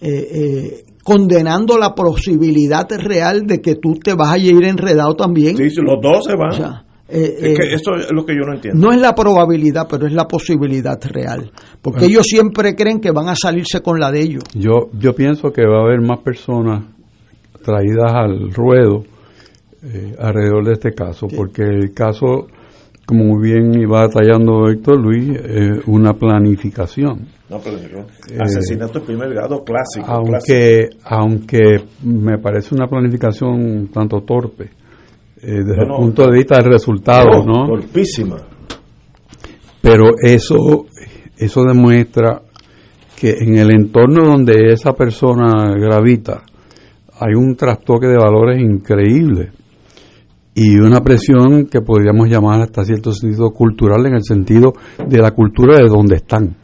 [0.00, 5.56] Eh, condenando la posibilidad real de que tú te vas a ir enredado también.
[5.56, 6.50] Sí, sí, los dos se van.
[6.50, 8.80] O sea, eh, es que eh, eso es lo que yo no entiendo.
[8.86, 11.50] no es la probabilidad, pero es la posibilidad real.
[11.82, 12.12] Porque Bueno.
[12.12, 14.44] ellos siempre creen que van a salirse con la de ellos.
[14.54, 16.84] Yo, yo pienso que va a haber más personas
[17.64, 19.04] traídas al ruedo
[19.82, 22.46] eh, alrededor de este caso, porque el caso,
[23.06, 27.26] como muy bien iba detallando Héctor Luis, es una planificación.
[27.48, 30.06] No, pero yo- Eh, asesinato en primer grado clásico.
[30.22, 30.54] clásico.
[30.54, 34.70] Aunque, aunque me parece una planificación un tanto torpe,
[35.42, 35.96] eh, desde No, el no.
[35.96, 37.66] punto de vista del resultado, ¿no?
[37.66, 38.36] Torpísima.
[39.80, 40.86] Pero eso,
[41.36, 42.42] eso demuestra
[43.18, 46.42] que en el entorno donde esa persona gravita
[47.18, 49.50] hay un trastoque de valores increíble
[50.54, 54.72] y una presión que podríamos llamar hasta cierto sentido cultural en el sentido
[55.06, 56.56] de la cultura de donde están,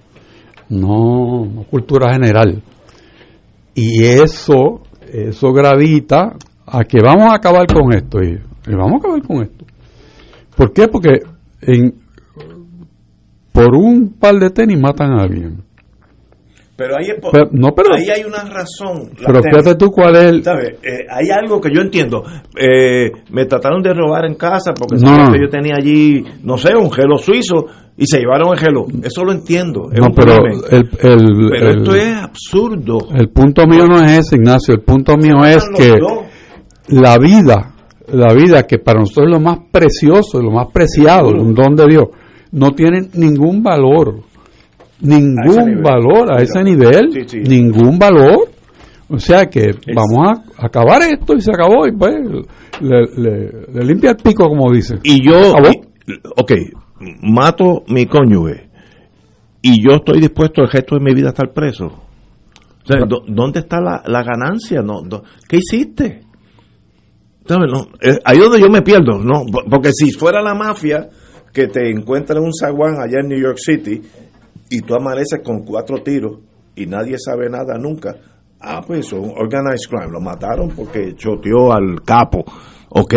[0.70, 2.62] no, no cultura general.
[3.74, 4.81] Y eso,
[5.12, 6.36] eso gravita
[6.66, 9.65] a que vamos a acabar con esto y, y vamos a acabar con esto.
[10.57, 10.89] ¿Por qué?
[10.89, 11.21] Porque
[11.63, 11.95] en,
[13.53, 15.63] por un par de tenis matan a alguien.
[16.77, 19.11] Pero ahí, Pero- no, pero- ahí hay una razón.
[19.25, 20.45] Pero fíjate tú cuál es el...
[20.45, 20.79] ¿Sabe?
[20.83, 22.23] Eh, hay algo que yo entiendo.
[22.55, 25.33] Eh, me trataron de robar en casa porque No.
[25.33, 27.65] que yo tenía allí, no sé, un gelo suizo
[27.97, 28.85] y se llevaron el gelo.
[29.03, 29.89] Eso lo entiendo.
[29.91, 30.35] es No, pero
[30.71, 32.99] el, el, Pero esto es absurdo.
[33.15, 34.75] el punto mío no es ese, Ignacio.
[34.75, 35.95] El punto mío es que
[36.89, 37.73] la vida,
[38.17, 41.87] la vida que para nosotros es lo más precioso, lo más preciado, un don de
[41.87, 42.05] Dios,
[42.53, 44.21] no tiene ningún valor.
[45.01, 47.13] Ningún valor a ese nivel.
[47.13, 47.39] Sí, sí.
[47.41, 48.49] Ningún valor.
[49.09, 52.15] O sea que vamos a acabar esto y se acabó y pues
[52.81, 54.97] le, le- le limpia el pico como dice.
[55.05, 55.69] Y yo, ¿Acabó?
[55.71, 56.53] y- ok,
[57.23, 58.69] mato mi cónyuge
[59.63, 61.87] y yo estoy dispuesto el resto de mi vida a estar preso.
[61.87, 64.81] O sea, ¿dó- ¿dónde está la, la ganancia?
[64.83, 66.23] No, no, ¿Qué hiciste?
[67.48, 69.44] No, eh, ahí es donde yo me pierdo, ¿no?
[69.51, 71.09] Por- Porque si fuera la mafia
[71.52, 74.02] que te encuentra en un zaguán allá en New York City
[74.70, 76.39] y tú amaneces con cuatro tiros
[76.74, 78.14] y nadie sabe nada nunca,
[78.60, 82.44] ah, pues eso, organized crime, lo mataron porque choteó al capo,
[82.90, 83.14] ¿ok?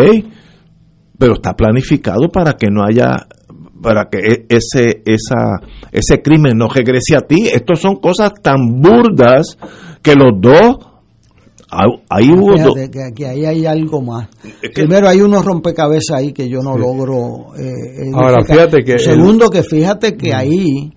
[1.18, 3.26] pero está planificado para que no haya
[3.82, 5.60] para que e- ese esa
[5.92, 9.58] ese crimen no regrese a ti estos son cosas tan burdas
[10.02, 10.78] que los dos
[11.70, 14.28] ahí hubo Fíjate que, que ahí hay algo más.
[14.74, 17.54] Primero hay unos rompecabezas ahí que yo no logro.
[17.58, 20.92] eh, Ahora, fíjate que el- Segundo, que fíjate que ahí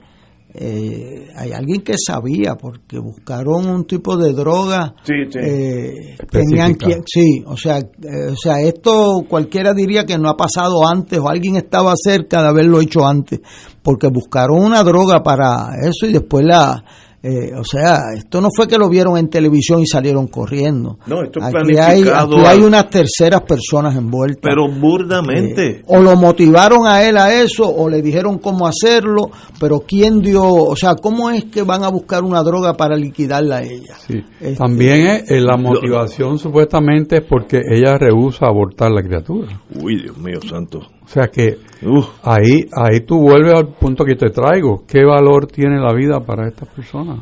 [0.55, 4.93] eh, hay alguien que sabía, porque buscaron un tipo de droga.
[5.03, 5.39] Sí, sí.
[5.41, 10.37] eh, tenían que, sí, o sea, eh, o sea, esto cualquiera diría que no ha
[10.37, 13.39] pasado antes o alguien estaba cerca de haberlo hecho antes,
[13.81, 16.83] porque buscaron una droga para eso y después la,
[17.25, 20.97] eh, o sea, esto no fue que lo vieron en televisión y salieron corriendo.
[21.07, 24.41] No, esto es aquí hay, planificado aquí hay unas terceras personas envueltas.
[24.41, 29.31] pero burdamente Eh, o lo motivaron a él a eso o le dijeron cómo hacerlo,
[29.57, 33.57] pero quién dio, o sea, cómo es que van a buscar una droga para liquidarla
[33.57, 33.95] a ella.
[34.05, 34.21] Sí.
[34.41, 39.61] Este, También es, eh, la motivación supuestamente es porque ella rehúsa abortar la criatura.
[39.81, 40.81] uy Dios mío santo
[41.13, 42.07] sea que Uf.
[42.23, 44.83] ahí ahí tú vuelves al punto que te traigo.
[44.87, 47.19] ¿Qué valor tiene la vida para estas personas?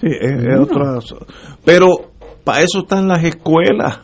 [0.00, 0.98] Sí, es, otra.
[1.64, 1.88] Pero
[2.44, 4.00] para eso están las escuelas.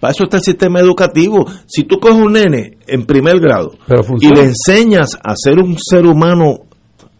[0.00, 1.44] Para eso está el sistema educativo.
[1.66, 3.72] Si tú coges un nene en primer grado
[4.20, 6.60] y le enseñas a ser un ser humano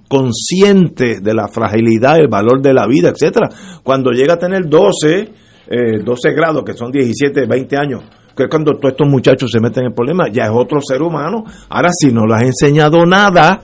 [0.09, 3.49] consciente de la fragilidad, el valor de la vida, etcétera,
[3.83, 5.21] cuando llega a tener 12,
[5.69, 8.03] eh, 12 grados, que son 17, 20 años,
[8.39, 11.45] que es cuando todos estos muchachos se meten en problemas, ya es otro ser humano.
[11.69, 13.61] Ahora, si no le has enseñado nada,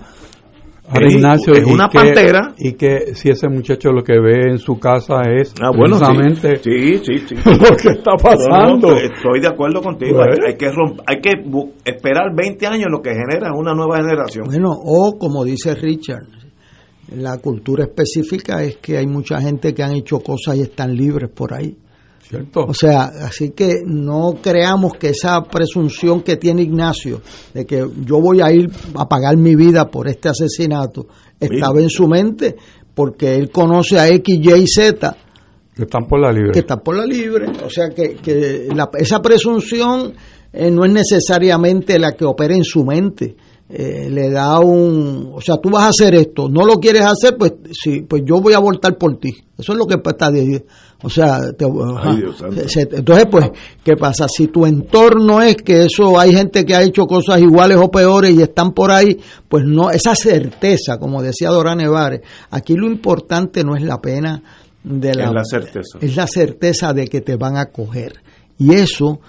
[0.87, 2.53] Ahora, es, Ignacio, es y una que- pantera.
[2.59, 6.57] Y que si ese muchacho lo que ve en su casa es Ah, bueno, precisamente
[6.63, 7.35] Sí, sí, sí.
[7.47, 8.89] lo que está pasando.
[8.89, 10.17] No, no, estoy de acuerdo contigo.
[10.17, 10.33] Bueno.
[10.45, 11.31] Hay, hay que romp- hay que
[11.87, 14.45] esperar 20 años lo que genera una nueva generación.
[14.45, 16.27] Bueno, o como dice Richard,
[17.17, 21.31] la cultura específica es que hay mucha gente que han hecho cosas y están libres
[21.35, 21.75] por ahí.
[22.29, 22.65] ¿Cierto?
[22.67, 27.21] O sea, así que no creamos que esa presunción que tiene Ignacio
[27.53, 31.07] de que yo voy a ir a pagar mi vida por este asesinato
[31.39, 32.57] estaba en su mente
[32.95, 35.17] porque él conoce a X, Y y Z
[35.77, 36.53] que están por la libre.
[36.53, 37.47] que está por la libre.
[37.65, 40.15] O sea que, que la- esa presunción
[40.53, 43.37] eh, no es necesariamente la que opera en su mente.
[43.69, 47.37] Eh, le da un, o sea, tú vas a hacer esto, no lo quieres hacer,
[47.39, 49.31] pues sí, pues yo voy a abortar por ti.
[49.59, 50.67] Eso es lo que está diciendo.
[51.05, 53.51] O sea, te- se- entonces, pues,
[53.85, 54.27] ¿qué pasa?
[54.29, 58.31] Si tu entorno es que eso hay gente que ha hecho cosas iguales o peores
[58.33, 59.19] y están por ahí,
[59.49, 64.43] pues no, esa certeza, como decía Dora Nevares, aquí lo importante no es la pena
[64.83, 65.99] de la, Es la certeza.
[66.01, 68.15] es la certeza de que te van a coger.
[68.59, 69.21] Y eso,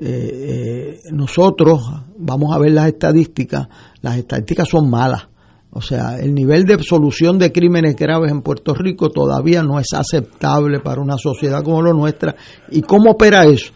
[0.04, 1.80] eh, nosotros,
[2.18, 3.68] vamos a ver las estadísticas,
[4.00, 5.28] las estadísticas son malas.
[5.74, 9.86] O sea, el nivel de solución de crímenes graves en Puerto Rico todavía no es
[9.94, 12.34] aceptable para una sociedad como la nuestra.
[12.70, 13.72] ¿Y cómo opera eso?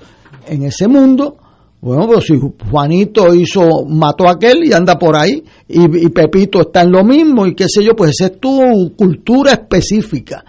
[0.47, 1.37] En ese mundo,
[1.81, 2.39] bueno, pues si
[2.71, 7.03] Juanito hizo, mató a aquel y anda por ahí, y, y Pepito está en lo
[7.03, 10.45] mismo, y qué sé yo, pues esa es tu cultura específica.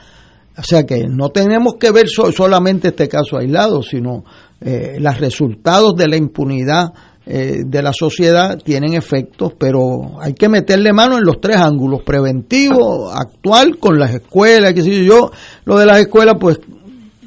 [0.57, 4.25] O sea que no tenemos que ver so- solamente este caso aislado, sino
[4.59, 6.91] eh, los resultados de la impunidad
[7.29, 12.01] eh, de la sociedad tienen efectos, pero hay que meterle mano en los tres ángulos,
[12.03, 15.31] preventivo, actual, con las escuelas, yo,
[15.65, 16.59] lo de las escuelas, pues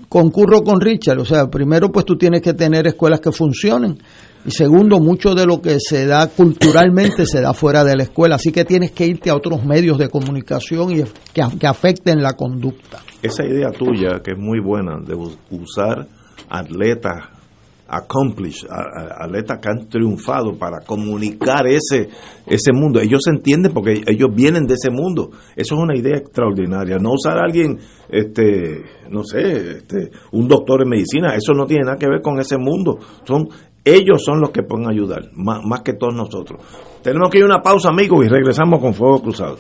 [0.08, 3.98] concurro con Richard, o sea, primero pues tú tienes que tener escuelas que funcionen
[4.44, 8.36] y segundo, mucho de lo que se da culturalmente se da fuera de la escuela,
[8.36, 11.02] así que tienes que irte a otros medios de comunicación y
[11.34, 13.00] que, que afecten la conducta.
[13.22, 16.08] Esa idea tuya, que es muy buena, de us- usar
[16.48, 17.16] atletas
[17.90, 22.08] accomplished, atletas que han triunfado para comunicar ese,
[22.46, 23.00] ese mundo.
[23.00, 25.30] Ellos se entienden porque ellos vienen de ese mundo.
[25.56, 26.98] Eso es una idea extraordinaria.
[26.98, 31.84] No usar a alguien, este, no sé, este, un doctor en medicina, eso no tiene
[31.84, 32.98] nada que ver con ese mundo.
[33.24, 33.48] Son
[33.84, 36.60] ellos son los que pueden ayudar, más, más que todos nosotros.
[37.02, 39.56] Tenemos que ir a una pausa, amigos, y regresamos con Fuego Cruzado.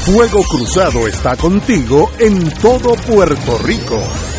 [0.00, 4.29] Fuego Cruzado está contigo en todo Puerto Rico.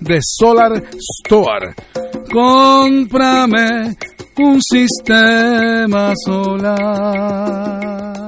[0.00, 0.82] de Solar
[1.22, 1.74] Store.
[2.30, 3.96] Cómprame
[4.36, 8.27] un sistema solar.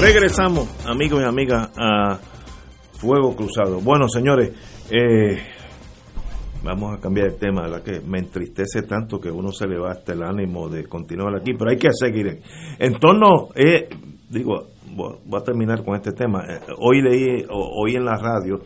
[0.00, 2.18] Regresamos, amigos y amigas, a
[2.98, 3.80] Fuego Cruzado.
[3.80, 4.52] Bueno, señores,
[4.90, 5.38] eh,
[6.62, 9.92] vamos a cambiar el tema, la que me entristece tanto que uno se le va
[9.92, 12.42] hasta el ánimo de continuar aquí, pero hay que seguir.
[12.78, 13.88] En torno, eh,
[14.28, 16.44] digo, voy a terminar con este tema.
[16.46, 18.60] Eh, hoy leí, hoy en la radio,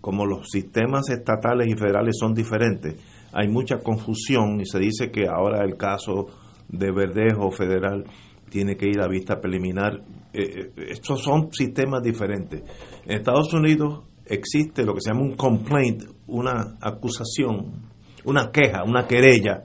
[0.00, 2.96] como los sistemas estatales y federales son diferentes,
[3.32, 6.26] hay mucha confusión y se dice que ahora el caso
[6.68, 8.04] de Verdejo federal
[8.50, 10.02] tiene que ir a vista preliminar.
[10.32, 12.62] Eh, estos son sistemas diferentes.
[13.04, 17.90] En Estados Unidos existe lo que se llama un complaint, una acusación,
[18.24, 19.62] una queja, una querella,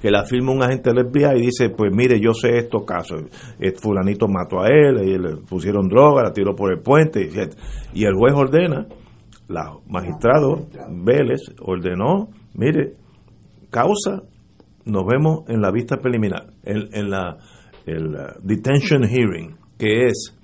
[0.00, 3.24] que la firma un agente del FBI y dice, pues mire, yo sé estos casos,
[3.80, 7.28] fulanito mató a él, y le pusieron droga, la tiró por el puente,
[7.92, 8.86] y el juez ordena,
[9.48, 12.94] la magistrado Vélez ordenó, mire,
[13.70, 14.22] causa,
[14.84, 17.38] nos vemos en la vista preliminar, en, la
[17.86, 20.34] el uh, detention hearing, que es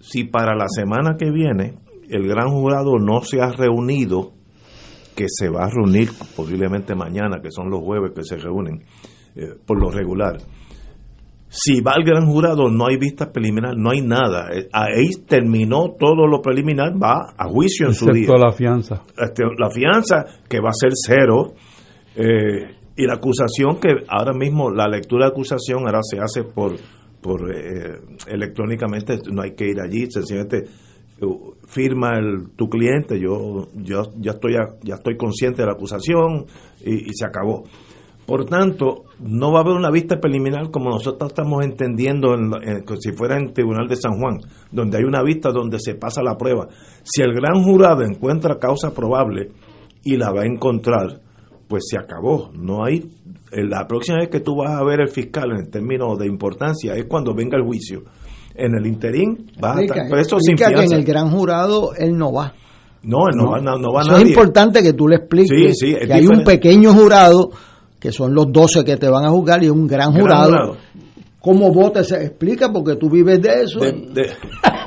[0.00, 1.74] si para la semana que viene
[2.08, 4.32] el gran jurado no se ha reunido,
[5.14, 8.82] que se va a reunir posiblemente mañana, que son los jueves que se reúnen
[9.36, 10.38] eh, por lo regular.
[11.48, 14.50] Si va el gran jurado, no hay vista preliminar, no hay nada.
[14.52, 18.28] Eh, ahí terminó todo lo preliminar, va a juicio en su día.
[18.38, 19.02] la fianza.
[19.18, 21.54] Este, la fianza, que va a ser cero.
[22.14, 26.74] Eh, y la acusación que ahora mismo la lectura de acusación ahora se hace por
[27.20, 30.64] por eh, electrónicamente no hay que ir allí sencillamente
[31.22, 36.46] uh, firma el, tu cliente yo yo ya estoy ya estoy consciente de la acusación
[36.84, 37.64] y, se acabó
[38.26, 42.84] Por tanto, no va a haber una vista preliminar como nosotros estamos entendiendo en, en,
[43.00, 44.38] si fuera en el Tribunal de San Juan,
[44.70, 46.68] donde hay una vista donde se pasa la prueba.
[47.02, 49.50] Si el gran jurado encuentra causa probable
[50.04, 51.20] y la va a encontrar,
[51.70, 52.50] pues se acabó.
[52.52, 53.10] No hay
[53.52, 57.04] la próxima vez que tú vas a ver el fiscal en términos de importancia es
[57.06, 58.02] cuando venga el juicio.
[58.54, 60.84] En el interín va a estar preso sin que fianza.
[60.84, 62.52] en el gran jurado él no va.
[63.02, 64.24] No, él no, no, va, no, no va Eso nadie.
[64.24, 67.50] es importante que tú le expliques Sí, sí, que hay un pequeño jurado,
[67.98, 70.46] que son los 12 que te van a juzgar, y un gran, Gran jurado.
[70.50, 70.76] jurado.
[71.40, 72.04] ¿Cómo vota?
[72.04, 73.80] Se explica porque tú vives de eso.
[73.80, 74.30] De- de-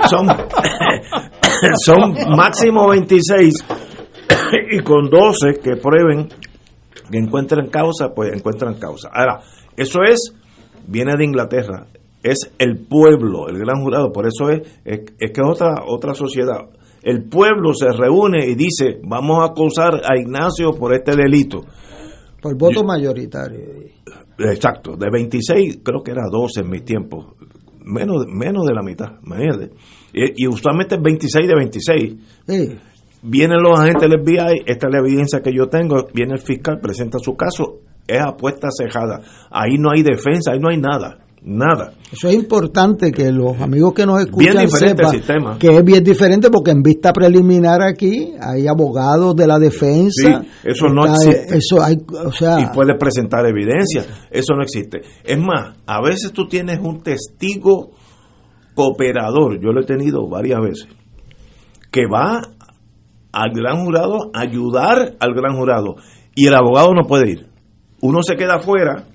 [0.08, 0.28] son,
[1.86, 3.54] son máximo 26
[4.72, 6.28] y con 12 que prueben
[7.12, 9.10] que encuentren causa, pues encuentran causa.
[9.14, 9.42] Ahora,
[9.76, 10.34] eso es,
[10.88, 11.88] viene de Inglaterra,
[12.24, 16.14] es el pueblo, el gran jurado, por eso es, es, es que es otra, otra
[16.14, 16.70] sociedad.
[17.02, 21.66] El pueblo se reúne y dice, vamos a acusar a Ignacio por este delito.
[22.42, 23.60] Por voto mayoritario.
[24.40, 27.36] Exacto, de 26 creo que era 12 en mis tiempos,
[27.84, 29.72] menos, menos de la mitad, imagínate.
[30.14, 32.16] Y, y usualmente es 26 de 26.
[32.48, 32.80] Sí.
[33.24, 36.80] Vienen los agentes del FBI, esta es la evidencia que yo tengo, viene el fiscal,
[36.82, 39.22] presenta su caso, es apuesta cejada.
[39.50, 41.94] Ahí no hay defensa, ahí no hay nada, nada.
[42.12, 45.58] Eso es importante que los amigos que nos escuchan Bien diferente el sistema.
[45.58, 50.42] que es bien diferente porque en vista preliminar aquí hay abogados de la defensa.
[50.42, 51.58] Sí, eso no Está- existe.
[51.58, 54.04] Eso hay, o sea, y puedes presentar evidencia.
[54.32, 55.02] Eso no existe.
[55.24, 57.92] Es más, a veces tú tienes un testigo
[58.76, 60.88] cooperador, yo lo he tenido varias veces,
[61.92, 62.42] que va
[63.34, 65.96] al gran jurado ayudar al gran jurado
[66.36, 67.48] y el abogado no puede ir.
[68.02, 69.06] Uno se queda afuera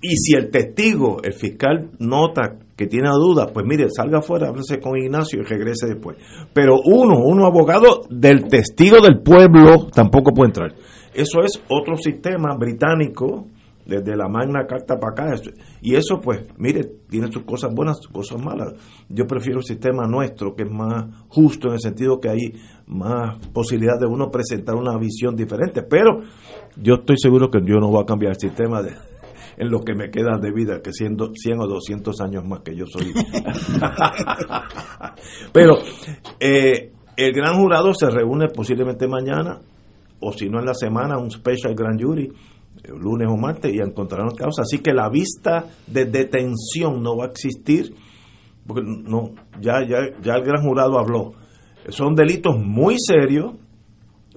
[0.00, 4.80] y si el testigo, el fiscal, nota que tiene dudas, pues mire, salga afuera, háblese
[4.80, 6.16] con Ignacio y regrese después.
[6.54, 10.74] Pero uno, uno abogado del testigo del pueblo, tampoco puede entrar.
[11.12, 13.46] Eso es otro sistema británico,
[13.90, 15.42] desde la Magna Carta para acá.
[15.82, 18.74] Y eso, pues, mire, tiene sus cosas buenas, sus cosas malas.
[19.08, 22.52] Yo prefiero el sistema nuestro, que es más justo en el sentido que hay
[22.86, 25.82] más posibilidad de uno presentar una visión diferente.
[25.82, 26.20] Pero
[26.76, 28.92] yo estoy seguro que yo no voy a cambiar el sistema de,
[29.56, 32.76] en lo que me queda de vida, que siendo 100 o 200 años más que
[32.76, 33.12] yo soy.
[35.52, 35.78] Pero
[36.38, 39.60] eh, el gran jurado se reúne posiblemente mañana,
[40.20, 42.30] o si no en la semana, un special grand jury,
[42.88, 44.62] lunes o martes, y encontrarán causa.
[44.62, 47.94] Así que la vista de detención no va a existir,
[48.66, 51.32] porque no, ya, ya, ya el gran jurado habló.
[51.88, 53.54] Son delitos muy serios.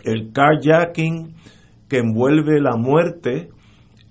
[0.03, 1.35] El carjacking
[1.87, 3.49] que envuelve la muerte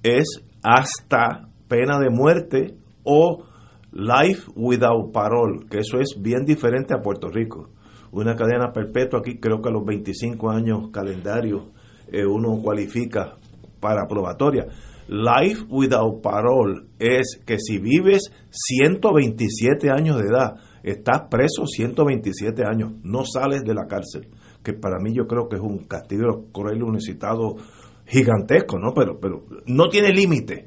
[0.02, 3.44] es hasta pena de muerte o
[3.92, 7.70] life without parole, que eso es bien diferente a Puerto Rico.
[8.10, 11.70] Una cadena perpetua aquí, creo que a los 25 años calendario
[12.10, 13.36] eh, uno cualifica
[13.82, 14.66] para probatoria.
[15.08, 20.54] Life without parole es que si vives 127 años de edad,
[20.84, 24.28] estás preso 127 años, no sales de la cárcel,
[24.62, 27.56] que para mí yo creo que es un castigo cruel y necesitado
[28.06, 28.94] gigantesco, ¿no?
[28.94, 30.66] Pero, pero no tiene límite.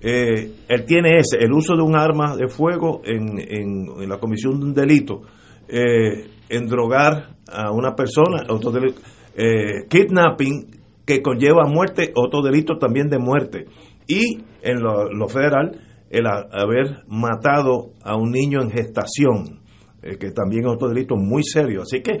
[0.00, 4.18] Eh, él tiene ese, el uso de un arma de fuego en, en, en la
[4.18, 5.22] comisión de un delito,
[5.66, 9.00] eh, en drogar a una persona, otro delito,
[9.34, 13.66] eh, kidnapping que conlleva muerte, otro delito también de muerte.
[14.06, 15.78] Y en lo, lo federal,
[16.10, 19.60] el a- haber matado a un niño en gestación,
[20.02, 21.82] eh, que también es otro delito muy serio.
[21.82, 22.18] Así que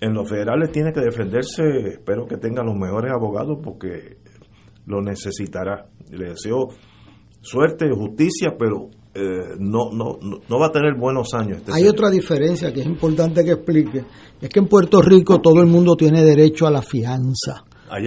[0.00, 4.18] en los federales tiene que defenderse, espero que tenga los mejores abogados porque
[4.86, 5.86] lo necesitará.
[6.10, 6.68] Le deseo
[7.40, 11.58] suerte, justicia, pero eh, no, no, no, no va a tener buenos años.
[11.58, 14.04] Este hay otra diferencia que es importante que explique.
[14.40, 17.64] Es que en Puerto Rico todo el mundo tiene derecho a la fianza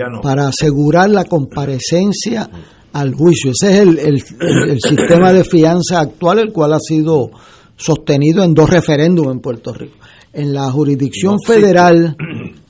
[0.09, 0.21] no.
[0.21, 2.49] para asegurar la comparecencia
[2.93, 3.51] al juicio.
[3.51, 7.29] Ese es el, el- el- el sistema de fianza actual, el cual ha sido
[7.75, 9.95] sostenido en dos referéndums en Puerto Rico.
[10.33, 12.15] En la jurisdicción No federal,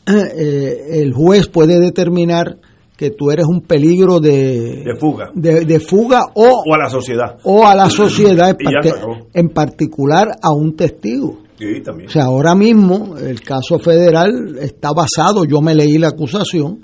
[0.05, 2.57] eh, el juez puede determinar
[2.97, 5.29] que tú eres un peligro de, De fuga.
[5.33, 7.37] de, de fuga o, O a la sociedad.
[7.43, 8.57] o a la sociedad,
[9.33, 11.39] en particular a un testigo.
[11.57, 11.81] Sí.
[12.07, 16.79] O sea, ahora mismo el caso federal está basado, yo me leí la acusación,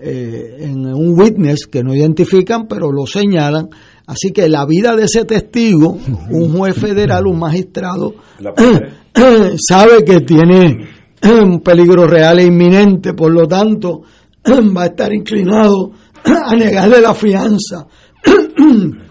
[0.00, 3.68] eh, en un witness que no identifican, pero lo señalan.
[4.06, 5.98] Así que la vida de ese testigo,
[6.30, 8.14] un juez federal, un magistrado,
[9.68, 10.88] sabe que tiene
[11.22, 14.02] un peligro real e inminente, por lo tanto,
[14.46, 15.90] va a estar inclinado
[16.24, 17.86] a negarle la fianza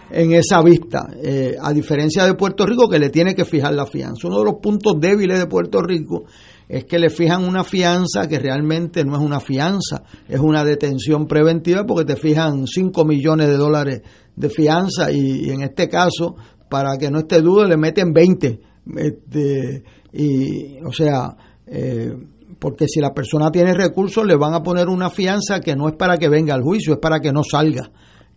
[0.10, 3.86] en esa vista, eh, a diferencia de Puerto Rico que le tiene que fijar la
[3.86, 4.28] fianza.
[4.28, 6.24] Uno de los puntos débiles de Puerto Rico
[6.70, 11.26] es que le fijan una fianza que realmente no es una fianza, es una detención
[11.26, 14.02] preventiva porque te fijan 5 millones de dólares
[14.36, 16.36] de fianza y, en este caso,
[16.70, 18.60] para que no esté duda, le meten 20.
[18.98, 21.36] Este, y, o sea,
[21.66, 22.14] eh,
[22.60, 25.96] porque si la persona tiene recursos, le van a poner una fianza que no es
[25.96, 27.92] para que venga al juicio, es para que no salga,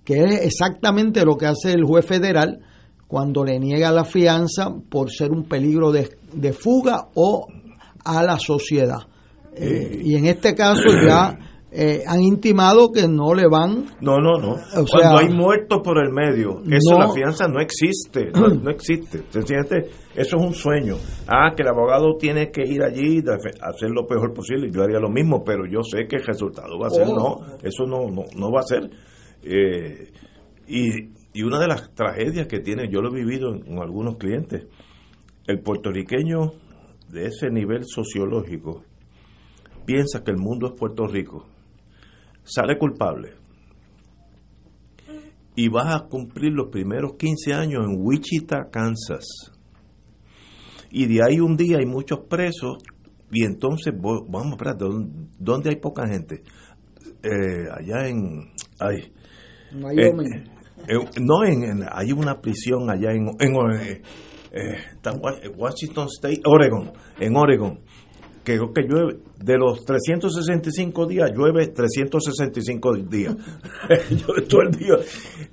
[0.05, 2.61] que es exactamente lo que hace el juez federal
[3.09, 7.47] cuando le niega la fianza por ser un peligro de, de fuga o
[8.19, 9.01] a la sociedad.
[9.55, 11.37] Eh, y en este caso ya
[11.73, 13.85] eh, han intimado que no le van.
[14.01, 14.57] No, no, no.
[14.91, 19.23] Cuando hay muertos por el medio, eso la fianza no existe, no, existe.
[19.29, 20.97] Sencillamente, eso es un sueño.
[21.29, 24.69] Ah, que el abogado tiene que ir allí y hacer lo peor posible.
[24.73, 27.15] Yo haría lo mismo, pero yo sé que el resultado va a ser oh.
[27.15, 28.91] no, eso no, no, va a ser.
[29.45, 30.13] Eh,
[30.67, 30.89] y,
[31.33, 34.67] y una de las tragedias que tiene, yo lo he vivido con algunos clientes,
[35.47, 36.53] el puertorriqueño
[37.11, 38.85] de ese nivel sociológico
[39.85, 41.47] piensa que el mundo es Puerto Rico,
[42.45, 43.35] sale culpable
[45.57, 49.27] y va a cumplir los primeros 15 años en Wichita, Kansas.
[50.91, 52.79] Y de ahí un día hay muchos presos
[53.31, 54.77] y entonces vamos a ver,
[55.39, 56.43] ¿dónde hay poca gente?
[57.23, 58.53] Eh, allá en...
[58.79, 59.13] Ay,
[59.99, 60.13] eh,
[60.89, 64.03] eh, no, en, hay una prisión allá en, en
[64.53, 67.81] eh, Washington State, Oregon, en Oregon,
[68.45, 73.37] que, que llueve, de los 365 días, llueve 365 días.
[74.11, 74.95] llueve todo el día.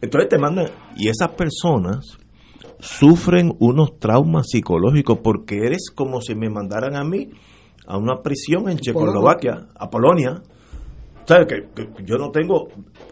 [0.01, 2.17] Entonces te mandan, y esas personas
[2.79, 7.29] sufren unos traumas psicológicos porque eres como si me mandaran a mí
[7.87, 10.41] a una prisión en Checoslovaquia, a Polonia.
[11.25, 11.47] ¿Sabes?
[11.47, 12.69] Que, que, yo no tengo,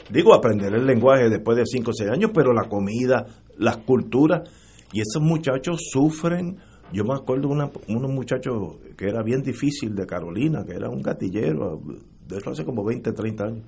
[0.09, 3.25] digo, aprender el lenguaje después de 5 o 6 años, pero la comida,
[3.57, 4.49] las culturas
[4.95, 6.55] y esos muchachos sufren.
[6.93, 11.01] Yo me acuerdo de unos muchachos que era bien difícil de Carolina, que era un
[11.01, 11.81] gatillero,
[12.25, 13.65] de eso hace como 20, 30 años.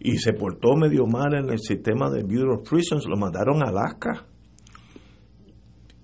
[0.00, 3.68] Y se portó medio mal en el sistema de Bureau of Prisons, lo mandaron a
[3.68, 4.24] Alaska.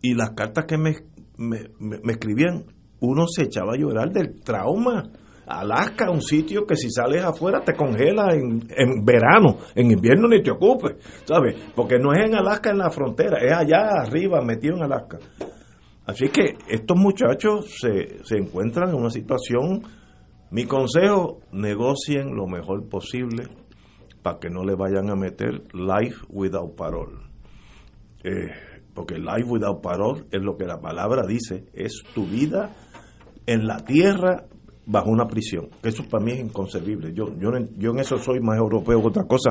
[0.02, 0.96] Y las cartas que me,
[1.38, 2.66] me, me escribían,
[3.00, 5.10] uno se echaba a llorar del trauma
[5.46, 10.50] Alaska, un sitio que si sales afuera te congela en, verano, en invierno ni te
[10.50, 11.56] ocupes, ¿sabes?
[11.74, 15.18] Porque no es en Alaska en la frontera, es allá arriba metido en Alaska.
[16.06, 19.82] Así que estos muchachos se, se encuentran en una situación,
[20.50, 23.48] mi consejo, negocien lo mejor posible
[24.22, 27.18] para que no le vayan a meter life without parole.
[28.22, 28.50] Eh,
[28.94, 32.70] porque life without parole es lo que la palabra dice, es tu vida
[33.46, 34.46] en la tierra
[34.86, 35.68] bajo una prisión.
[35.82, 37.12] Eso para mí es inconcebible.
[37.12, 39.50] Yo, yo, yo en eso soy más europeo que otra cosa.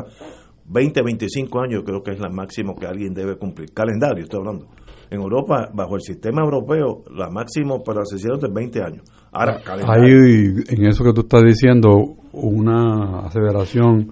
[0.65, 3.73] 20, 25 años creo que es la máximo que alguien debe cumplir.
[3.73, 4.68] Calendario, estoy hablando.
[5.10, 9.01] En Europa, bajo el sistema europeo, la máximo para asesinatos es 20 años.
[9.31, 11.89] Ahora, Hay en eso que tú estás diciendo
[12.31, 14.11] una aseveración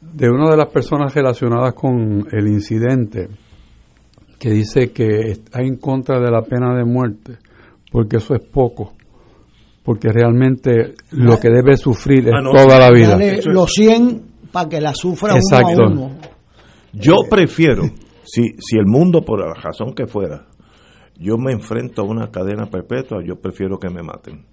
[0.00, 3.28] de una de las personas relacionadas con el incidente
[4.38, 7.38] que dice que está en contra de la pena de muerte
[7.90, 8.94] porque eso es poco
[9.82, 13.18] porque realmente lo que debe sufrir es ah, toda la vida.
[13.46, 14.22] los 100
[14.52, 16.10] para que la sufra uno a uno.
[16.92, 17.84] Yo prefiero,
[18.24, 20.46] si, si el mundo, por la razón que fuera,
[21.18, 24.44] yo me enfrento a una cadena perpetua, yo prefiero que me maten.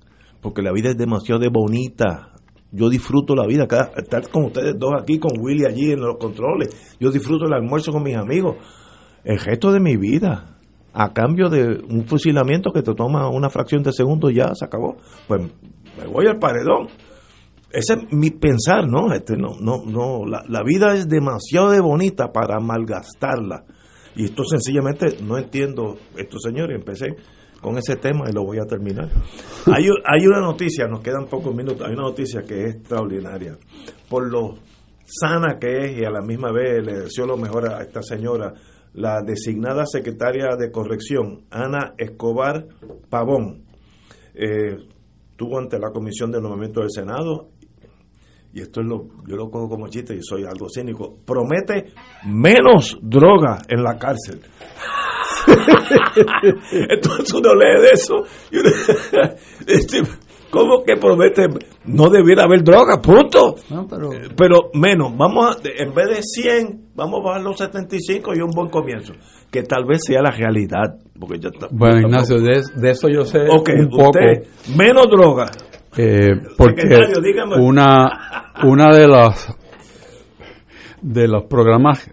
[0.42, 2.32] Porque la vida es demasiado bonita.
[2.72, 6.96] Yo disfruto la vida, estar con ustedes dos aquí, con Willy allí en los controles.
[7.00, 8.56] Yo disfruto el almuerzo con mis amigos.
[9.24, 10.59] El gesto de mi vida
[11.00, 14.98] a cambio de un fusilamiento que te toma una fracción de segundo, ya se acabó.
[15.30, 15.42] Pues
[15.98, 16.90] me voy al paredón.
[17.72, 19.14] Ese es mi pensar, ¿no?
[19.14, 20.26] Este, no, no, no.
[20.26, 23.64] La, vida es demasiado de bonita para malgastarla.
[24.18, 26.78] Y esto sencillamente no entiendo esto, señores.
[26.78, 27.16] Empecé
[27.62, 29.08] con ese tema y lo voy a terminar.
[29.68, 33.58] Hay, hay una noticia, nos quedan pocos minutos, hay una noticia que es extraordinaria.
[34.10, 34.56] Por lo
[35.06, 38.54] sana que es y a la misma vez le deseo lo mejor a esta señora
[39.00, 42.68] la designada secretaria de corrección, Ana Escobar
[43.10, 43.64] Pavón,
[44.34, 44.76] eh,
[45.38, 47.48] tuvo ante la Comisión de Nombramiento del Senado,
[48.52, 51.94] y esto es lo, yo lo cojo como chiste y soy algo cínico, promete
[52.26, 54.42] menos droga en la cárcel.
[56.90, 58.16] Entonces uno lee de eso.
[60.50, 61.48] ¿Cómo que promete?
[61.86, 63.56] No debiera haber droga, punto.
[63.58, 68.42] Eh, pero, menos, vamos a, en vez de 100, vamos a bajar los 75 y
[68.42, 69.14] un buen comienzo.
[69.52, 70.98] Que tal vez sea la realidad.
[71.20, 74.20] Porque ya bueno, Ignacio, de, eso yo sé un poco.
[74.76, 75.52] menos droga.
[75.98, 76.84] Eh, porque
[77.60, 79.56] una, una de las
[81.02, 82.10] de los programas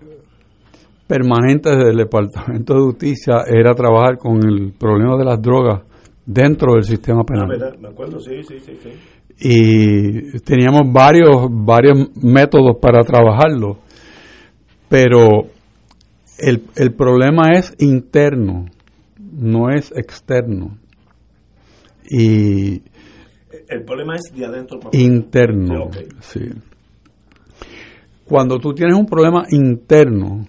[1.06, 5.82] permanentes del Departamento de Justicia era trabajar con el problema de las drogas
[6.26, 7.48] dentro del sistema Ah, penal.
[7.48, 7.78] ¿verdad?
[7.78, 8.78] Me acuerdo, sí, sí, sí.
[8.82, 8.90] sí.
[9.38, 13.78] y teníamos varios varios métodos para trabajarlo
[14.88, 15.46] pero
[16.38, 18.66] el, el problema es interno
[19.18, 20.78] no es externo
[22.08, 22.82] y
[23.68, 25.90] El problema es de adentro para interno
[26.20, 26.40] sí.
[28.24, 30.46] cuando tú tienes un problema interno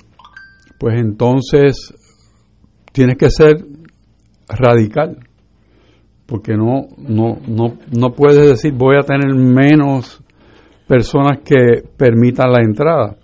[0.79, 1.93] pues entonces
[2.93, 3.65] tienes que ser
[4.47, 5.26] radical
[6.27, 10.21] porque no no no no puedes decir voy a tener menos
[10.87, 13.15] personas que permitan la entrada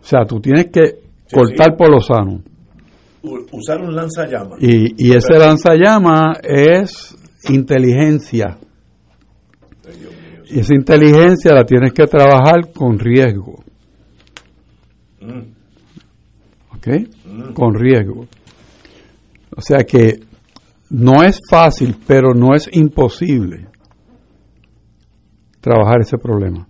[0.00, 1.76] o sea tú tienes que Sí, cortar sí.
[1.78, 2.42] por lo sano
[3.52, 4.58] Usar un lanzallamas.
[4.60, 7.16] y, y ese lanzallama es
[7.48, 8.58] inteligencia.
[10.50, 13.62] Y esa inteligencia la tienes que trabajar con riesgo.
[15.20, 15.40] Mm.
[16.76, 17.54] ¿Ok?
[17.54, 18.26] Con riesgo.
[19.56, 20.18] O sea que
[20.92, 23.68] no es fácil, pero no es imposible
[25.60, 26.68] trabajar ese problema.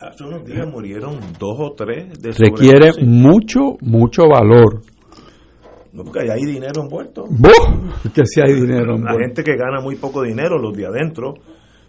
[0.00, 3.06] Hace unos días murieron dos o tres de Requiere sobredosis.
[3.06, 4.80] mucho, mucho valor.
[5.92, 7.24] No, porque hay dinero envuelto.
[7.28, 8.10] ¡Buh!
[8.14, 8.92] Que si hay dinero.
[8.92, 9.18] La envuelto.
[9.20, 11.34] gente que gana muy poco dinero, los de adentro.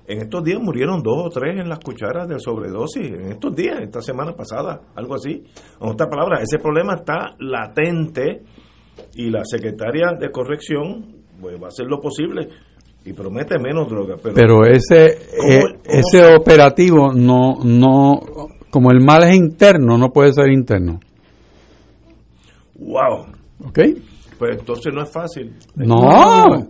[0.05, 3.07] En estos días murieron dos o tres en las cucharas de sobredosis.
[3.07, 5.41] En estos días, esta semana pasada, algo así.
[5.79, 8.43] En otras palabras, ese problema está latente
[9.15, 11.05] y la secretaria de corrección
[11.41, 12.47] pues, va a hacer lo posible
[13.05, 14.15] y promete menos droga.
[14.21, 18.19] Pero, Pero ese ¿Cómo- eh, ese se- operativo no no
[18.69, 20.99] como el mal es interno no puede ser interno,
[22.75, 23.25] wow,
[23.65, 23.79] ¿ok?
[24.39, 25.53] pues entonces no es fácil.
[25.75, 26.67] No.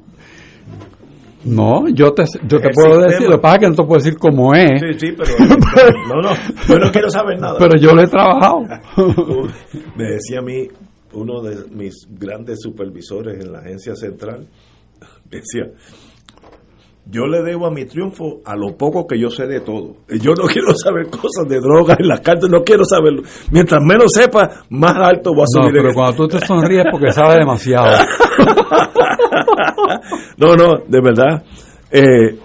[1.45, 3.07] No, yo te yo te puedo sistema.
[3.07, 5.31] decir, lo que pasa es que no te puedo decir cómo es, Sí, sí, pero
[6.07, 6.29] no, no,
[6.69, 7.55] yo no quiero saber nada.
[7.59, 8.59] pero yo lo he trabajado.
[9.97, 10.67] Me decía a mí
[11.13, 14.47] uno de mis grandes supervisores en la agencia central,
[15.29, 15.71] decía,
[17.05, 19.97] yo le debo a mi triunfo a lo poco que yo sé de todo.
[20.21, 23.23] Yo no quiero saber cosas de drogas en las cartas, no quiero saberlo.
[23.51, 25.75] Mientras menos sepa, más alto voy a No, subir.
[25.77, 27.87] en pero cuando tú te sonríes porque sabes demasiado.
[30.37, 31.43] no, no, de verdad.
[31.91, 32.39] Eh,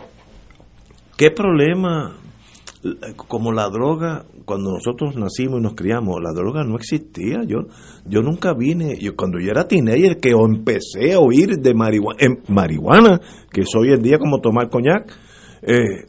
[1.16, 2.16] ¿Qué problema?
[3.28, 7.42] Como la droga, cuando nosotros nacimos y nos criamos, la droga no existía.
[7.46, 7.66] Yo
[8.06, 13.20] yo nunca vine, yo cuando yo era teenager, que empecé a oír de marihuana, marihuana
[13.52, 15.14] que es hoy en día como tomar coñac,
[15.60, 16.06] eh,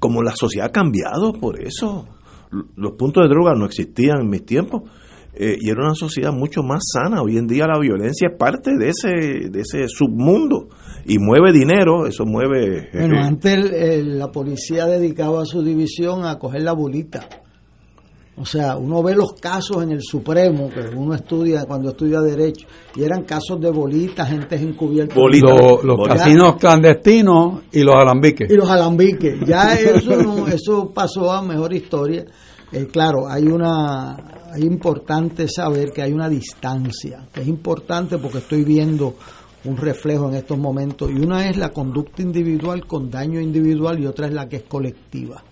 [0.00, 2.08] como la sociedad ha cambiado por eso.
[2.74, 4.82] Los puntos de droga no existían en mis tiempos.
[5.34, 7.22] Eh, y era una sociedad mucho más sana.
[7.22, 10.68] Hoy en día la violencia es parte de ese, de ese submundo
[11.06, 12.88] y mueve dinero, eso mueve...
[12.92, 17.26] Bueno, eh, antes el- el- la policía dedicaba su división a coger la bolita.
[18.34, 22.66] O sea, uno ve los casos en el Supremo, que uno estudia cuando estudia Derecho,
[22.96, 25.14] y eran casos de bolitas, gente encubierta.
[25.50, 28.50] Los, los casinos clandestinos y los alambiques.
[28.50, 29.38] y los alambiques.
[29.46, 32.24] Ya eso no, eso pasó a mejor historia.
[32.72, 34.16] Eh, claro, hay una,
[34.52, 39.14] hay importante saber que hay una distancia, que es importante porque estoy viendo
[39.64, 44.06] un reflejo en estos momentos y una es la conducta individual con daño individual y
[44.06, 45.42] otra es la que es colectiva.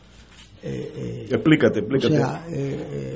[0.63, 2.17] Eh, eh, explícate, o explícate.
[2.17, 3.15] sea, eh, eh,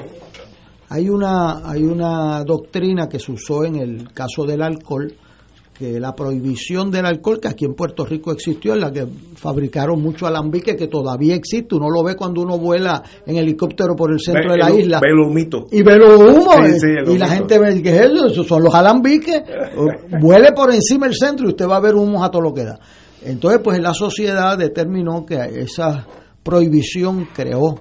[0.88, 5.12] hay una hay una doctrina que se usó en el caso del alcohol
[5.76, 10.00] que la prohibición del alcohol que aquí en Puerto Rico existió en la que fabricaron
[10.00, 11.74] mucho alambique que todavía existe.
[11.74, 14.80] Uno lo ve cuando uno vuela en helicóptero por el centro Ve de la el-
[14.80, 15.00] isla.
[15.00, 15.66] ve el humito.
[15.72, 18.44] y ve los humos Sí, eh, sí, el y la gente ve que es eso,
[18.44, 19.42] son los alambiques.
[20.20, 22.64] Vuele por encima del centro y usted va a ver humos a todo lo que
[22.64, 22.78] da.
[23.24, 26.06] Entonces pues la sociedad determinó que esa
[26.42, 27.74] prohibición creó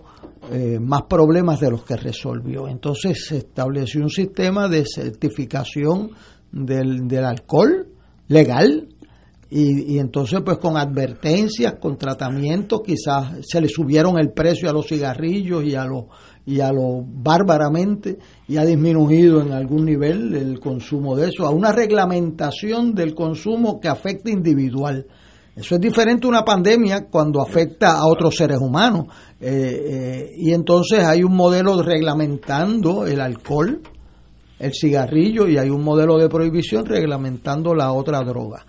[0.52, 2.68] eh, más problemas de los que resolvió.
[2.68, 6.10] Entonces se estableció un sistema de certificación
[6.54, 7.88] del, del alcohol
[8.30, 8.88] legal
[9.50, 14.74] y, y entonces pues con advertencias, con tratamientos, quizás se le subieron el precio a
[14.74, 16.06] los cigarrillos y a los
[16.46, 18.18] y a lo bárbaramente
[18.48, 23.80] y ha disminuido en algún nivel el consumo de eso, a una reglamentación del consumo
[23.80, 25.08] que afecta individual.
[25.56, 29.06] Eso es diferente a una pandemia cuando afecta a otros seres humanos.
[29.40, 33.82] Eh, eh, y entonces hay un modelo reglamentando el alcohol,
[34.64, 38.66] el cigarrillo y hay un modelo de prohibición reglamentando la otra droga.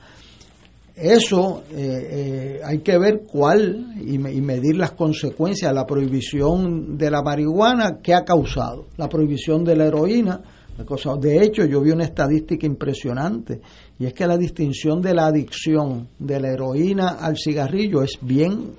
[0.97, 5.85] Eso eh, eh, hay que ver cuál y, me- y medir las consecuencias de la
[5.87, 10.41] prohibición de la marihuana que ha causado, la prohibición de la heroína.
[10.87, 13.61] causado- De hecho, yo vi una estadística impresionante
[13.99, 18.75] y es que la distinción de la adicción de la heroína al cigarrillo es bien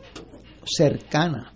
[0.66, 1.52] cercana.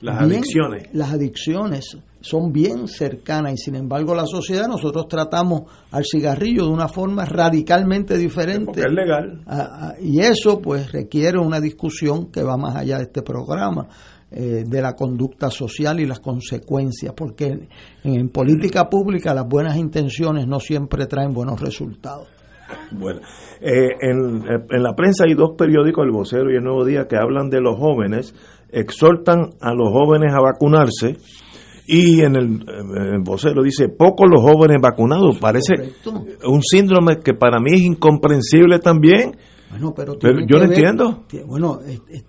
[0.00, 0.88] Las Bien, adicciones.
[0.94, 1.98] Las adicciones.
[2.20, 7.24] Son bien cercanas y sin embargo la sociedad nosotros tratamos al cigarrillo de una forma
[7.24, 8.66] radicalmente diferente.
[8.66, 9.40] Porque es legal.
[10.00, 13.88] y eso pues requiere una discusión que va más allá de este programa.
[14.32, 17.66] Eh, de la conducta social y las consecuencias, porque
[18.04, 22.28] en, política pública las buenas intenciones no siempre traen buenos resultados.
[22.92, 23.22] Bueno,
[23.60, 27.16] eh, en, en, la prensa hay dos periódicos, El Vocero y El Nuevo Día, que
[27.16, 28.32] hablan de los jóvenes,
[28.70, 31.16] exhortan a los jóvenes a vacunarse
[31.92, 35.38] y en el, vocero dice, pocos los jóvenes vacunados.
[35.40, 35.74] Parece
[36.44, 39.36] un síndrome que para mí es incomprensible también.
[39.70, 41.24] Bueno, pero, yo no entiendo.
[41.46, 41.80] Bueno,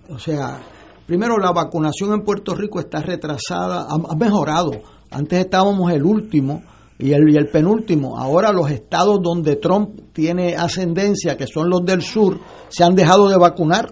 [0.10, 0.60] o sea,
[1.06, 4.72] primero la vacunación en Puerto Rico está retrasada, ha, mejorado.
[5.12, 6.64] Antes estábamos el último
[6.98, 8.18] y el, y el penúltimo.
[8.18, 12.40] Ahora los estados donde Trump tiene ascendencia, que son los del sur,
[12.70, 13.90] se han dejado de vacunar.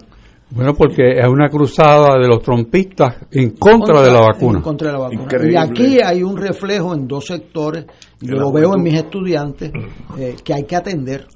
[0.52, 4.58] Bueno, porque es una cruzada de los trompistas en contra, de la vacuna.
[4.58, 5.50] En contra de la vacuna.
[5.50, 7.84] Y aquí hay un reflejo en dos sectores,
[8.20, 9.70] y yo lo veo en mis estudiantes,
[10.18, 11.26] eh, que hay que atender.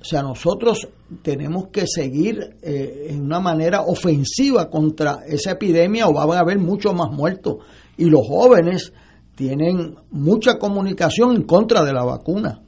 [0.00, 0.88] O sea, nosotros
[1.22, 6.58] tenemos que seguir eh, en una manera ofensiva contra esa epidemia o van a haber
[6.58, 7.56] muchos más muertos.
[7.96, 8.92] Y los jóvenes
[9.34, 12.62] tienen mucha comunicación en contra de la vacuna.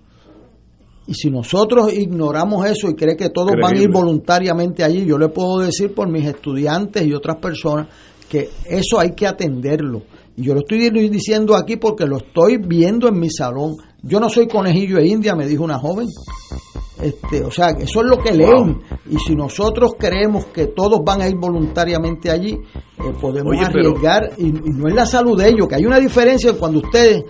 [1.07, 5.19] Y si nosotros ignoramos eso y cree que todos van a ir voluntariamente allí, yo
[5.19, 7.89] le puedo decir por mis estudiantes y otras personas
[8.29, 10.03] que eso hay que atenderlo.
[10.37, 13.77] Y yo lo estoy diciendo aquí porque lo estoy viendo en mi salón.
[14.03, 16.09] Yo no soy conejillo de India, me dijo una joven.
[17.01, 18.81] Este, o sea, eso es lo que leen.
[19.11, 24.33] Y si nosotros creemos que todos van a ir voluntariamente allí, eh, podemos arriesgar.
[24.39, 27.25] Y, y, no es la salud de ellos, que hay una diferencia cuando ustedes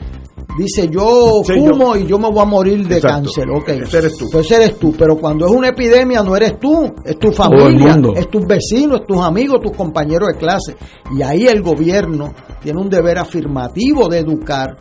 [0.58, 3.68] dice yo fumo y yo me voy a morir de cáncer, ok.
[3.68, 4.26] Ese eres tú.
[4.30, 8.28] Pues eres tú, pero cuando es una epidemia no eres tú, es tu familia, es
[8.28, 10.76] tus vecinos, es tus amigos, tus compañeros de clase.
[11.16, 12.32] Y ahí el gobierno
[12.62, 14.76] tiene un deber afirmativo de educar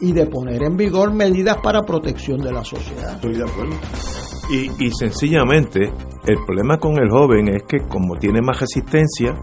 [0.00, 3.14] y de poner en vigor medidas para protección de la sociedad.
[3.14, 3.76] Estoy de acuerdo.
[4.50, 5.92] Y, y sencillamente,
[6.26, 9.34] el problema con el joven es que como tiene más resistencia,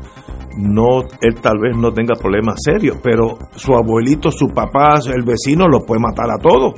[0.57, 5.67] no él tal vez no tenga problemas serios, pero su abuelito, su papá, el vecino
[5.67, 6.73] lo puede matar a todos.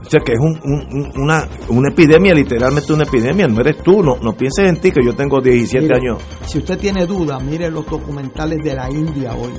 [0.00, 4.32] O sea que es una, una epidemia, literalmente una epidemia, no eres tú, no, no
[4.36, 6.22] pienses en ti que yo tengo 17 años.
[6.46, 9.52] Si usted tiene duda, mire los documentales de la India hoy.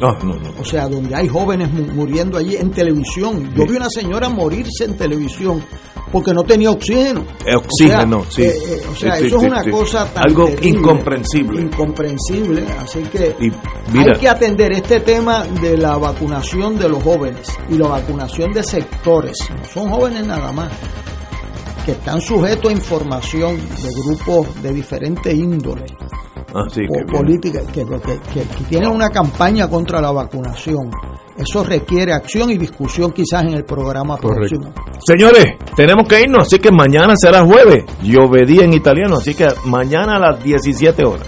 [0.59, 3.53] O sea, donde hay jóvenes muriendo allí en televisión.
[3.53, 5.61] Yo vi una señora morirse en televisión
[6.11, 7.25] porque no tenía oxígeno.
[7.55, 8.43] Oxígeno, sí.
[8.43, 11.61] Eh, eh, o sea, eso es una cosa tan Algo incomprensible.
[11.61, 12.65] Incomprensible.
[12.79, 13.35] Así que
[13.93, 18.63] hay que atender este tema de la vacunación de los jóvenes y la vacunación de
[18.63, 19.37] sectores.
[19.49, 20.71] No son jóvenes nada más
[21.85, 25.85] que están sujetos a información de grupos de diferente índole
[26.53, 30.91] ah, o política que, que, tienen una campaña contra la vacunación
[31.37, 34.73] eso requiere acción y discusión quizás en el programa próximo.
[35.05, 37.85] Señores, tenemos que irnos, así que mañana será jueves.
[38.01, 41.27] Yo obedí en italiano, así que mañana a las 17 horas.